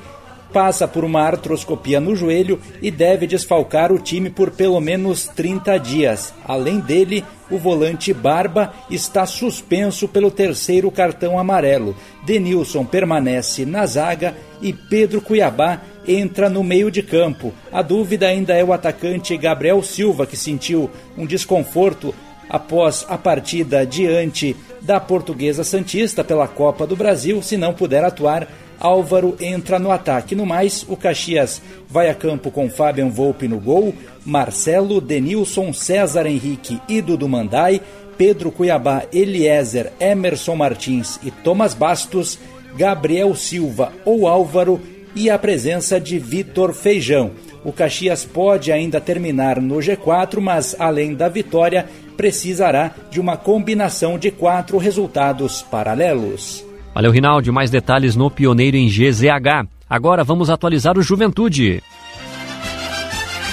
passa 0.53 0.87
por 0.87 1.03
uma 1.03 1.21
artroscopia 1.21 1.99
no 1.99 2.15
joelho 2.15 2.61
e 2.81 2.91
deve 2.91 3.25
desfalcar 3.25 3.91
o 3.91 3.97
time 3.97 4.29
por 4.29 4.51
pelo 4.51 4.79
menos 4.79 5.27
30 5.27 5.77
dias. 5.79 6.33
Além 6.45 6.79
dele, 6.79 7.25
o 7.49 7.57
volante 7.57 8.13
Barba 8.13 8.71
está 8.89 9.25
suspenso 9.25 10.07
pelo 10.07 10.29
terceiro 10.29 10.91
cartão 10.91 11.39
amarelo. 11.39 11.95
Denilson 12.23 12.85
permanece 12.85 13.65
na 13.65 13.85
zaga 13.87 14.35
e 14.61 14.71
Pedro 14.71 15.19
Cuiabá 15.19 15.81
entra 16.07 16.49
no 16.49 16.63
meio 16.63 16.91
de 16.91 17.01
campo. 17.01 17.51
A 17.71 17.81
dúvida 17.81 18.27
ainda 18.27 18.53
é 18.53 18.63
o 18.63 18.73
atacante 18.73 19.35
Gabriel 19.35 19.81
Silva, 19.81 20.27
que 20.27 20.37
sentiu 20.37 20.89
um 21.17 21.25
desconforto 21.25 22.13
após 22.49 23.05
a 23.09 23.17
partida 23.17 23.85
diante 23.85 24.55
da 24.81 24.99
Portuguesa 24.99 25.63
Santista 25.63 26.23
pela 26.23 26.47
Copa 26.47 26.85
do 26.85 26.95
Brasil, 26.95 27.41
se 27.41 27.57
não 27.57 27.73
puder 27.73 28.03
atuar 28.03 28.47
Álvaro 28.79 29.37
entra 29.39 29.79
no 29.79 29.91
ataque. 29.91 30.35
No 30.35 30.45
mais, 30.45 30.85
o 30.89 30.97
Caxias 30.97 31.61
vai 31.89 32.09
a 32.09 32.13
campo 32.15 32.51
com 32.51 32.69
Fabian 32.69 33.07
Volpe 33.07 33.47
no 33.47 33.57
gol, 33.57 33.95
Marcelo, 34.25 34.99
Denilson, 34.99 35.71
César 35.71 36.25
Henrique 36.25 36.81
e 36.89 37.01
Dudu 37.01 37.29
Mandai, 37.29 37.81
Pedro 38.17 38.51
Cuiabá, 38.51 39.03
Eliezer, 39.11 39.91
Emerson 39.99 40.55
Martins 40.55 41.17
e 41.23 41.31
Thomas 41.31 41.73
Bastos, 41.73 42.37
Gabriel 42.75 43.33
Silva 43.35 43.93
ou 44.03 44.27
Álvaro 44.27 44.81
e 45.15 45.29
a 45.29 45.39
presença 45.39 45.99
de 45.99 46.19
Vitor 46.19 46.73
Feijão. 46.73 47.31
O 47.63 47.71
Caxias 47.71 48.25
pode 48.25 48.71
ainda 48.71 48.99
terminar 48.99 49.61
no 49.61 49.75
G4, 49.75 50.41
mas 50.41 50.75
além 50.77 51.13
da 51.13 51.29
vitória, 51.29 51.87
precisará 52.15 52.91
de 53.11 53.19
uma 53.19 53.35
combinação 53.35 54.17
de 54.17 54.31
quatro 54.31 54.77
resultados 54.77 55.61
paralelos. 55.61 56.63
Valeu, 56.93 57.11
Rinaldi. 57.11 57.51
Mais 57.51 57.71
detalhes 57.71 58.15
no 58.15 58.29
Pioneiro 58.29 58.77
em 58.77 58.87
GZH. 58.87 59.67
Agora 59.89 60.23
vamos 60.23 60.49
atualizar 60.49 60.97
o 60.97 61.01
Juventude. 61.01 61.83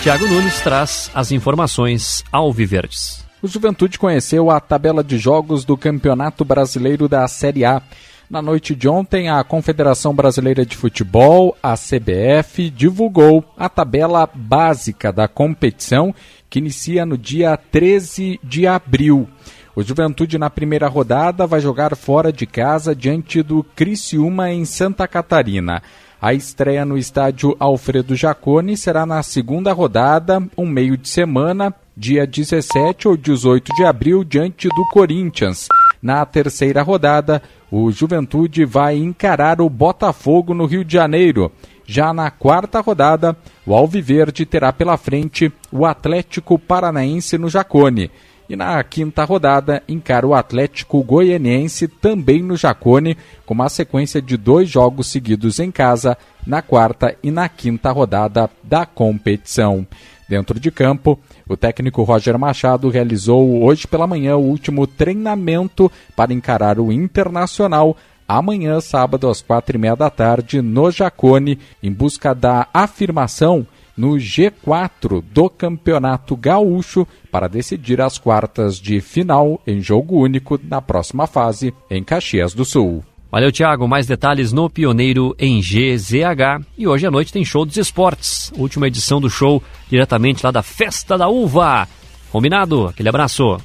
Tiago 0.02 0.26
Nunes 0.26 0.60
traz 0.60 1.10
as 1.14 1.30
informações 1.30 2.24
alviverdes. 2.32 3.24
O 3.42 3.48
Juventude 3.48 3.98
conheceu 3.98 4.50
a 4.50 4.60
tabela 4.60 5.02
de 5.02 5.18
jogos 5.18 5.64
do 5.64 5.76
Campeonato 5.76 6.44
Brasileiro 6.44 7.08
da 7.08 7.26
Série 7.26 7.64
A. 7.64 7.82
Na 8.30 8.40
noite 8.40 8.76
de 8.76 8.88
ontem, 8.88 9.28
a 9.28 9.42
Confederação 9.42 10.14
Brasileira 10.14 10.64
de 10.64 10.76
Futebol, 10.76 11.56
a 11.60 11.74
CBF, 11.74 12.70
divulgou 12.70 13.44
a 13.58 13.68
tabela 13.68 14.24
básica 14.32 15.12
da 15.12 15.26
competição, 15.26 16.14
que 16.48 16.60
inicia 16.60 17.04
no 17.04 17.18
dia 17.18 17.56
13 17.56 18.38
de 18.40 18.68
abril. 18.68 19.28
O 19.74 19.82
Juventude 19.82 20.38
na 20.38 20.48
primeira 20.48 20.86
rodada 20.86 21.44
vai 21.44 21.60
jogar 21.60 21.96
fora 21.96 22.32
de 22.32 22.46
casa 22.46 22.94
diante 22.94 23.42
do 23.42 23.64
Criciúma 23.64 24.52
em 24.52 24.64
Santa 24.64 25.08
Catarina. 25.08 25.82
A 26.22 26.32
estreia 26.32 26.84
no 26.84 26.96
estádio 26.96 27.56
Alfredo 27.58 28.14
Jaconi 28.14 28.76
será 28.76 29.04
na 29.04 29.24
segunda 29.24 29.72
rodada, 29.72 30.40
um 30.56 30.66
meio 30.66 30.96
de 30.96 31.08
semana, 31.08 31.74
dia 31.96 32.24
17 32.28 33.08
ou 33.08 33.16
18 33.16 33.74
de 33.74 33.84
abril, 33.84 34.22
diante 34.22 34.68
do 34.68 34.86
Corinthians. 34.92 35.66
Na 36.02 36.24
terceira 36.24 36.82
rodada, 36.82 37.42
o 37.70 37.90
Juventude 37.90 38.64
vai 38.64 38.96
encarar 38.96 39.60
o 39.60 39.68
Botafogo 39.68 40.54
no 40.54 40.64
Rio 40.64 40.84
de 40.84 40.94
Janeiro. 40.94 41.52
Já 41.84 42.14
na 42.14 42.30
quarta 42.30 42.80
rodada, 42.80 43.36
o 43.66 43.74
Alviverde 43.74 44.46
terá 44.46 44.72
pela 44.72 44.96
frente 44.96 45.52
o 45.70 45.84
Atlético 45.84 46.58
Paranaense 46.58 47.36
no 47.36 47.48
Jacone. 47.48 48.10
E 48.48 48.56
na 48.56 48.82
quinta 48.82 49.22
rodada, 49.24 49.80
encara 49.88 50.26
o 50.26 50.34
Atlético 50.34 51.04
Goianiense 51.04 51.86
também 51.86 52.42
no 52.42 52.56
Jacone, 52.56 53.16
com 53.46 53.54
uma 53.54 53.68
sequência 53.68 54.20
de 54.20 54.36
dois 54.36 54.68
jogos 54.68 55.06
seguidos 55.06 55.60
em 55.60 55.70
casa, 55.70 56.18
na 56.44 56.60
quarta 56.60 57.16
e 57.22 57.30
na 57.30 57.48
quinta 57.48 57.92
rodada 57.92 58.50
da 58.62 58.84
competição. 58.84 59.86
Dentro 60.30 60.60
de 60.60 60.70
campo, 60.70 61.18
o 61.48 61.56
técnico 61.56 62.04
Roger 62.04 62.38
Machado 62.38 62.88
realizou 62.88 63.64
hoje 63.64 63.84
pela 63.84 64.06
manhã 64.06 64.36
o 64.36 64.44
último 64.44 64.86
treinamento 64.86 65.90
para 66.14 66.32
encarar 66.32 66.78
o 66.78 66.92
Internacional 66.92 67.96
amanhã, 68.28 68.80
sábado, 68.80 69.28
às 69.28 69.42
quatro 69.42 69.76
e 69.76 69.80
meia 69.80 69.96
da 69.96 70.08
tarde, 70.08 70.62
no 70.62 70.88
Jacone, 70.88 71.58
em 71.82 71.92
busca 71.92 72.32
da 72.32 72.68
afirmação 72.72 73.66
no 73.96 74.10
G4 74.10 75.20
do 75.20 75.50
Campeonato 75.50 76.36
Gaúcho 76.36 77.08
para 77.32 77.48
decidir 77.48 78.00
as 78.00 78.16
quartas 78.16 78.76
de 78.76 79.00
final 79.00 79.60
em 79.66 79.80
jogo 79.80 80.16
único 80.16 80.60
na 80.62 80.80
próxima 80.80 81.26
fase 81.26 81.74
em 81.90 82.04
Caxias 82.04 82.54
do 82.54 82.64
Sul. 82.64 83.02
Valeu, 83.30 83.52
Thiago. 83.52 83.86
Mais 83.86 84.06
detalhes 84.06 84.52
no 84.52 84.68
Pioneiro 84.68 85.36
em 85.38 85.60
GZH. 85.60 86.64
E 86.76 86.88
hoje 86.88 87.06
à 87.06 87.10
noite 87.10 87.32
tem 87.32 87.44
show 87.44 87.64
dos 87.64 87.76
esportes. 87.76 88.52
Última 88.56 88.88
edição 88.88 89.20
do 89.20 89.30
show 89.30 89.62
diretamente 89.88 90.44
lá 90.44 90.50
da 90.50 90.62
Festa 90.62 91.16
da 91.16 91.28
Uva. 91.28 91.86
Combinado? 92.32 92.86
Aquele 92.86 93.08
abraço. 93.08 93.58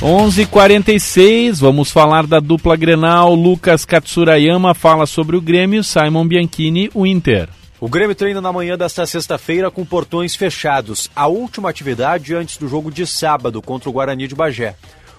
11:46 0.00 1.58
vamos 1.58 1.90
falar 1.90 2.26
da 2.26 2.38
dupla 2.38 2.76
Grenal. 2.76 3.34
Lucas 3.34 3.84
Katsurayama 3.84 4.74
fala 4.74 5.06
sobre 5.06 5.36
o 5.36 5.40
Grêmio, 5.40 5.82
Simon 5.82 6.26
Bianchini, 6.28 6.90
o 6.94 7.06
Inter. 7.06 7.48
O 7.80 7.88
Grêmio 7.88 8.14
treina 8.14 8.40
na 8.40 8.52
manhã 8.52 8.76
desta 8.76 9.04
sexta-feira 9.06 9.70
com 9.70 9.84
portões 9.84 10.34
fechados, 10.34 11.10
a 11.14 11.26
última 11.26 11.68
atividade 11.68 12.34
antes 12.34 12.56
do 12.56 12.68
jogo 12.68 12.90
de 12.90 13.06
sábado 13.06 13.60
contra 13.60 13.88
o 13.88 13.92
Guarani 13.92 14.26
de 14.26 14.34
Bagé. 14.34 14.74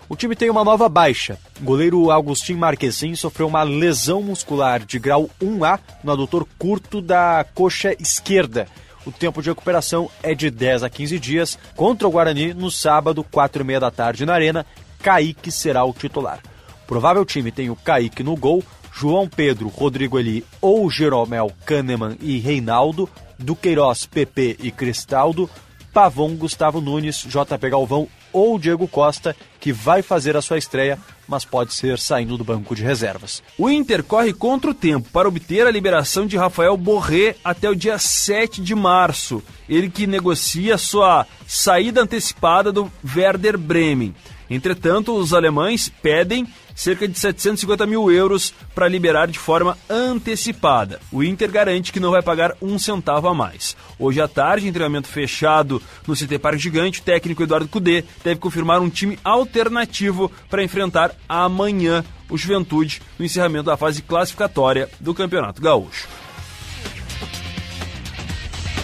O 0.09 0.15
time 0.15 0.37
tem 0.37 0.49
uma 0.49 0.63
nova 0.63 0.87
baixa. 0.87 1.37
O 1.59 1.65
goleiro 1.65 2.09
Agostinho 2.09 2.57
Marquezin 2.57 3.13
sofreu 3.13 3.47
uma 3.47 3.63
lesão 3.63 4.21
muscular 4.23 4.79
de 4.85 4.97
grau 4.97 5.29
1A 5.41 5.79
no 6.01 6.13
adutor 6.13 6.47
curto 6.57 7.01
da 7.01 7.45
coxa 7.53 7.93
esquerda. 7.99 8.67
O 9.05 9.11
tempo 9.11 9.41
de 9.41 9.49
recuperação 9.49 10.09
é 10.23 10.33
de 10.33 10.49
10 10.49 10.83
a 10.83 10.89
15 10.89 11.19
dias. 11.19 11.59
Contra 11.75 12.07
o 12.07 12.11
Guarani, 12.11 12.53
no 12.53 12.71
sábado, 12.71 13.21
4 13.21 13.61
e 13.61 13.65
meia 13.65 13.81
da 13.81 13.91
tarde 13.91 14.25
na 14.25 14.33
Arena, 14.33 14.65
Kaique 15.03 15.51
será 15.51 15.83
o 15.83 15.93
titular. 15.93 16.39
Provável 16.85 17.25
time 17.25 17.51
tem 17.51 17.69
o 17.69 17.75
Kaique 17.75 18.23
no 18.23 18.37
gol, 18.37 18.63
João 18.93 19.27
Pedro, 19.27 19.67
Rodrigo 19.67 20.17
Eli 20.17 20.43
ou 20.61 20.89
Jeromel 20.89 21.51
Kahneman 21.65 22.17
e 22.21 22.39
Reinaldo, 22.39 23.09
Duqueiroz, 23.37 24.05
PP 24.05 24.57
e 24.61 24.71
Cristaldo, 24.71 25.49
Pavon, 25.93 26.35
Gustavo 26.35 26.79
Nunes, 26.79 27.25
JP 27.27 27.69
Galvão 27.69 28.07
ou 28.32 28.59
Diego 28.59 28.88
Costa, 28.88 29.36
que 29.59 29.71
vai 29.71 30.01
fazer 30.01 30.36
a 30.38 30.41
sua 30.41 30.57
estreia, 30.57 30.99
mas 31.28 31.43
pode 31.43 31.73
ser 31.73 31.99
saindo 31.99 32.38
do 32.38 32.43
banco 32.43 32.75
de 32.75 32.84
reservas. 32.84 33.43
O 33.57 33.69
Inter 33.69 34.03
corre 34.03 34.34
contra 34.34 34.71
o 34.71 34.73
tempo 34.73 35.09
para 35.11 35.28
obter 35.28 35.67
a 35.67 35.71
liberação 35.71 36.25
de 36.25 36.38
Rafael 36.38 36.78
Borré 36.78 37.36
até 37.43 37.69
o 37.69 37.75
dia 37.75 37.97
7 37.97 38.61
de 38.61 38.73
março. 38.73 39.43
Ele 39.67 39.89
que 39.89 40.07
negocia 40.07 40.78
sua 40.78 41.25
saída 41.45 42.01
antecipada 42.01 42.71
do 42.71 42.91
Werder 43.15 43.57
Bremen. 43.57 44.15
Entretanto, 44.49 45.15
os 45.15 45.33
alemães 45.33 45.91
pedem 46.01 46.47
cerca 46.75 47.07
de 47.07 47.17
750 47.17 47.85
mil 47.87 48.11
euros 48.11 48.53
para 48.75 48.87
liberar 48.87 49.27
de 49.27 49.39
forma 49.39 49.77
antecipada. 49.89 50.99
O 51.11 51.23
Inter 51.23 51.49
garante 51.49 51.91
que 51.91 51.99
não 51.99 52.11
vai 52.11 52.21
pagar 52.21 52.55
um 52.61 52.77
centavo 52.77 53.27
a 53.27 53.33
mais. 53.33 53.75
Hoje 53.97 54.21
à 54.21 54.27
tarde, 54.27 54.67
em 54.67 54.71
treinamento 54.71 55.07
fechado 55.07 55.81
no 56.07 56.15
CT 56.15 56.37
Parque 56.39 56.61
Gigante, 56.61 57.01
o 57.01 57.03
técnico 57.03 57.43
Eduardo 57.43 57.67
Cudê 57.67 58.03
deve 58.23 58.39
confirmar 58.39 58.79
um 58.79 58.89
time 58.89 59.17
alternativo 59.23 60.31
para 60.49 60.63
enfrentar 60.63 61.15
amanhã 61.27 62.05
o 62.29 62.37
Juventude 62.37 63.01
no 63.17 63.25
encerramento 63.25 63.65
da 63.65 63.77
fase 63.77 64.01
classificatória 64.01 64.89
do 64.99 65.13
Campeonato 65.13 65.61
Gaúcho. 65.61 66.07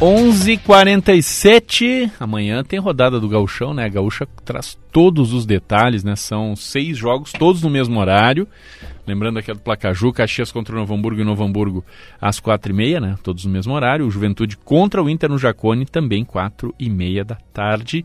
11:47 0.03 2.11
amanhã 2.19 2.61
tem 2.61 2.77
rodada 2.77 3.21
do 3.21 3.29
Gauchão, 3.29 3.73
né? 3.73 3.85
A 3.85 3.87
Gaúcha 3.87 4.27
traz 4.43 4.77
todos 4.91 5.31
os 5.31 5.45
detalhes, 5.45 6.03
né? 6.03 6.13
São 6.17 6.57
seis 6.57 6.97
jogos, 6.97 7.31
todos 7.31 7.63
no 7.63 7.69
mesmo 7.69 7.97
horário. 7.97 8.45
Lembrando 9.07 9.39
aqui 9.39 9.53
do 9.53 9.61
Placaju, 9.61 10.11
Caxias 10.11 10.51
contra 10.51 10.75
o 10.75 10.79
Novo 10.79 10.93
Hamburgo 10.93 11.21
e 11.21 11.23
Novo 11.23 11.45
Hamburgo 11.45 11.85
às 12.19 12.37
quatro 12.37 12.73
e 12.73 12.75
meia, 12.75 12.99
né? 12.99 13.15
Todos 13.23 13.45
no 13.45 13.51
mesmo 13.51 13.73
horário. 13.73 14.05
O 14.05 14.11
Juventude 14.11 14.57
contra 14.57 15.01
o 15.01 15.09
Inter 15.09 15.29
no 15.29 15.37
Jacone, 15.37 15.85
também 15.85 16.25
quatro 16.25 16.75
e 16.77 16.89
meia 16.89 17.23
da 17.23 17.37
tarde. 17.53 18.03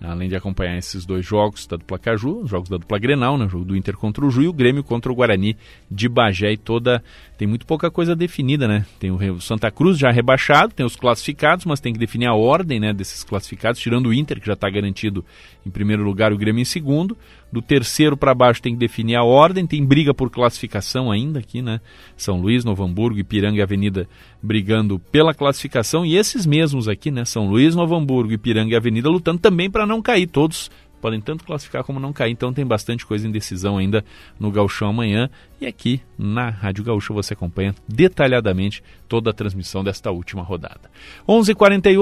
Além 0.00 0.28
de 0.28 0.36
acompanhar 0.36 0.78
esses 0.78 1.04
dois 1.04 1.26
jogos 1.26 1.66
da 1.66 1.76
dupla 1.76 1.98
Caju, 1.98 2.42
os 2.42 2.50
jogos 2.50 2.68
da 2.68 2.76
dupla 2.76 2.98
Grenal, 2.98 3.36
né? 3.36 3.46
o 3.46 3.48
jogo 3.48 3.64
do 3.64 3.76
Inter 3.76 3.96
contra 3.96 4.24
o 4.24 4.30
Ju 4.30 4.42
e 4.42 4.48
o 4.48 4.52
Grêmio 4.52 4.84
contra 4.84 5.10
o 5.10 5.14
Guarani 5.14 5.56
de 5.90 6.08
Bagé 6.08 6.52
e 6.52 6.56
toda. 6.56 7.02
Tem 7.38 7.46
muito 7.46 7.64
pouca 7.64 7.88
coisa 7.88 8.16
definida, 8.16 8.66
né? 8.66 8.84
Tem 8.98 9.12
o 9.12 9.40
Santa 9.40 9.70
Cruz 9.70 9.96
já 9.96 10.10
rebaixado, 10.10 10.74
tem 10.74 10.84
os 10.84 10.96
classificados, 10.96 11.64
mas 11.64 11.78
tem 11.78 11.92
que 11.92 11.98
definir 11.98 12.26
a 12.26 12.34
ordem 12.34 12.80
né, 12.80 12.92
desses 12.92 13.22
classificados, 13.22 13.80
tirando 13.80 14.06
o 14.06 14.12
Inter, 14.12 14.40
que 14.40 14.46
já 14.48 14.54
está 14.54 14.68
garantido 14.68 15.24
em 15.64 15.70
primeiro 15.70 16.02
lugar, 16.02 16.32
o 16.32 16.36
Grêmio 16.36 16.60
em 16.60 16.64
segundo. 16.64 17.16
Do 17.52 17.62
terceiro 17.62 18.16
para 18.16 18.34
baixo 18.34 18.60
tem 18.60 18.72
que 18.72 18.78
definir 18.80 19.14
a 19.14 19.22
ordem, 19.22 19.68
tem 19.68 19.86
briga 19.86 20.12
por 20.12 20.30
classificação 20.30 21.12
ainda 21.12 21.38
aqui, 21.38 21.62
né? 21.62 21.80
São 22.16 22.40
Luís, 22.40 22.64
Novo 22.64 22.82
Hamburgo, 22.82 23.20
Ipiranga 23.20 23.58
e 23.58 23.62
Avenida 23.62 24.08
brigando 24.42 24.98
pela 24.98 25.32
classificação. 25.32 26.04
E 26.04 26.16
esses 26.16 26.44
mesmos 26.44 26.88
aqui, 26.88 27.08
né? 27.08 27.24
São 27.24 27.48
Luís, 27.48 27.76
Novo 27.76 27.94
Hamburgo, 27.94 28.32
Ipiranga 28.32 28.72
e 28.72 28.76
Avenida 28.76 29.08
lutando 29.08 29.38
também 29.38 29.70
para 29.70 29.86
não 29.86 30.02
cair. 30.02 30.26
Todos 30.26 30.72
podem 31.00 31.20
tanto 31.20 31.44
classificar 31.44 31.84
como 31.84 32.00
não 32.00 32.12
cair. 32.12 32.32
Então 32.32 32.52
tem 32.52 32.66
bastante 32.66 33.06
coisa 33.06 33.26
em 33.26 33.30
decisão 33.30 33.78
ainda 33.78 34.04
no 34.38 34.50
Gauchão 34.50 34.90
amanhã. 34.90 35.30
E 35.60 35.66
aqui 35.66 36.00
na 36.16 36.50
Rádio 36.50 36.84
Gaúcho 36.84 37.12
você 37.12 37.34
acompanha 37.34 37.74
detalhadamente 37.88 38.82
toda 39.08 39.30
a 39.30 39.32
transmissão 39.32 39.82
desta 39.82 40.10
última 40.10 40.42
rodada. 40.42 40.90
11:48 41.26 41.50
h 41.50 41.54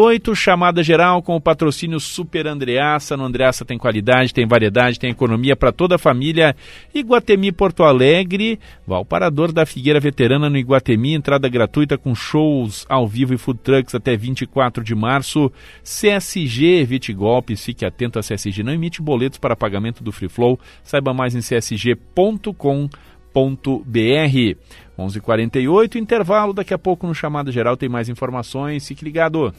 48 0.06 0.34
chamada 0.36 0.82
geral 0.82 1.22
com 1.22 1.36
o 1.36 1.40
patrocínio 1.40 1.98
Super 1.98 2.46
Andreaça. 2.46 3.16
No 3.16 3.24
Andreaça 3.24 3.64
tem 3.64 3.78
qualidade, 3.78 4.34
tem 4.34 4.46
variedade, 4.46 4.98
tem 4.98 5.10
economia 5.10 5.56
para 5.56 5.72
toda 5.72 5.94
a 5.94 5.98
família. 5.98 6.54
Iguatemi 6.94 7.52
Porto 7.52 7.82
Alegre, 7.82 8.58
vá 8.86 8.96
ao 8.96 9.04
Parador 9.04 9.52
da 9.52 9.64
Figueira 9.64 10.00
Veterana 10.00 10.50
no 10.50 10.58
Iguatemi, 10.58 11.14
entrada 11.14 11.48
gratuita 11.48 11.96
com 11.96 12.14
shows 12.14 12.84
ao 12.88 13.06
vivo 13.06 13.34
e 13.34 13.38
food 13.38 13.60
trucks 13.62 13.94
até 13.94 14.16
24 14.16 14.82
de 14.82 14.94
março. 14.94 15.50
CSG, 15.82 16.80
evite 16.80 17.12
golpes, 17.12 17.64
fique 17.64 17.84
atento 17.84 18.18
a 18.18 18.22
CSG, 18.22 18.62
não 18.62 18.72
emite 18.86 19.02
boletos 19.02 19.38
para 19.38 19.56
pagamento 19.56 20.02
do 20.02 20.12
Free 20.12 20.28
Flow. 20.28 20.58
Saiba 20.82 21.12
mais 21.12 21.34
em 21.34 21.40
csg.com.br. 21.40 22.56
11:48 24.98 25.96
intervalo, 25.96 26.52
daqui 26.54 26.72
a 26.72 26.78
pouco 26.78 27.06
no 27.06 27.14
chamado 27.14 27.52
geral 27.52 27.76
tem 27.76 27.88
mais 27.88 28.08
informações. 28.08 28.86
Fique 28.86 29.04
ligado. 29.04 29.52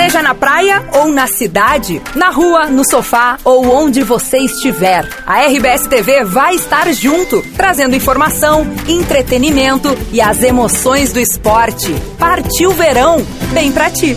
Seja 0.00 0.22
na 0.22 0.34
praia 0.34 0.82
ou 0.94 1.08
na 1.08 1.26
cidade, 1.26 2.00
na 2.14 2.30
rua, 2.30 2.68
no 2.68 2.88
sofá 2.88 3.36
ou 3.44 3.70
onde 3.70 4.02
você 4.02 4.38
estiver, 4.38 5.06
a 5.26 5.42
RBS 5.42 5.86
TV 5.88 6.24
vai 6.24 6.54
estar 6.54 6.90
junto, 6.94 7.42
trazendo 7.54 7.94
informação, 7.94 8.66
entretenimento 8.88 9.94
e 10.10 10.18
as 10.18 10.42
emoções 10.42 11.12
do 11.12 11.20
esporte. 11.20 11.94
Partiu 12.18 12.72
verão, 12.72 13.22
bem 13.52 13.70
pra 13.70 13.90
ti. 13.90 14.16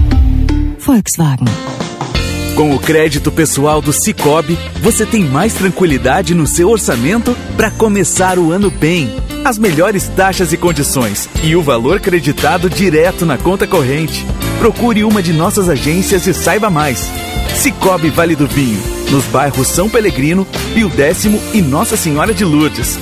Volkswagen. 0.81 1.47
Com 2.55 2.75
o 2.75 2.79
crédito 2.79 3.31
pessoal 3.31 3.81
do 3.81 3.93
Cicobi, 3.93 4.57
você 4.81 5.05
tem 5.05 5.23
mais 5.23 5.53
tranquilidade 5.53 6.33
no 6.33 6.47
seu 6.47 6.69
orçamento 6.69 7.37
para 7.55 7.71
começar 7.71 8.39
o 8.39 8.51
ano 8.51 8.69
bem. 8.69 9.15
As 9.45 9.57
melhores 9.57 10.07
taxas 10.09 10.51
e 10.51 10.57
condições 10.57 11.29
e 11.43 11.55
o 11.55 11.61
valor 11.61 11.99
creditado 11.99 12.69
direto 12.69 13.25
na 13.25 13.37
conta 13.37 13.67
corrente. 13.67 14.25
Procure 14.59 15.03
uma 15.03 15.21
de 15.21 15.33
nossas 15.33 15.69
agências 15.69 16.25
e 16.27 16.33
saiba 16.33 16.69
mais. 16.69 17.09
Cicobi 17.55 18.09
Vale 18.09 18.35
do 18.35 18.47
Vinho, 18.47 18.81
nos 19.11 19.25
bairros 19.25 19.67
São 19.67 19.87
Pelegrino, 19.87 20.47
Pio 20.73 20.89
Décimo 20.89 21.39
e 21.53 21.61
Nossa 21.61 21.95
Senhora 21.95 22.33
de 22.33 22.43
Lourdes. 22.43 22.97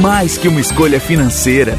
Mais 0.00 0.36
que 0.36 0.48
uma 0.48 0.60
escolha 0.60 1.00
financeira, 1.00 1.78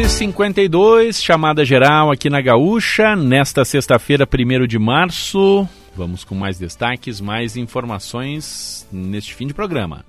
11:52 0.00 1.22
chamada 1.22 1.62
geral 1.62 2.10
aqui 2.10 2.30
na 2.30 2.40
Gaúcha, 2.40 3.14
nesta 3.14 3.66
sexta-feira, 3.66 4.26
1 4.26 4.66
de 4.66 4.78
março. 4.78 5.68
Vamos 5.94 6.24
com 6.24 6.34
mais 6.34 6.58
destaques, 6.58 7.20
mais 7.20 7.54
informações 7.54 8.88
neste 8.90 9.34
fim 9.34 9.46
de 9.46 9.52
programa. 9.52 10.02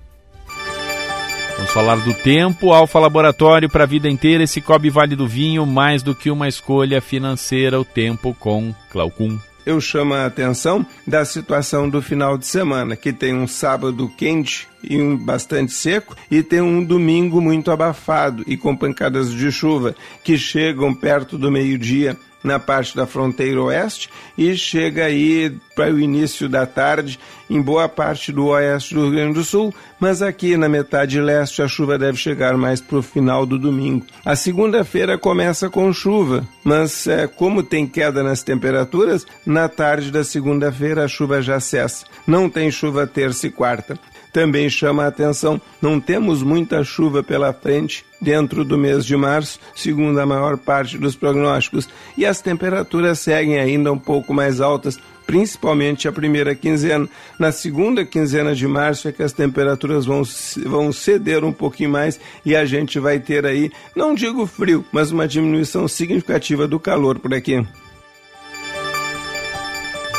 Vamos 1.56 1.70
falar 1.72 1.96
do 1.96 2.14
tempo, 2.14 2.72
Alfa 2.72 2.98
Laboratório 2.98 3.68
para 3.68 3.84
a 3.84 3.86
vida 3.86 4.08
inteira, 4.08 4.44
esse 4.44 4.62
Cobre 4.62 4.88
Vale 4.88 5.14
do 5.14 5.28
Vinho, 5.28 5.66
mais 5.66 6.02
do 6.02 6.14
que 6.14 6.30
uma 6.30 6.48
escolha 6.48 7.02
financeira, 7.02 7.78
o 7.78 7.84
tempo 7.84 8.34
com 8.40 8.74
Claucum 8.90 9.38
eu 9.64 9.80
chamo 9.80 10.14
a 10.14 10.26
atenção 10.26 10.84
da 11.06 11.24
situação 11.24 11.88
do 11.88 12.02
final 12.02 12.36
de 12.36 12.46
semana, 12.46 12.96
que 12.96 13.12
tem 13.12 13.34
um 13.34 13.46
sábado 13.46 14.10
quente 14.16 14.68
e 14.82 15.00
um 15.00 15.16
bastante 15.16 15.72
seco, 15.72 16.16
e 16.30 16.42
tem 16.42 16.60
um 16.60 16.84
domingo 16.84 17.40
muito 17.40 17.70
abafado 17.70 18.42
e 18.46 18.56
com 18.56 18.76
pancadas 18.76 19.30
de 19.30 19.50
chuva 19.50 19.94
que 20.22 20.36
chegam 20.36 20.94
perto 20.94 21.38
do 21.38 21.50
meio-dia 21.50 22.16
na 22.42 22.58
parte 22.58 22.96
da 22.96 23.06
fronteira 23.06 23.62
oeste 23.62 24.08
e 24.36 24.56
chega 24.56 25.04
aí 25.04 25.54
para 25.74 25.92
o 25.92 26.00
início 26.00 26.48
da 26.48 26.66
tarde 26.66 27.18
em 27.48 27.60
boa 27.60 27.88
parte 27.88 28.32
do 28.32 28.46
oeste 28.46 28.94
do 28.94 29.02
Rio 29.02 29.12
Grande 29.12 29.34
do 29.34 29.44
Sul, 29.44 29.74
mas 30.00 30.22
aqui 30.22 30.56
na 30.56 30.68
metade 30.68 31.20
leste 31.20 31.62
a 31.62 31.68
chuva 31.68 31.98
deve 31.98 32.16
chegar 32.16 32.56
mais 32.56 32.80
para 32.80 32.98
o 32.98 33.02
final 33.02 33.46
do 33.46 33.58
domingo. 33.58 34.06
A 34.24 34.34
segunda-feira 34.34 35.18
começa 35.18 35.68
com 35.68 35.92
chuva, 35.92 36.46
mas 36.64 37.06
é, 37.06 37.26
como 37.26 37.62
tem 37.62 37.86
queda 37.86 38.22
nas 38.22 38.42
temperaturas, 38.42 39.26
na 39.46 39.68
tarde 39.68 40.10
da 40.10 40.24
segunda-feira 40.24 41.04
a 41.04 41.08
chuva 41.08 41.42
já 41.42 41.60
cessa. 41.60 42.06
Não 42.26 42.48
tem 42.48 42.70
chuva 42.70 43.06
terça 43.06 43.46
e 43.46 43.50
quarta 43.50 43.98
também 44.32 44.70
chama 44.70 45.04
a 45.04 45.08
atenção. 45.08 45.60
Não 45.80 46.00
temos 46.00 46.42
muita 46.42 46.82
chuva 46.82 47.22
pela 47.22 47.52
frente 47.52 48.04
dentro 48.20 48.64
do 48.64 48.78
mês 48.78 49.04
de 49.04 49.16
março, 49.16 49.58
segundo 49.74 50.18
a 50.18 50.24
maior 50.24 50.56
parte 50.56 50.96
dos 50.96 51.16
prognósticos, 51.16 51.88
e 52.16 52.24
as 52.24 52.40
temperaturas 52.40 53.18
seguem 53.18 53.58
ainda 53.58 53.92
um 53.92 53.98
pouco 53.98 54.32
mais 54.32 54.60
altas, 54.60 54.98
principalmente 55.26 56.06
a 56.06 56.12
primeira 56.12 56.54
quinzena. 56.54 57.08
Na 57.38 57.50
segunda 57.50 58.04
quinzena 58.04 58.54
de 58.54 58.66
março 58.66 59.08
é 59.08 59.12
que 59.12 59.22
as 59.22 59.32
temperaturas 59.32 60.06
vão, 60.06 60.22
vão 60.64 60.92
ceder 60.92 61.44
um 61.44 61.52
pouquinho 61.52 61.90
mais 61.90 62.20
e 62.44 62.54
a 62.54 62.64
gente 62.64 62.98
vai 62.98 63.18
ter 63.18 63.44
aí, 63.44 63.70
não 63.94 64.14
digo 64.14 64.46
frio, 64.46 64.84
mas 64.92 65.10
uma 65.10 65.26
diminuição 65.26 65.88
significativa 65.88 66.68
do 66.68 66.78
calor 66.78 67.18
por 67.18 67.34
aqui. 67.34 67.64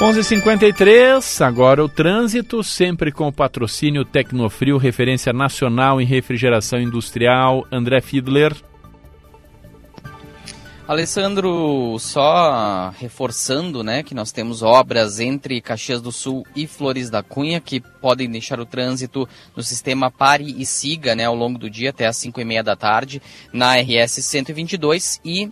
11:53 0.04 1.40
agora 1.40 1.82
o 1.82 1.88
trânsito, 1.88 2.62
sempre 2.62 3.10
com 3.10 3.30
o 3.30 3.32
patrocínio 3.32 4.04
Tecnofrio, 4.04 4.78
referência 4.78 5.32
nacional 5.32 6.02
em 6.02 6.06
refrigeração 6.06 6.78
industrial. 6.78 7.66
André 7.72 8.02
Fiedler. 8.02 8.54
Alessandro, 10.86 11.98
só 12.00 12.94
reforçando, 13.00 13.82
né, 13.82 14.04
que 14.04 14.14
nós 14.14 14.34
temos 14.34 14.62
obras 14.62 15.22
entre 15.22 15.62
Caxias 15.62 16.02
do 16.02 16.12
Sul 16.12 16.46
e 16.54 16.68
Flores 16.68 17.10
da 17.10 17.24
Cunha 17.24 17.62
que 17.62 17.80
podem 17.80 18.30
deixar 18.30 18.60
o 18.60 18.66
trânsito 18.66 19.26
no 19.56 19.64
sistema 19.64 20.12
pare 20.12 20.54
e 20.58 20.66
siga, 20.66 21.16
né, 21.16 21.24
ao 21.24 21.34
longo 21.34 21.58
do 21.58 21.70
dia 21.70 21.92
até 21.92 22.08
às 22.08 22.18
5 22.18 22.42
e 22.42 22.44
meia 22.44 22.62
da 22.62 22.76
tarde 22.76 23.22
na 23.54 23.78
RS 23.78 24.22
122 24.22 25.22
e 25.24 25.50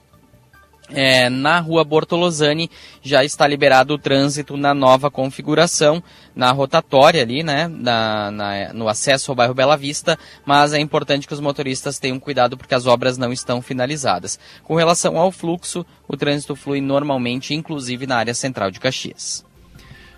é, 0.94 1.30
na 1.30 1.60
rua 1.60 1.84
Bortolozani 1.84 2.70
já 3.02 3.24
está 3.24 3.48
liberado 3.48 3.94
o 3.94 3.98
trânsito 3.98 4.58
na 4.58 4.74
nova 4.74 5.10
configuração, 5.10 6.02
na 6.36 6.52
rotatória 6.52 7.22
ali, 7.22 7.44
né, 7.44 7.68
na, 7.68 8.32
na, 8.32 8.74
no 8.74 8.88
acesso 8.88 9.32
ao 9.32 9.36
bairro 9.36 9.54
Bela 9.54 9.76
Vista, 9.76 10.18
mas 10.46 10.74
é 10.74 10.80
importante 10.80 11.28
que 11.28 11.34
os 11.34 11.40
motoristas 11.40 12.00
tenham 12.00 12.20
cuidado 12.20 12.58
porque 12.58 12.76
as 12.76 12.86
obras 12.86 13.18
não 13.18 13.32
estão 13.32 13.62
finalizadas. 13.62 14.40
Com 14.64 14.76
relação 14.76 15.18
ao 15.18 15.32
fluxo, 15.32 15.86
o 16.08 16.16
trânsito 16.16 16.56
flui 16.56 16.82
normalmente, 16.82 17.54
inclusive 17.54 18.06
na 18.06 18.18
área 18.18 18.34
central 18.34 18.72
de 18.72 18.80
Caxias. 18.80 19.46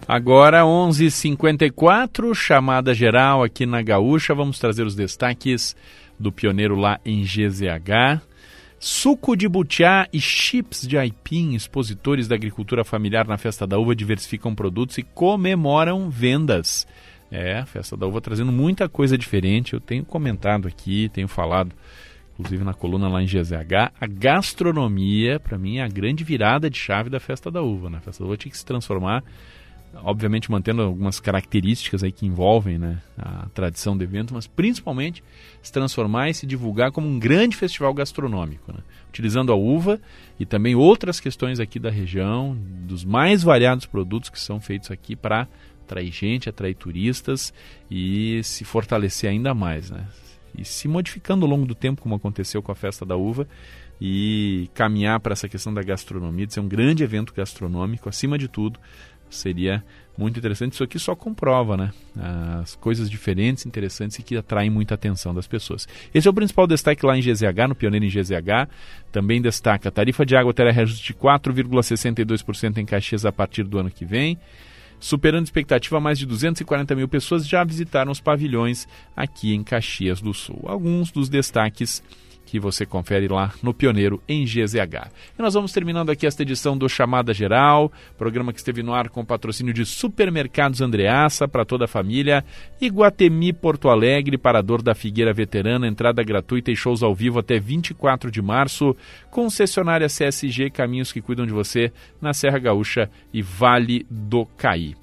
Agora 0.07 0.65
11:54 0.65 2.35
chamada 2.35 2.93
geral 2.93 3.41
aqui 3.41 3.65
na 3.65 3.81
Gaúcha. 3.81 4.35
Vamos 4.35 4.59
trazer 4.59 4.83
os 4.83 4.95
destaques 4.95 5.75
do 6.19 6.31
pioneiro 6.31 6.75
lá 6.75 6.99
em 7.05 7.23
GZH. 7.23 8.21
Suco 8.85 9.37
de 9.37 9.47
butiá 9.47 10.09
e 10.11 10.19
chips 10.19 10.85
de 10.85 10.97
aipim, 10.97 11.55
expositores 11.55 12.27
da 12.27 12.35
agricultura 12.35 12.83
familiar 12.83 13.25
na 13.25 13.37
Festa 13.37 13.65
da 13.65 13.79
Uva, 13.79 13.95
diversificam 13.95 14.53
produtos 14.53 14.97
e 14.97 15.03
comemoram 15.03 16.09
vendas. 16.09 16.85
É, 17.31 17.59
a 17.59 17.65
Festa 17.65 17.95
da 17.95 18.05
Uva 18.05 18.19
trazendo 18.19 18.51
muita 18.51 18.89
coisa 18.89 19.17
diferente. 19.17 19.71
Eu 19.71 19.79
tenho 19.79 20.03
comentado 20.03 20.67
aqui, 20.67 21.07
tenho 21.13 21.29
falado, 21.29 21.71
inclusive 22.33 22.65
na 22.65 22.73
coluna 22.73 23.07
lá 23.07 23.23
em 23.23 23.25
GZH, 23.25 23.93
a 24.01 24.05
gastronomia, 24.05 25.39
para 25.39 25.57
mim, 25.57 25.77
é 25.77 25.83
a 25.83 25.87
grande 25.87 26.25
virada 26.25 26.69
de 26.69 26.77
chave 26.77 27.09
da 27.09 27.21
Festa 27.21 27.49
da 27.49 27.61
Uva. 27.61 27.89
Né? 27.89 27.99
A 27.99 28.01
Festa 28.01 28.21
da 28.21 28.27
Uva 28.27 28.35
tinha 28.35 28.51
que 28.51 28.57
se 28.57 28.65
transformar 28.65 29.23
obviamente 30.01 30.51
mantendo 30.51 30.81
algumas 30.81 31.19
características 31.19 32.03
aí 32.03 32.11
que 32.11 32.25
envolvem 32.25 32.77
né, 32.77 33.01
a 33.17 33.47
tradição 33.53 33.95
do 33.95 34.03
evento, 34.03 34.33
mas 34.33 34.47
principalmente 34.47 35.23
se 35.61 35.71
transformar 35.71 36.29
e 36.29 36.33
se 36.33 36.45
divulgar 36.45 36.91
como 36.91 37.07
um 37.07 37.19
grande 37.19 37.55
festival 37.55 37.93
gastronômico, 37.93 38.71
né? 38.71 38.79
utilizando 39.09 39.51
a 39.51 39.55
uva 39.55 39.99
e 40.39 40.45
também 40.45 40.75
outras 40.75 41.19
questões 41.19 41.59
aqui 41.59 41.77
da 41.77 41.89
região, 41.89 42.57
dos 42.57 43.05
mais 43.05 43.43
variados 43.43 43.85
produtos 43.85 44.29
que 44.29 44.39
são 44.39 44.59
feitos 44.59 44.89
aqui 44.89 45.15
para 45.15 45.47
atrair 45.83 46.11
gente, 46.11 46.49
atrair 46.49 46.75
turistas 46.75 47.53
e 47.91 48.41
se 48.43 48.63
fortalecer 48.63 49.29
ainda 49.29 49.53
mais, 49.53 49.91
né? 49.91 50.07
E 50.57 50.63
se 50.63 50.87
modificando 50.87 51.45
ao 51.45 51.49
longo 51.49 51.65
do 51.65 51.73
tempo, 51.73 52.01
como 52.01 52.15
aconteceu 52.15 52.61
com 52.61 52.71
a 52.71 52.75
festa 52.75 53.05
da 53.05 53.15
uva, 53.15 53.47
e 53.99 54.69
caminhar 54.73 55.19
para 55.19 55.33
essa 55.33 55.47
questão 55.47 55.73
da 55.73 55.81
gastronomia, 55.81 56.45
de 56.45 56.53
ser 56.53 56.59
um 56.59 56.67
grande 56.67 57.03
evento 57.03 57.33
gastronômico, 57.33 58.09
acima 58.09 58.37
de 58.37 58.47
tudo, 58.47 58.79
seria 59.35 59.83
muito 60.17 60.37
interessante. 60.37 60.73
Isso 60.73 60.83
aqui 60.83 60.99
só 60.99 61.15
comprova 61.15 61.75
né, 61.75 61.91
as 62.61 62.75
coisas 62.75 63.09
diferentes, 63.09 63.65
interessantes 63.65 64.19
e 64.19 64.23
que 64.23 64.37
atraem 64.37 64.69
muita 64.69 64.95
atenção 64.95 65.33
das 65.33 65.47
pessoas. 65.47 65.87
Esse 66.13 66.27
é 66.27 66.31
o 66.31 66.33
principal 66.33 66.67
destaque 66.67 67.05
lá 67.05 67.17
em 67.17 67.21
GZH, 67.21 67.67
no 67.67 67.75
Pioneiro 67.75 68.05
em 68.05 68.09
GZH. 68.09 68.69
Também 69.11 69.41
destaca 69.41 69.89
a 69.89 69.91
tarifa 69.91 70.25
de 70.25 70.35
água 70.35 70.53
terá 70.53 70.71
reajuste 70.71 71.13
de 71.13 71.13
4,62% 71.13 72.77
em 72.77 72.85
Caxias 72.85 73.25
a 73.25 73.31
partir 73.31 73.63
do 73.63 73.79
ano 73.79 73.89
que 73.89 74.05
vem. 74.05 74.37
Superando 74.99 75.43
expectativa, 75.43 75.99
mais 75.99 76.17
de 76.17 76.25
240 76.25 76.95
mil 76.95 77.09
pessoas 77.09 77.45
já 77.45 77.61
visitaram 77.63 78.09
os 78.09 78.21
pavilhões 78.21 78.87
aqui 79.15 79.53
em 79.53 79.61
Caxias 79.61 80.21
do 80.21 80.33
Sul. 80.33 80.63
Alguns 80.65 81.11
dos 81.11 81.27
destaques 81.27 82.01
que 82.53 82.59
você 82.59 82.85
confere 82.85 83.27
lá 83.27 83.51
no 83.63 83.73
Pioneiro 83.73 84.21
em 84.29 84.45
GZH. 84.45 85.09
E 85.39 85.41
nós 85.41 85.55
vamos 85.55 85.73
terminando 85.73 86.11
aqui 86.11 86.27
esta 86.27 86.43
edição 86.43 86.77
do 86.77 86.87
Chamada 86.87 87.33
Geral, 87.33 87.91
programa 88.15 88.53
que 88.53 88.59
esteve 88.59 88.83
no 88.83 88.93
ar 88.93 89.09
com 89.09 89.25
patrocínio 89.25 89.73
de 89.73 89.83
Supermercados 89.83 90.79
Andreaça 90.79 91.47
para 91.47 91.65
toda 91.65 91.85
a 91.85 91.87
família, 91.87 92.45
Iguatemi 92.79 93.53
Porto 93.53 93.89
Alegre, 93.89 94.37
Parador 94.37 94.83
da 94.83 94.93
Figueira 94.93 95.33
Veterana, 95.33 95.87
entrada 95.87 96.21
gratuita 96.21 96.69
e 96.69 96.75
shows 96.75 97.01
ao 97.01 97.15
vivo 97.15 97.39
até 97.39 97.57
24 97.57 98.29
de 98.29 98.39
março, 98.39 98.95
concessionária 99.31 100.05
CSG 100.07 100.69
Caminhos 100.69 101.11
que 101.11 101.23
cuidam 101.23 101.47
de 101.47 101.53
você 101.53 101.91
na 102.21 102.35
Serra 102.35 102.59
Gaúcha 102.59 103.09
e 103.33 103.41
Vale 103.41 104.05
do 104.11 104.45
Caí. 104.45 104.93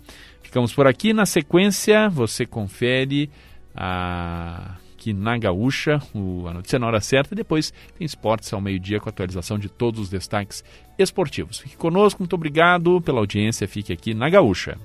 Ficamos 0.40 0.72
por 0.72 0.86
aqui, 0.86 1.12
na 1.12 1.26
sequência 1.26 2.08
você 2.08 2.46
confere 2.46 3.28
a 3.74 4.76
aqui 5.00 5.14
na 5.14 5.38
Gaúcha, 5.38 5.98
o, 6.14 6.46
a 6.46 6.52
notícia 6.52 6.78
na 6.78 6.86
hora 6.86 7.00
certa, 7.00 7.32
e 7.32 7.36
depois 7.36 7.72
tem 7.96 8.04
esportes 8.04 8.52
ao 8.52 8.60
meio-dia 8.60 9.00
com 9.00 9.08
a 9.08 9.10
atualização 9.10 9.58
de 9.58 9.70
todos 9.70 9.98
os 9.98 10.10
destaques 10.10 10.62
esportivos. 10.98 11.58
Fique 11.58 11.76
conosco, 11.76 12.20
muito 12.20 12.34
obrigado 12.34 13.00
pela 13.00 13.18
audiência, 13.18 13.66
fique 13.66 13.92
aqui 13.92 14.12
na 14.12 14.28
Gaúcha. 14.28 14.76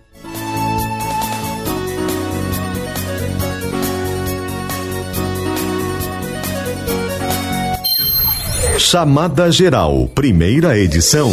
Chamada 8.80 9.52
Geral, 9.52 10.08
primeira 10.10 10.78
edição. 10.78 11.32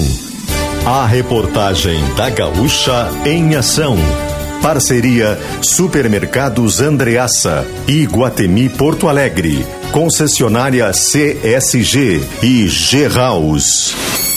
A 0.86 1.06
reportagem 1.06 2.00
da 2.16 2.30
Gaúcha 2.30 3.08
em 3.24 3.54
ação. 3.54 3.96
Parceria 4.62 5.36
Supermercados 5.60 6.80
Andreaça 6.80 7.66
e 7.88 8.06
Guatemi 8.06 8.68
Porto 8.68 9.08
Alegre. 9.08 9.66
Concessionária 9.90 10.88
CSG 10.92 12.22
e 12.42 12.68
G 12.68 13.08
House. 13.08 14.31